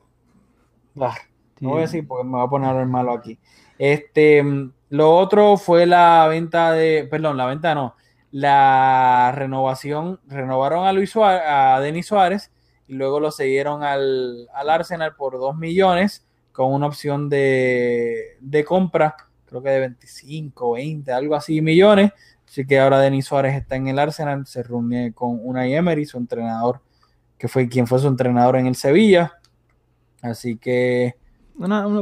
no 0.95 1.71
voy 1.71 1.79
a 1.79 1.83
decir 1.83 2.07
porque 2.07 2.25
me 2.25 2.37
va 2.37 2.45
a 2.45 2.51
poner 2.51 2.77
el 2.77 2.87
malo 2.87 3.13
aquí. 3.13 3.39
Este, 3.79 4.43
lo 4.91 5.17
otro 5.17 5.57
fue 5.57 5.87
la 5.87 6.27
venta 6.29 6.73
de, 6.73 7.07
perdón, 7.11 7.37
la 7.37 7.47
venta 7.47 7.75
no, 7.75 7.95
la 8.37 9.33
renovación, 9.35 10.21
renovaron 10.27 10.87
a 10.87 10.93
Luis 10.93 11.09
Suárez, 11.09 11.43
a 11.47 11.81
Denis 11.81 12.05
Suárez 12.05 12.51
y 12.87 12.93
luego 12.93 13.19
lo 13.19 13.31
siguieron 13.31 13.83
al, 13.83 14.47
Arsenal 14.53 15.15
por 15.17 15.39
2 15.39 15.57
millones 15.57 16.27
con 16.53 16.71
una 16.71 16.87
opción 16.87 17.31
de, 17.31 18.37
compra. 18.69 19.17
creo 19.47 19.63
que 19.63 19.71
de 19.71 19.81
25, 19.81 20.73
20, 20.73 21.13
algo 21.13 21.35
así 21.35 21.63
millones. 21.63 22.13
Así 22.47 22.67
que 22.67 22.79
ahora 22.79 23.01
Denis 23.01 23.25
Suárez 23.25 23.55
está 23.55 23.77
en 23.77 23.89
el 23.89 23.99
Arsenal, 23.99 24.47
se 24.47 24.63
reúne 24.63 25.15
con 25.15 25.41
Unai 25.43 25.73
Emery, 25.73 26.05
su 26.05 26.19
entrenador, 26.19 26.83
que 27.39 27.49
fue 27.49 27.71
quien 27.71 27.87
fue 27.87 28.01
su 28.01 28.09
entrenador 28.09 28.57
en 28.57 28.67
el 28.67 28.77
Sevilla. 28.77 29.33
Así 30.21 30.59
que 30.59 31.17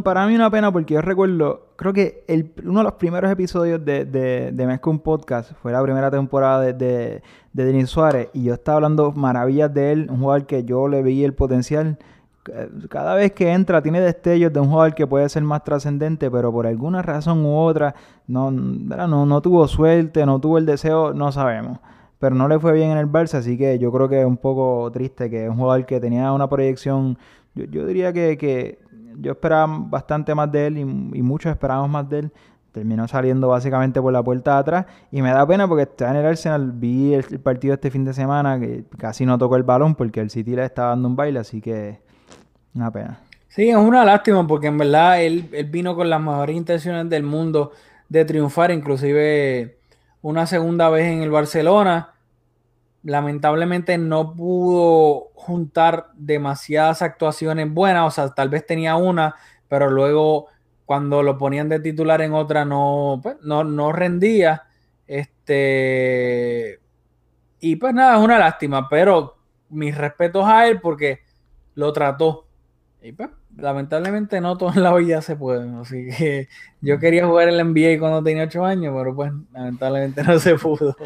para 0.02 0.26
mí 0.26 0.34
una 0.34 0.50
pena 0.50 0.72
porque 0.72 0.94
yo 0.94 1.00
recuerdo, 1.00 1.68
creo 1.76 1.92
que 1.92 2.24
uno 2.64 2.80
de 2.80 2.84
los 2.84 2.94
primeros 2.94 3.30
episodios 3.30 3.84
de, 3.84 4.04
de, 4.04 4.50
de 4.52 4.78
Podcast 4.98 5.52
fue 5.62 5.72
la 5.72 5.82
primera 5.82 6.10
temporada 6.10 6.60
de, 6.60 6.72
de, 6.72 7.22
Denis 7.52 7.90
Suárez 7.90 8.30
y 8.32 8.44
yo 8.44 8.54
estaba 8.54 8.76
hablando 8.76 9.12
maravillas 9.12 9.72
de 9.72 9.92
él, 9.92 10.08
un 10.10 10.18
jugador 10.18 10.46
que 10.46 10.64
yo 10.64 10.88
le 10.88 11.02
vi 11.02 11.24
el 11.24 11.34
potencial. 11.34 11.98
Cada 12.90 13.14
vez 13.14 13.32
que 13.32 13.52
entra 13.52 13.80
tiene 13.80 14.00
destellos 14.00 14.52
de 14.52 14.60
un 14.60 14.68
jugador 14.68 14.94
que 14.94 15.06
puede 15.06 15.28
ser 15.28 15.42
más 15.44 15.64
trascendente, 15.64 16.30
pero 16.30 16.52
por 16.52 16.66
alguna 16.66 17.00
razón 17.00 17.44
u 17.46 17.56
otra 17.56 17.94
no, 18.26 18.50
no, 18.50 19.24
no 19.24 19.40
tuvo 19.40 19.66
suerte, 19.66 20.26
no 20.26 20.40
tuvo 20.40 20.58
el 20.58 20.66
deseo, 20.66 21.14
no 21.14 21.32
sabemos 21.32 21.78
pero 22.16 22.36
no 22.36 22.48
le 22.48 22.58
fue 22.58 22.72
bien 22.72 22.90
en 22.90 22.96
el 22.96 23.06
Barça, 23.06 23.34
así 23.34 23.58
que 23.58 23.78
yo 23.78 23.92
creo 23.92 24.08
que 24.08 24.20
es 24.20 24.26
un 24.26 24.38
poco 24.38 24.90
triste 24.90 25.28
que 25.28 25.46
un 25.46 25.58
jugador 25.58 25.84
que 25.84 26.00
tenía 26.00 26.32
una 26.32 26.48
proyección, 26.48 27.18
yo, 27.54 27.64
yo 27.66 27.84
diría 27.84 28.14
que 28.14 28.78
yo 29.18 29.32
esperaba 29.32 29.66
bastante 29.68 30.34
más 30.34 30.50
de 30.50 30.66
él 30.66 30.78
y, 30.78 30.84
muchos 30.84 31.50
esperábamos 31.50 31.90
más 31.90 32.08
de 32.08 32.20
él. 32.20 32.32
Terminó 32.72 33.06
saliendo 33.06 33.48
básicamente 33.48 34.02
por 34.02 34.12
la 34.12 34.22
puerta 34.22 34.54
de 34.54 34.58
atrás 34.58 34.86
y 35.12 35.22
me 35.22 35.30
da 35.30 35.46
pena 35.46 35.68
porque 35.68 35.84
está 35.84 36.10
en 36.10 36.16
el 36.16 36.26
Arsenal. 36.26 36.72
Vi 36.72 37.14
el, 37.14 37.38
partido 37.38 37.74
este 37.74 37.90
fin 37.90 38.04
de 38.04 38.12
semana 38.12 38.58
que 38.58 38.84
casi 38.98 39.24
no 39.24 39.38
tocó 39.38 39.56
el 39.56 39.62
balón 39.62 39.94
porque 39.94 40.20
el 40.20 40.30
City 40.30 40.56
le 40.56 40.64
estaba 40.64 40.88
dando 40.88 41.08
un 41.08 41.14
baile, 41.14 41.38
así 41.38 41.60
que 41.60 42.00
una 42.74 42.90
pena. 42.90 43.20
Sí, 43.48 43.68
es 43.70 43.76
una 43.76 44.04
lástima 44.04 44.44
porque 44.46 44.66
en 44.66 44.78
verdad 44.78 45.22
él, 45.22 45.48
él 45.52 45.66
vino 45.66 45.94
con 45.94 46.10
las 46.10 46.20
mejores 46.20 46.56
intenciones 46.56 47.08
del 47.08 47.22
mundo 47.22 47.70
de 48.08 48.24
triunfar, 48.24 48.72
inclusive 48.72 49.78
una 50.20 50.46
segunda 50.46 50.88
vez 50.88 51.06
en 51.06 51.22
el 51.22 51.30
Barcelona 51.30 52.13
lamentablemente 53.04 53.96
no 53.98 54.34
pudo 54.34 55.30
juntar 55.34 56.08
demasiadas 56.14 57.02
actuaciones 57.02 57.72
buenas, 57.72 58.06
o 58.06 58.10
sea, 58.10 58.34
tal 58.34 58.48
vez 58.48 58.66
tenía 58.66 58.96
una, 58.96 59.36
pero 59.68 59.90
luego 59.90 60.48
cuando 60.86 61.22
lo 61.22 61.38
ponían 61.38 61.68
de 61.68 61.80
titular 61.80 62.22
en 62.22 62.32
otra 62.32 62.64
no, 62.64 63.20
pues, 63.22 63.36
no, 63.42 63.62
no 63.62 63.92
rendía. 63.92 64.64
Este, 65.06 66.80
y 67.60 67.76
pues 67.76 67.94
nada, 67.94 68.16
es 68.16 68.24
una 68.24 68.38
lástima, 68.38 68.88
pero 68.88 69.36
mis 69.68 69.96
respetos 69.96 70.44
a 70.46 70.66
él 70.66 70.80
porque 70.80 71.20
lo 71.74 71.92
trató. 71.92 72.46
Y 73.02 73.12
pues, 73.12 73.28
lamentablemente 73.56 74.40
no 74.40 74.56
todo 74.56 74.72
en 74.72 74.82
la 74.82 74.94
vida 74.94 75.20
se 75.22 75.36
puede. 75.36 75.68
Así 75.78 76.08
que 76.08 76.48
yo 76.80 76.98
quería 76.98 77.26
jugar 77.26 77.48
en 77.48 77.60
el 77.60 77.68
NBA 77.68 77.98
cuando 77.98 78.22
tenía 78.22 78.44
8 78.44 78.64
años, 78.64 78.94
pero 78.96 79.14
pues 79.14 79.32
lamentablemente 79.52 80.22
no 80.22 80.38
se 80.38 80.54
pudo. 80.56 80.96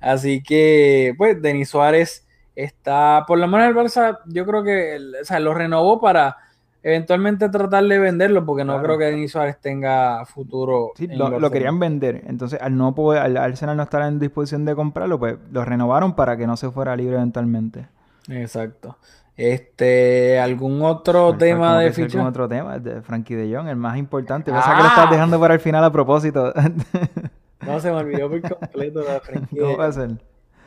Así 0.00 0.42
que, 0.42 1.14
pues, 1.18 1.40
Denis 1.40 1.68
Suárez 1.68 2.26
está, 2.54 3.24
por 3.26 3.38
lo 3.38 3.46
menos 3.46 3.68
el 3.68 3.74
Barça, 3.74 4.18
yo 4.26 4.46
creo 4.46 4.64
que, 4.64 4.98
o 5.20 5.24
sea, 5.24 5.40
lo 5.40 5.54
renovó 5.54 6.00
para 6.00 6.36
eventualmente 6.82 7.48
tratar 7.48 7.84
de 7.84 7.98
venderlo, 7.98 8.44
porque 8.44 8.64
no 8.64 8.80
creo 8.82 8.96
que 8.96 9.04
Denis 9.04 9.32
Suárez 9.32 9.58
tenga 9.60 10.24
futuro. 10.24 10.92
Sí, 10.96 11.06
lo, 11.08 11.50
querían 11.50 11.78
vender. 11.78 12.22
Entonces, 12.26 12.60
al 12.60 12.76
no 12.76 12.94
poder, 12.94 13.22
al 13.22 13.36
Arsenal 13.36 13.76
no 13.76 13.82
estar 13.82 14.02
en 14.02 14.18
disposición 14.18 14.64
de 14.64 14.74
comprarlo, 14.74 15.18
pues 15.18 15.36
lo 15.52 15.64
renovaron 15.64 16.14
para 16.14 16.36
que 16.36 16.46
no 16.46 16.56
se 16.56 16.70
fuera 16.70 16.96
libre 16.96 17.16
eventualmente. 17.16 17.86
Exacto. 18.28 18.96
Este, 19.36 20.38
¿algún 20.38 20.82
otro 20.82 21.34
tema 21.36 21.78
de 21.78 21.92
ficha? 21.92 22.18
¿Algún 22.18 22.28
otro 22.28 22.48
tema? 22.48 22.78
De 22.78 23.00
Frankie 23.00 23.34
de 23.34 23.54
Jong, 23.54 23.68
el 23.68 23.76
más 23.76 23.96
importante. 23.96 24.50
Pasa 24.50 24.76
que 24.76 24.82
lo 24.82 24.88
estás 24.88 25.10
dejando 25.10 25.40
para 25.40 25.54
el 25.54 25.60
final 25.60 25.84
a 25.84 25.90
propósito. 25.90 26.52
No, 27.66 27.80
se 27.80 27.90
me 27.90 27.98
olvidó 27.98 28.28
por 28.28 28.40
completo 28.40 29.02
la 29.02 29.20
franquicia. 29.22 29.62
¿Cómo 29.62 29.76
va 29.76 29.86
a 29.86 29.92
ser? 29.92 30.10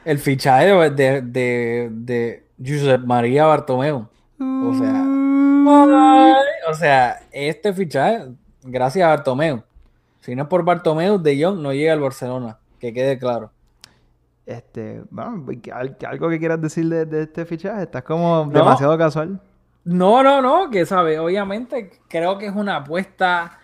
El 0.06 0.20
fichaje 0.20 0.68
de, 0.92 1.22
de, 1.22 1.90
de, 1.92 2.46
Josep 2.64 3.02
María 3.06 3.46
Bartomeu. 3.46 4.08
O 4.40 4.74
sea, 4.74 5.06
o 6.70 6.74
sea, 6.74 7.20
este 7.32 7.74
fichaje, 7.74 8.28
gracias 8.64 9.06
a 9.06 9.10
Bartomeu. 9.10 9.64
Si 10.20 10.36
no 10.36 10.44
es 10.44 10.50
por 10.50 10.64
Bartomeu, 10.64 11.18
De 11.18 11.42
Jong 11.42 11.60
no 11.60 11.74
llega 11.74 11.94
al 11.94 12.00
Barcelona. 12.00 12.58
Que 12.80 12.94
quede 12.94 13.18
claro. 13.18 13.52
Este, 14.46 15.02
bueno, 15.10 15.46
algo 16.04 16.30
que 16.30 16.40
quieras 16.40 16.62
decir 16.62 16.88
de, 16.90 17.24
este 17.24 17.46
fichaje, 17.46 17.84
estás 17.84 18.04
como 18.04 18.46
demasiado 18.46 18.98
casual. 18.98 19.40
No, 19.86 20.24
no, 20.24 20.42
no, 20.42 20.70
que 20.70 20.86
sabe, 20.86 21.20
obviamente 21.20 21.92
creo 22.08 22.38
que 22.38 22.48
es 22.48 22.56
una 22.56 22.78
apuesta 22.78 23.60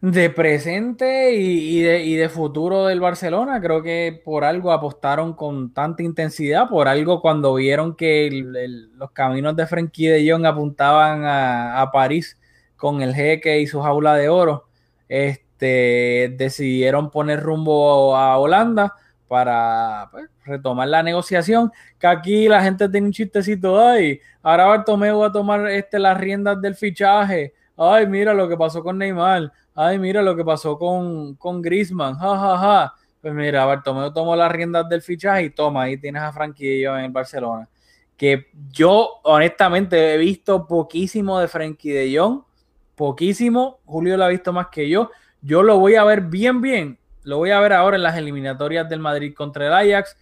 de 0.00 0.30
presente 0.30 1.34
y, 1.34 1.82
de, 1.82 2.28
futuro 2.28 2.86
del 2.86 3.00
Barcelona. 3.00 3.60
Creo 3.60 3.82
que 3.82 4.20
por 4.24 4.44
algo 4.44 4.72
apostaron 4.72 5.34
con 5.34 5.72
tanta 5.74 6.02
intensidad, 6.02 6.68
por 6.68 6.88
algo 6.88 7.20
cuando 7.20 7.54
vieron 7.54 7.94
que 7.96 8.30
los 8.94 9.10
caminos 9.12 9.56
de 9.56 9.66
Frenkie 9.66 10.08
de 10.08 10.30
Jong 10.30 10.46
apuntaban 10.46 11.22
a, 11.24 11.90
París 11.92 12.38
con 12.76 13.02
el 13.02 13.14
jeque 13.14 13.60
y 13.60 13.66
su 13.66 13.80
jaula 13.82 14.14
de 14.14 14.28
oro, 14.30 14.66
este, 15.08 16.34
decidieron 16.38 17.10
poner 17.10 17.40
rumbo 17.42 18.16
a 18.16 18.38
Holanda 18.38 18.94
para 19.28 20.08
pues, 20.10 20.30
retomar 20.46 20.88
la 20.88 21.02
negociación. 21.02 21.70
Que 21.98 22.06
aquí 22.06 22.48
la 22.48 22.62
gente 22.62 22.88
tiene 22.88 23.08
un 23.08 23.12
chistecito, 23.12 23.78
ay, 23.80 24.20
ahora 24.42 24.66
Bartomeu 24.66 25.18
va 25.18 25.26
a 25.26 25.32
tomar 25.32 25.68
este, 25.68 25.98
las 25.98 26.18
riendas 26.18 26.60
del 26.62 26.74
fichaje. 26.74 27.54
Ay, 27.76 28.06
mira 28.06 28.34
lo 28.34 28.48
que 28.48 28.56
pasó 28.56 28.82
con 28.82 28.98
Neymar 28.98 29.52
ay, 29.74 29.98
mira 29.98 30.22
lo 30.22 30.36
que 30.36 30.44
pasó 30.44 30.78
con, 30.78 31.34
con 31.36 31.62
Grisman, 31.62 32.14
ja, 32.14 32.36
ja, 32.58 32.94
Pues 33.20 33.34
mira, 33.34 33.64
Bartomeu 33.64 34.12
tomó 34.12 34.36
las 34.36 34.50
riendas 34.50 34.88
del 34.88 35.02
fichaje 35.02 35.44
y 35.44 35.50
toma, 35.50 35.82
ahí 35.84 35.96
tienes 35.98 36.22
a 36.22 36.32
Franquillo 36.32 36.98
en 36.98 37.06
el 37.06 37.10
Barcelona. 37.10 37.68
Que 38.16 38.46
yo, 38.70 39.20
honestamente, 39.24 40.14
he 40.14 40.18
visto 40.18 40.66
poquísimo 40.66 41.38
de 41.38 41.48
Frankie 41.48 41.90
de 41.90 42.18
Jong, 42.18 42.42
poquísimo. 42.94 43.80
Julio 43.86 44.16
lo 44.18 44.24
ha 44.24 44.28
visto 44.28 44.52
más 44.52 44.68
que 44.68 44.88
yo. 44.88 45.10
Yo 45.40 45.62
lo 45.62 45.78
voy 45.78 45.94
a 45.94 46.04
ver 46.04 46.20
bien, 46.22 46.60
bien. 46.60 46.98
Lo 47.22 47.38
voy 47.38 47.50
a 47.50 47.60
ver 47.60 47.72
ahora 47.72 47.96
en 47.96 48.02
las 48.02 48.16
eliminatorias 48.18 48.88
del 48.88 49.00
Madrid 49.00 49.34
contra 49.34 49.66
el 49.66 49.72
Ajax. 49.72 50.18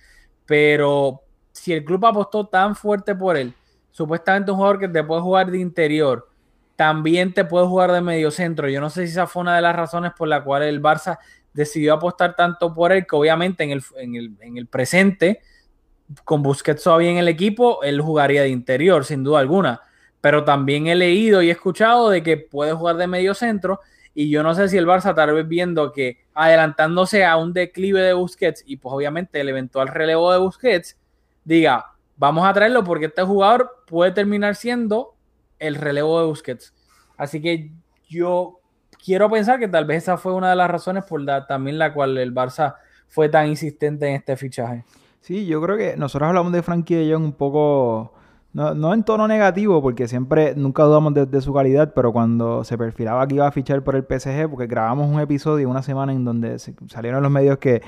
Pero 0.47 1.23
si 1.51 1.73
el 1.73 1.85
club 1.85 2.07
apostó 2.07 2.47
tan 2.47 2.77
fuerte 2.77 3.17
por 3.17 3.37
él, 3.37 3.53
supuestamente 3.91 4.53
un 4.53 4.59
jugador 4.59 4.79
que 4.79 4.89
te 4.89 5.03
puede 5.03 5.21
jugar 5.21 5.51
de 5.51 5.59
interior, 5.59 6.29
también 6.79 7.35
te 7.35 7.45
puede 7.45 7.66
jugar 7.66 7.91
de 7.91 8.01
medio 8.01 8.31
centro. 8.31 8.68
Yo 8.68 8.81
no 8.81 8.89
sé 8.89 9.05
si 9.05 9.11
esa 9.11 9.26
fue 9.26 9.43
una 9.43 9.57
de 9.57 9.62
las 9.62 9.74
razones 9.74 10.12
por 10.16 10.29
la 10.29 10.45
cual 10.45 10.62
el 10.62 10.81
Barça 10.81 11.18
decidió 11.53 11.95
apostar 11.95 12.37
tanto 12.37 12.72
por 12.72 12.93
él, 12.93 13.05
que 13.05 13.16
obviamente 13.16 13.64
en 13.64 13.72
el, 13.72 13.83
en 14.41 14.57
el, 14.57 14.68
presente, 14.68 15.41
con 16.22 16.41
Busquets 16.41 16.85
todavía 16.85 17.11
en 17.11 17.16
el 17.16 17.26
equipo, 17.26 17.83
él 17.83 18.01
jugaría 18.01 18.43
de 18.43 18.51
interior, 18.51 19.05
sin 19.05 19.24
duda 19.24 19.41
alguna. 19.41 19.81
Pero 20.20 20.45
también 20.45 20.87
he 20.87 20.95
leído 20.95 21.43
y 21.43 21.49
he 21.49 21.51
escuchado 21.51 22.11
de 22.11 22.22
que 22.22 22.37
puede 22.37 22.74
jugar 22.74 22.97
de 22.97 23.09
medio 23.09 23.35
centro. 23.35 23.81
Y 24.14 24.31
yo 24.31 24.45
no 24.45 24.55
sé 24.55 24.68
si 24.68 24.76
el 24.76 24.87
Barça, 24.87 25.16
tal 25.16 25.33
vez 25.33 25.49
viendo 25.49 25.91
que 25.91 26.18
adelantándose 26.33 27.24
a 27.24 27.39
un 27.39 27.53
declive 27.53 28.03
de 28.03 28.12
Busquets 28.12 28.62
y 28.64 28.76
pues 28.76 28.95
obviamente 28.95 29.41
el 29.41 29.49
eventual 29.49 29.89
relevo 29.89 30.31
de 30.31 30.39
Busquets, 30.39 30.97
diga, 31.43 31.87
vamos 32.16 32.47
a 32.47 32.53
traerlo 32.53 32.85
porque 32.85 33.07
este 33.07 33.24
jugador 33.24 33.83
puede 33.85 34.12
terminar 34.12 34.55
siendo 34.55 35.18
el 35.59 35.75
relevo 35.75 36.21
de 36.21 36.27
Busquets. 36.27 36.75
Así 37.17 37.41
que 37.41 37.73
yo 38.09 38.61
quiero 39.05 39.31
pensar 39.31 39.59
que 39.59 39.69
tal 39.69 39.85
vez 39.85 40.05
esa 40.05 40.17
fue 40.17 40.35
una 40.35 40.51
de 40.51 40.57
las 40.57 40.71
razones 40.71 41.05
por 41.05 41.21
la, 41.21 41.47
también 41.47 41.79
la 41.79 41.93
cual 41.93 42.17
el 42.19 42.35
Barça 42.35 42.77
fue 43.09 43.29
tan 43.29 43.49
insistente 43.49 44.09
en 44.09 44.17
este 44.17 44.37
fichaje. 44.37 44.85
Sí, 45.21 45.47
yo 45.47 45.61
creo 45.61 45.77
que 45.77 45.97
nosotros 45.97 46.29
hablamos 46.29 46.53
de 46.53 46.63
Frankie 46.63 46.95
de 46.95 47.13
Jong 47.13 47.25
un 47.25 47.33
poco, 47.33 48.13
no, 48.53 48.95
en 48.95 49.03
tono 49.03 49.27
negativo, 49.27 49.83
porque 49.83 50.09
siempre, 50.09 50.55
nunca 50.57 50.85
dudamos 50.85 51.13
de, 51.15 51.41
su 51.41 51.53
calidad, 51.53 51.93
pero 51.95 52.13
cuando 52.13 52.65
se 52.65 52.79
perfilaba 52.79 53.27
que 53.27 53.35
iba 53.35 53.47
a 53.47 53.53
fichar 53.53 53.83
por 53.83 53.97
el 53.97 54.05
PSG, 54.05 54.49
porque 54.49 54.67
grabamos 54.67 55.11
un 55.11 55.21
episodio 55.21 55.69
una 55.69 55.83
semana 55.83 56.13
en 56.13 56.25
donde 56.25 56.59
salieron 56.59 57.23
los 57.23 57.33
medios 57.33 57.59
que, 57.59 57.83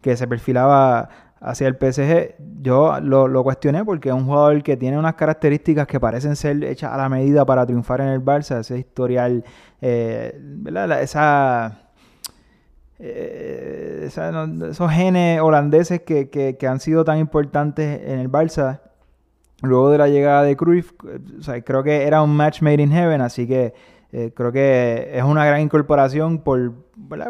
que 0.00 0.16
se 0.16 0.28
perfilaba 0.28 1.08
hacia 1.40 1.68
el 1.68 1.76
PSG, 1.76 2.34
yo 2.62 2.98
lo, 3.00 3.42
cuestioné 3.44 3.84
porque 3.84 4.08
es 4.08 4.14
un 4.14 4.24
jugador 4.24 4.62
que 4.62 4.76
tiene 4.76 4.98
unas 4.98 5.14
características 5.14 5.86
que 5.86 6.00
parecen 6.00 6.36
ser 6.36 6.62
hechas 6.64 6.92
a 6.92 6.96
la 6.96 7.08
medida 7.08 7.44
para 7.44 7.66
triunfar 7.66 8.00
en 8.00 8.08
el 8.08 8.24
Barça, 8.24 8.60
ese 8.60 8.78
historial, 8.78 9.44
eh, 9.80 10.34
¿verdad? 10.38 11.02
Esa, 11.02 11.78
eh, 12.98 14.04
esos 14.06 14.90
genes 14.90 15.40
holandeses 15.40 16.00
que, 16.02 16.58
han 16.68 16.80
sido 16.80 17.04
tan 17.04 17.18
importantes 17.18 18.00
en 18.06 18.18
el 18.18 18.30
Barça. 18.30 18.80
Luego 19.62 19.90
de 19.90 19.98
la 19.98 20.08
llegada 20.08 20.42
de 20.42 20.56
Cruyff, 20.56 20.92
creo 21.64 21.82
que 21.82 22.06
era 22.06 22.22
un 22.22 22.36
match 22.36 22.60
made 22.60 22.82
in 22.82 22.92
heaven, 22.92 23.20
así 23.20 23.46
que 23.46 23.72
eh, 24.12 24.32
creo 24.34 24.52
que 24.52 25.10
es 25.12 25.24
una 25.24 25.44
gran 25.46 25.60
incorporación 25.60 26.38
por, 26.38 26.72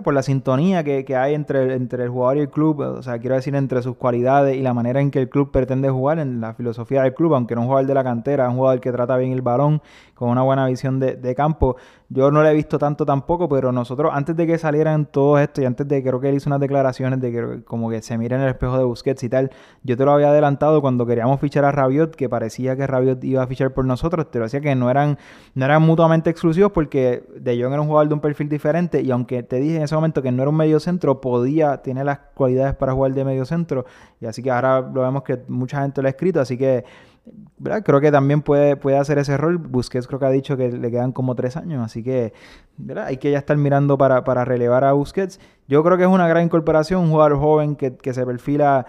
por 0.05 0.15
la 0.15 0.23
sintonía 0.23 0.85
que, 0.85 1.17
hay 1.17 1.35
entre, 1.35 1.75
entre 1.75 2.05
el 2.05 2.09
jugador 2.09 2.37
y 2.37 2.41
el 2.41 2.51
club, 2.51 2.81
o 2.81 3.03
sea, 3.03 3.19
quiero 3.19 3.35
decir, 3.35 3.55
entre 3.57 3.83
sus 3.83 3.97
cualidades 3.97 4.57
y 4.57 4.63
la 4.63 4.73
manera 4.73 5.01
en 5.01 5.11
que 5.11 5.19
el 5.19 5.29
club 5.29 5.51
pretende 5.51 5.91
jugar, 5.91 6.21
en 6.21 6.41
la 6.41 6.55
filosofía 6.55 7.03
del 7.03 7.15
club, 7.15 7.35
aunque 7.35 7.57
no 7.57 7.63
un 7.63 7.67
jugador 7.67 7.87
de 7.87 7.95
la 7.95 8.05
cantera, 8.05 8.45
es 8.45 8.51
un 8.51 8.59
jugador 8.59 8.81
que 8.81 8.93
trata 8.93 9.17
bien 9.17 9.33
el 9.33 9.43
balón, 9.43 9.83
con 10.15 10.31
una 10.31 10.43
buena 10.43 10.67
visión 10.67 11.01
de, 11.01 11.17
de 11.17 11.35
campo. 11.35 11.77
Yo 12.09 12.31
no 12.31 12.43
lo 12.43 12.49
he 12.49 12.55
visto 12.55 12.79
tanto 12.79 13.05
tampoco, 13.05 13.49
pero 13.49 13.73
nosotros, 13.73 14.13
antes 14.15 14.37
de 14.37 14.47
que 14.47 14.57
salieran 14.59 15.07
todo 15.07 15.39
esto 15.39 15.61
y 15.61 15.65
antes 15.65 15.87
de, 15.89 16.03
creo 16.03 16.21
que 16.21 16.29
él 16.29 16.37
hizo 16.37 16.49
unas 16.49 16.61
declaraciones 16.61 17.21
de 17.21 17.33
que 17.33 17.65
como 17.65 17.91
que 17.91 18.01
se 18.01 18.17
mira 18.17 18.37
en 18.37 18.43
el 18.43 18.49
espejo 18.51 18.79
de 18.79 18.85
Busquets 18.85 19.25
y 19.25 19.29
tal, 19.29 19.51
yo 19.83 19.97
te 19.97 20.05
lo 20.05 20.13
había 20.13 20.29
adelantado 20.29 20.81
cuando 20.81 21.05
queríamos 21.05 21.41
fichar 21.41 21.65
a 21.65 21.73
Rabiot, 21.73 22.15
que 22.15 22.29
parecía 22.29 22.77
que 22.77 22.87
Rabiot 22.87 23.23
iba 23.25 23.43
a 23.43 23.47
fichar 23.49 23.75
por 23.75 23.85
nosotros, 23.85 24.31
te 24.31 24.39
lo 24.39 24.45
decía 24.45 24.61
que 24.61 24.75
no 24.77 24.89
eran, 24.89 25.19
no 25.55 25.65
eran 25.65 25.83
mutuamente 25.83 26.31
exclusivos 26.31 26.71
porque 26.71 27.25
De 27.37 27.61
Jong 27.61 27.73
era 27.73 27.83
un 27.83 27.89
jugador 27.89 28.09
de 28.09 28.15
un 28.15 28.21
perfil 28.21 28.49
diferente 28.49 29.03
y 29.03 29.11
aunque 29.11 29.43
te 29.43 29.56
dije 29.61 29.77
en 29.77 29.83
ese 29.83 29.95
momento 29.95 30.23
que 30.23 30.33
no 30.33 30.43
era 30.43 30.51
un 30.51 30.57
medio 30.57 30.81
centro, 30.81 31.21
podía, 31.21 31.83
tiene 31.83 32.05
las 32.05 32.19
cualidades 32.35 32.75
para 32.75 32.93
jugar 32.93 33.13
de 33.13 33.25
medio 33.25 33.45
centro 33.45 33.85
y 34.21 34.27
así 34.27 34.43
que 34.43 34.51
ahora 34.51 34.81
lo 34.81 35.03
vemos 35.03 35.23
que 35.23 35.41
mucha 35.49 35.83
gente 35.83 36.03
lo 36.03 36.09
ha 36.09 36.11
escrito, 36.11 36.41
así 36.41 36.57
que 36.57 36.85
creo 37.83 38.01
que 38.01 38.13
también 38.13 38.43
puede, 38.43 38.77
puede 38.77 38.99
hacer 38.99 39.19
ese 39.19 39.37
rol. 39.37 39.59
Busquets 39.59 40.07
creo 40.07 40.21
que 40.21 40.27
ha 40.27 40.31
dicho 40.31 40.57
que 40.57 40.71
le 40.71 40.91
quedan 40.91 41.13
como 41.13 41.35
tres 41.35 41.57
años, 41.57 41.85
así 41.85 42.03
que 42.03 42.33
hay 43.05 43.17
que 43.17 43.31
ya 43.31 43.39
estar 43.39 43.57
mirando 43.57 43.99
para, 43.99 44.25
para, 44.25 44.45
relevar 44.45 44.85
a 44.85 44.93
Busquets. 44.93 45.41
Yo 45.67 45.83
creo 45.83 45.97
que 45.97 46.05
es 46.05 46.09
una 46.09 46.29
gran 46.29 46.45
incorporación, 46.45 47.03
un 47.03 47.11
jugador 47.11 47.39
joven 47.39 47.77
que, 47.77 47.97
que 47.97 48.15
se 48.15 48.25
perfila 48.25 48.87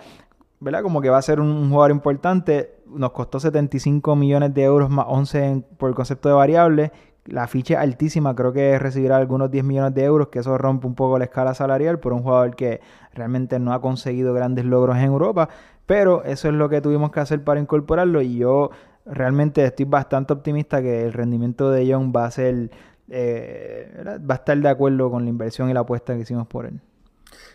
¿verdad? 0.60 0.82
Como 0.82 1.02
que 1.02 1.10
va 1.10 1.18
a 1.18 1.22
ser 1.22 1.40
un 1.40 1.70
jugador 1.70 1.92
importante. 1.92 2.76
Nos 2.88 3.12
costó 3.12 3.40
75 3.40 4.16
millones 4.16 4.54
de 4.54 4.64
euros 4.64 4.90
más 4.90 5.06
11 5.08 5.64
por 5.78 5.90
el 5.90 5.96
concepto 5.96 6.30
de 6.30 6.36
variable. 6.36 6.92
La 7.28 7.48
ficha 7.48 7.82
altísima, 7.82 8.36
creo 8.36 8.54
que 8.54 8.80
recibirá 8.80 9.18
algunos 9.18 9.52
10 9.52 9.64
millones 9.64 9.94
de 9.94 10.04
euros, 10.04 10.30
que 10.30 10.40
eso 10.40 10.58
rompe 10.58 10.88
un 10.88 10.96
poco 10.96 11.20
la 11.20 11.26
escala 11.26 11.54
salarial 11.54 12.00
por 12.00 12.14
un 12.14 12.24
jugador 12.24 12.56
que 12.56 12.82
realmente 13.14 13.60
no 13.60 13.74
ha 13.74 13.82
conseguido 13.82 14.34
grandes 14.34 14.66
logros 14.66 14.98
en 14.98 15.04
Europa. 15.04 15.50
Pero 15.86 16.24
eso 16.24 16.50
es 16.50 16.54
lo 16.54 16.70
que 16.70 16.82
tuvimos 16.82 17.12
que 17.12 17.20
hacer 17.20 17.44
para 17.44 17.60
incorporarlo 17.60 18.22
y 18.22 18.38
yo 18.38 18.72
realmente 19.06 19.64
estoy 19.64 19.86
bastante 19.86 20.34
optimista 20.34 20.82
que 20.82 21.06
el 21.06 21.14
rendimiento 21.14 21.72
de 21.72 21.88
Young 21.88 22.14
va 22.16 22.26
a 22.26 22.32
ser, 22.32 22.70
eh, 23.10 24.04
va 24.30 24.36
a 24.36 24.38
estar 24.38 24.58
de 24.58 24.70
acuerdo 24.70 25.10
con 25.10 25.24
la 25.24 25.30
inversión 25.30 25.70
y 25.70 25.74
la 25.74 25.82
apuesta 25.82 26.14
que 26.16 26.22
hicimos 26.22 26.48
por 26.48 26.66
él. 26.66 26.80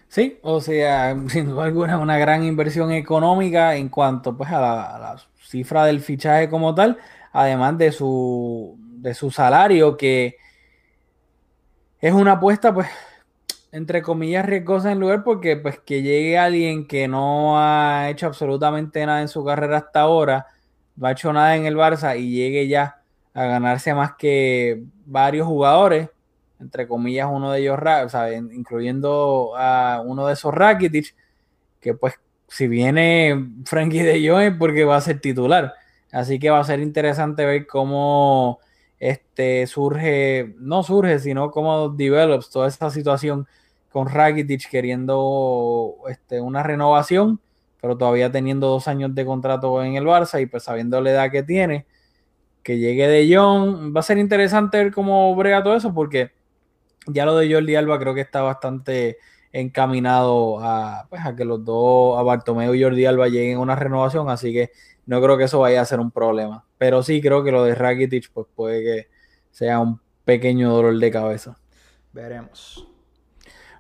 Sí, 0.08 0.38
o 0.42 0.60
sea, 0.60 1.16
sin 1.28 1.46
duda 1.46 1.64
alguna 1.64 1.98
una 1.98 2.18
gran 2.18 2.44
inversión 2.44 2.92
económica 2.92 3.76
en 3.76 3.88
cuanto 3.88 4.36
pues 4.36 4.50
a 4.50 4.60
la, 4.60 5.16
cifra 5.40 5.84
del 5.84 6.00
fichaje 6.00 6.48
como 6.48 6.74
tal, 6.74 6.96
además 7.32 7.76
de 7.76 7.92
su, 7.92 8.78
de 9.02 9.14
su 9.14 9.32
salario 9.32 9.96
que 9.96 10.36
es 12.00 12.12
una 12.12 12.32
apuesta 12.32 12.72
pues 12.72 12.88
entre 13.72 14.00
comillas 14.00 14.46
riesgosa 14.46 14.92
en 14.92 15.00
lugar 15.00 15.24
porque 15.24 15.56
pues 15.56 15.80
que 15.80 16.02
llegue 16.02 16.38
alguien 16.38 16.86
que 16.86 17.08
no 17.08 17.58
ha 17.58 18.10
hecho 18.10 18.26
absolutamente 18.26 19.04
nada 19.04 19.22
en 19.22 19.28
su 19.28 19.44
carrera 19.44 19.78
hasta 19.78 20.02
ahora, 20.02 20.46
no 20.94 21.06
ha 21.06 21.12
hecho 21.12 21.32
nada 21.32 21.56
en 21.56 21.66
el 21.66 21.76
Barça 21.76 22.16
y 22.18 22.30
llegue 22.30 22.68
ya 22.68 23.02
a 23.34 23.44
ganarse 23.44 23.94
más 23.94 24.12
que 24.16 24.84
varios 25.06 25.46
jugadores, 25.46 26.10
entre 26.60 26.86
comillas, 26.86 27.28
uno 27.30 27.50
de 27.50 27.60
ellos, 27.60 27.78
incluyendo 28.52 29.54
a 29.56 30.02
uno 30.04 30.26
de 30.26 30.34
esos 30.34 30.54
Rakitic, 30.54 31.16
que 31.80 31.94
pues 31.94 32.14
si 32.46 32.68
viene 32.68 33.48
Frankie 33.64 34.02
de 34.02 34.28
Jong 34.28 34.58
porque 34.58 34.84
va 34.84 34.96
a 34.96 35.00
ser 35.00 35.18
titular. 35.20 35.72
Así 36.12 36.38
que 36.38 36.50
va 36.50 36.60
a 36.60 36.64
ser 36.64 36.80
interesante 36.80 37.46
ver 37.46 37.66
cómo 37.66 38.60
este 39.02 39.66
surge, 39.66 40.54
no 40.60 40.84
surge, 40.84 41.18
sino 41.18 41.50
cómo 41.50 41.88
develops 41.88 42.50
toda 42.50 42.68
esta 42.68 42.88
situación 42.88 43.48
con 43.90 44.08
Rakitic 44.08 44.70
queriendo 44.70 45.96
este, 46.08 46.40
una 46.40 46.62
renovación, 46.62 47.40
pero 47.80 47.98
todavía 47.98 48.30
teniendo 48.30 48.68
dos 48.68 48.86
años 48.86 49.12
de 49.12 49.26
contrato 49.26 49.82
en 49.82 49.96
el 49.96 50.04
Barça 50.04 50.40
y 50.40 50.46
pues 50.46 50.62
sabiendo 50.62 51.00
la 51.00 51.10
edad 51.10 51.32
que 51.32 51.42
tiene, 51.42 51.84
que 52.62 52.78
llegue 52.78 53.08
de 53.08 53.36
Jong, 53.36 53.94
va 53.94 54.00
a 54.00 54.04
ser 54.04 54.18
interesante 54.18 54.78
ver 54.78 54.92
cómo 54.92 55.34
brega 55.34 55.64
todo 55.64 55.74
eso 55.74 55.92
porque 55.92 56.30
ya 57.08 57.26
lo 57.26 57.36
de 57.36 57.52
Jordi 57.52 57.74
Alba 57.74 57.98
creo 57.98 58.14
que 58.14 58.20
está 58.20 58.42
bastante 58.42 59.18
encaminado 59.50 60.60
a, 60.60 61.08
pues, 61.10 61.26
a 61.26 61.34
que 61.34 61.44
los 61.44 61.64
dos, 61.64 62.20
a 62.20 62.22
Bartomeu 62.22 62.72
y 62.72 62.84
Jordi 62.84 63.04
Alba 63.04 63.26
lleguen 63.26 63.56
a 63.56 63.60
una 63.60 63.74
renovación, 63.74 64.30
así 64.30 64.52
que 64.52 64.70
no 65.06 65.20
creo 65.22 65.36
que 65.38 65.44
eso 65.44 65.60
vaya 65.60 65.80
a 65.80 65.84
ser 65.84 66.00
un 66.00 66.10
problema. 66.10 66.64
Pero 66.78 67.02
sí 67.02 67.20
creo 67.20 67.44
que 67.44 67.52
lo 67.52 67.64
de 67.64 67.74
Rakitic 67.74 68.30
pues 68.32 68.46
puede 68.54 68.82
que 68.82 69.08
sea 69.50 69.80
un 69.80 70.00
pequeño 70.24 70.70
dolor 70.70 70.98
de 70.98 71.10
cabeza. 71.10 71.56
Veremos. 72.12 72.88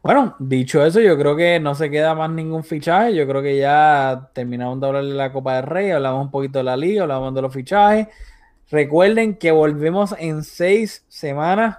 Bueno, 0.02 0.34
dicho 0.40 0.84
eso, 0.84 1.00
yo 1.00 1.16
creo 1.16 1.36
que 1.36 1.60
no 1.60 1.74
se 1.76 1.90
queda 1.90 2.14
más 2.14 2.30
ningún 2.30 2.64
fichaje. 2.64 3.14
Yo 3.14 3.26
creo 3.28 3.40
que 3.40 3.56
ya 3.56 4.30
terminamos 4.32 4.80
de 4.80 4.86
hablar 4.86 5.04
de 5.04 5.14
la 5.14 5.32
Copa 5.32 5.56
del 5.56 5.66
Rey, 5.66 5.90
hablamos 5.90 6.24
un 6.24 6.30
poquito 6.30 6.58
de 6.58 6.64
la 6.64 6.76
liga, 6.76 7.02
hablamos 7.02 7.34
de 7.34 7.42
los 7.42 7.52
fichajes. 7.52 8.08
Recuerden 8.70 9.36
que 9.36 9.52
volvemos 9.52 10.14
en 10.18 10.42
seis 10.42 11.04
semanas 11.08 11.78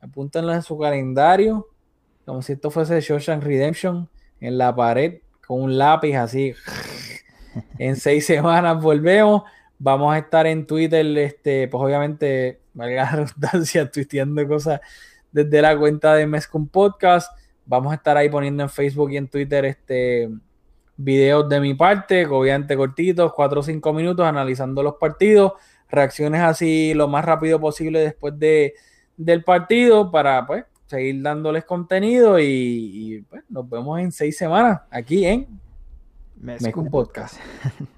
apúntenlo 0.00 0.52
en 0.52 0.62
su 0.62 0.78
calendario, 0.78 1.68
como 2.24 2.42
si 2.42 2.52
esto 2.52 2.70
fuese 2.70 3.00
Shawshank 3.00 3.42
Redemption, 3.42 4.08
en 4.40 4.58
la 4.58 4.74
pared, 4.74 5.20
con 5.46 5.62
un 5.62 5.78
lápiz 5.78 6.14
así. 6.14 6.54
En 7.78 7.96
seis 7.96 8.26
semanas 8.26 8.82
volvemos. 8.82 9.42
Vamos 9.78 10.14
a 10.14 10.18
estar 10.18 10.46
en 10.46 10.66
Twitter, 10.66 11.06
este, 11.18 11.68
pues 11.68 11.82
obviamente, 11.82 12.60
valga 12.74 13.04
la 13.04 13.10
redundancia, 13.24 13.90
tuiteando 13.90 14.46
cosas 14.48 14.80
desde 15.30 15.62
la 15.62 15.76
cuenta 15.78 16.14
de 16.14 16.26
Mescom 16.26 16.68
Podcast. 16.68 17.32
Vamos 17.64 17.92
a 17.92 17.96
estar 17.96 18.16
ahí 18.16 18.28
poniendo 18.28 18.62
en 18.62 18.70
Facebook 18.70 19.12
y 19.12 19.16
en 19.18 19.28
Twitter 19.28 19.64
este 19.64 20.30
videos 20.98 21.48
de 21.48 21.60
mi 21.60 21.74
parte, 21.74 22.26
obviamente 22.26 22.76
cortitos, 22.76 23.32
cuatro 23.32 23.60
o 23.60 23.62
cinco 23.62 23.92
minutos, 23.92 24.26
analizando 24.26 24.82
los 24.82 24.96
partidos, 24.96 25.52
reacciones 25.88 26.42
así 26.42 26.92
lo 26.92 27.08
más 27.08 27.24
rápido 27.24 27.60
posible 27.60 28.00
después 28.00 28.36
de, 28.38 28.74
del 29.16 29.44
partido 29.44 30.10
para 30.10 30.44
pues 30.44 30.64
seguir 30.86 31.22
dándoles 31.22 31.64
contenido 31.64 32.38
y, 32.40 33.24
pues, 33.30 33.44
nos 33.48 33.68
vemos 33.68 34.00
en 34.00 34.10
seis 34.10 34.36
semanas 34.36 34.80
aquí 34.90 35.24
en 35.24 35.46
Mezcum 36.40 36.90
Podcast. 36.90 37.38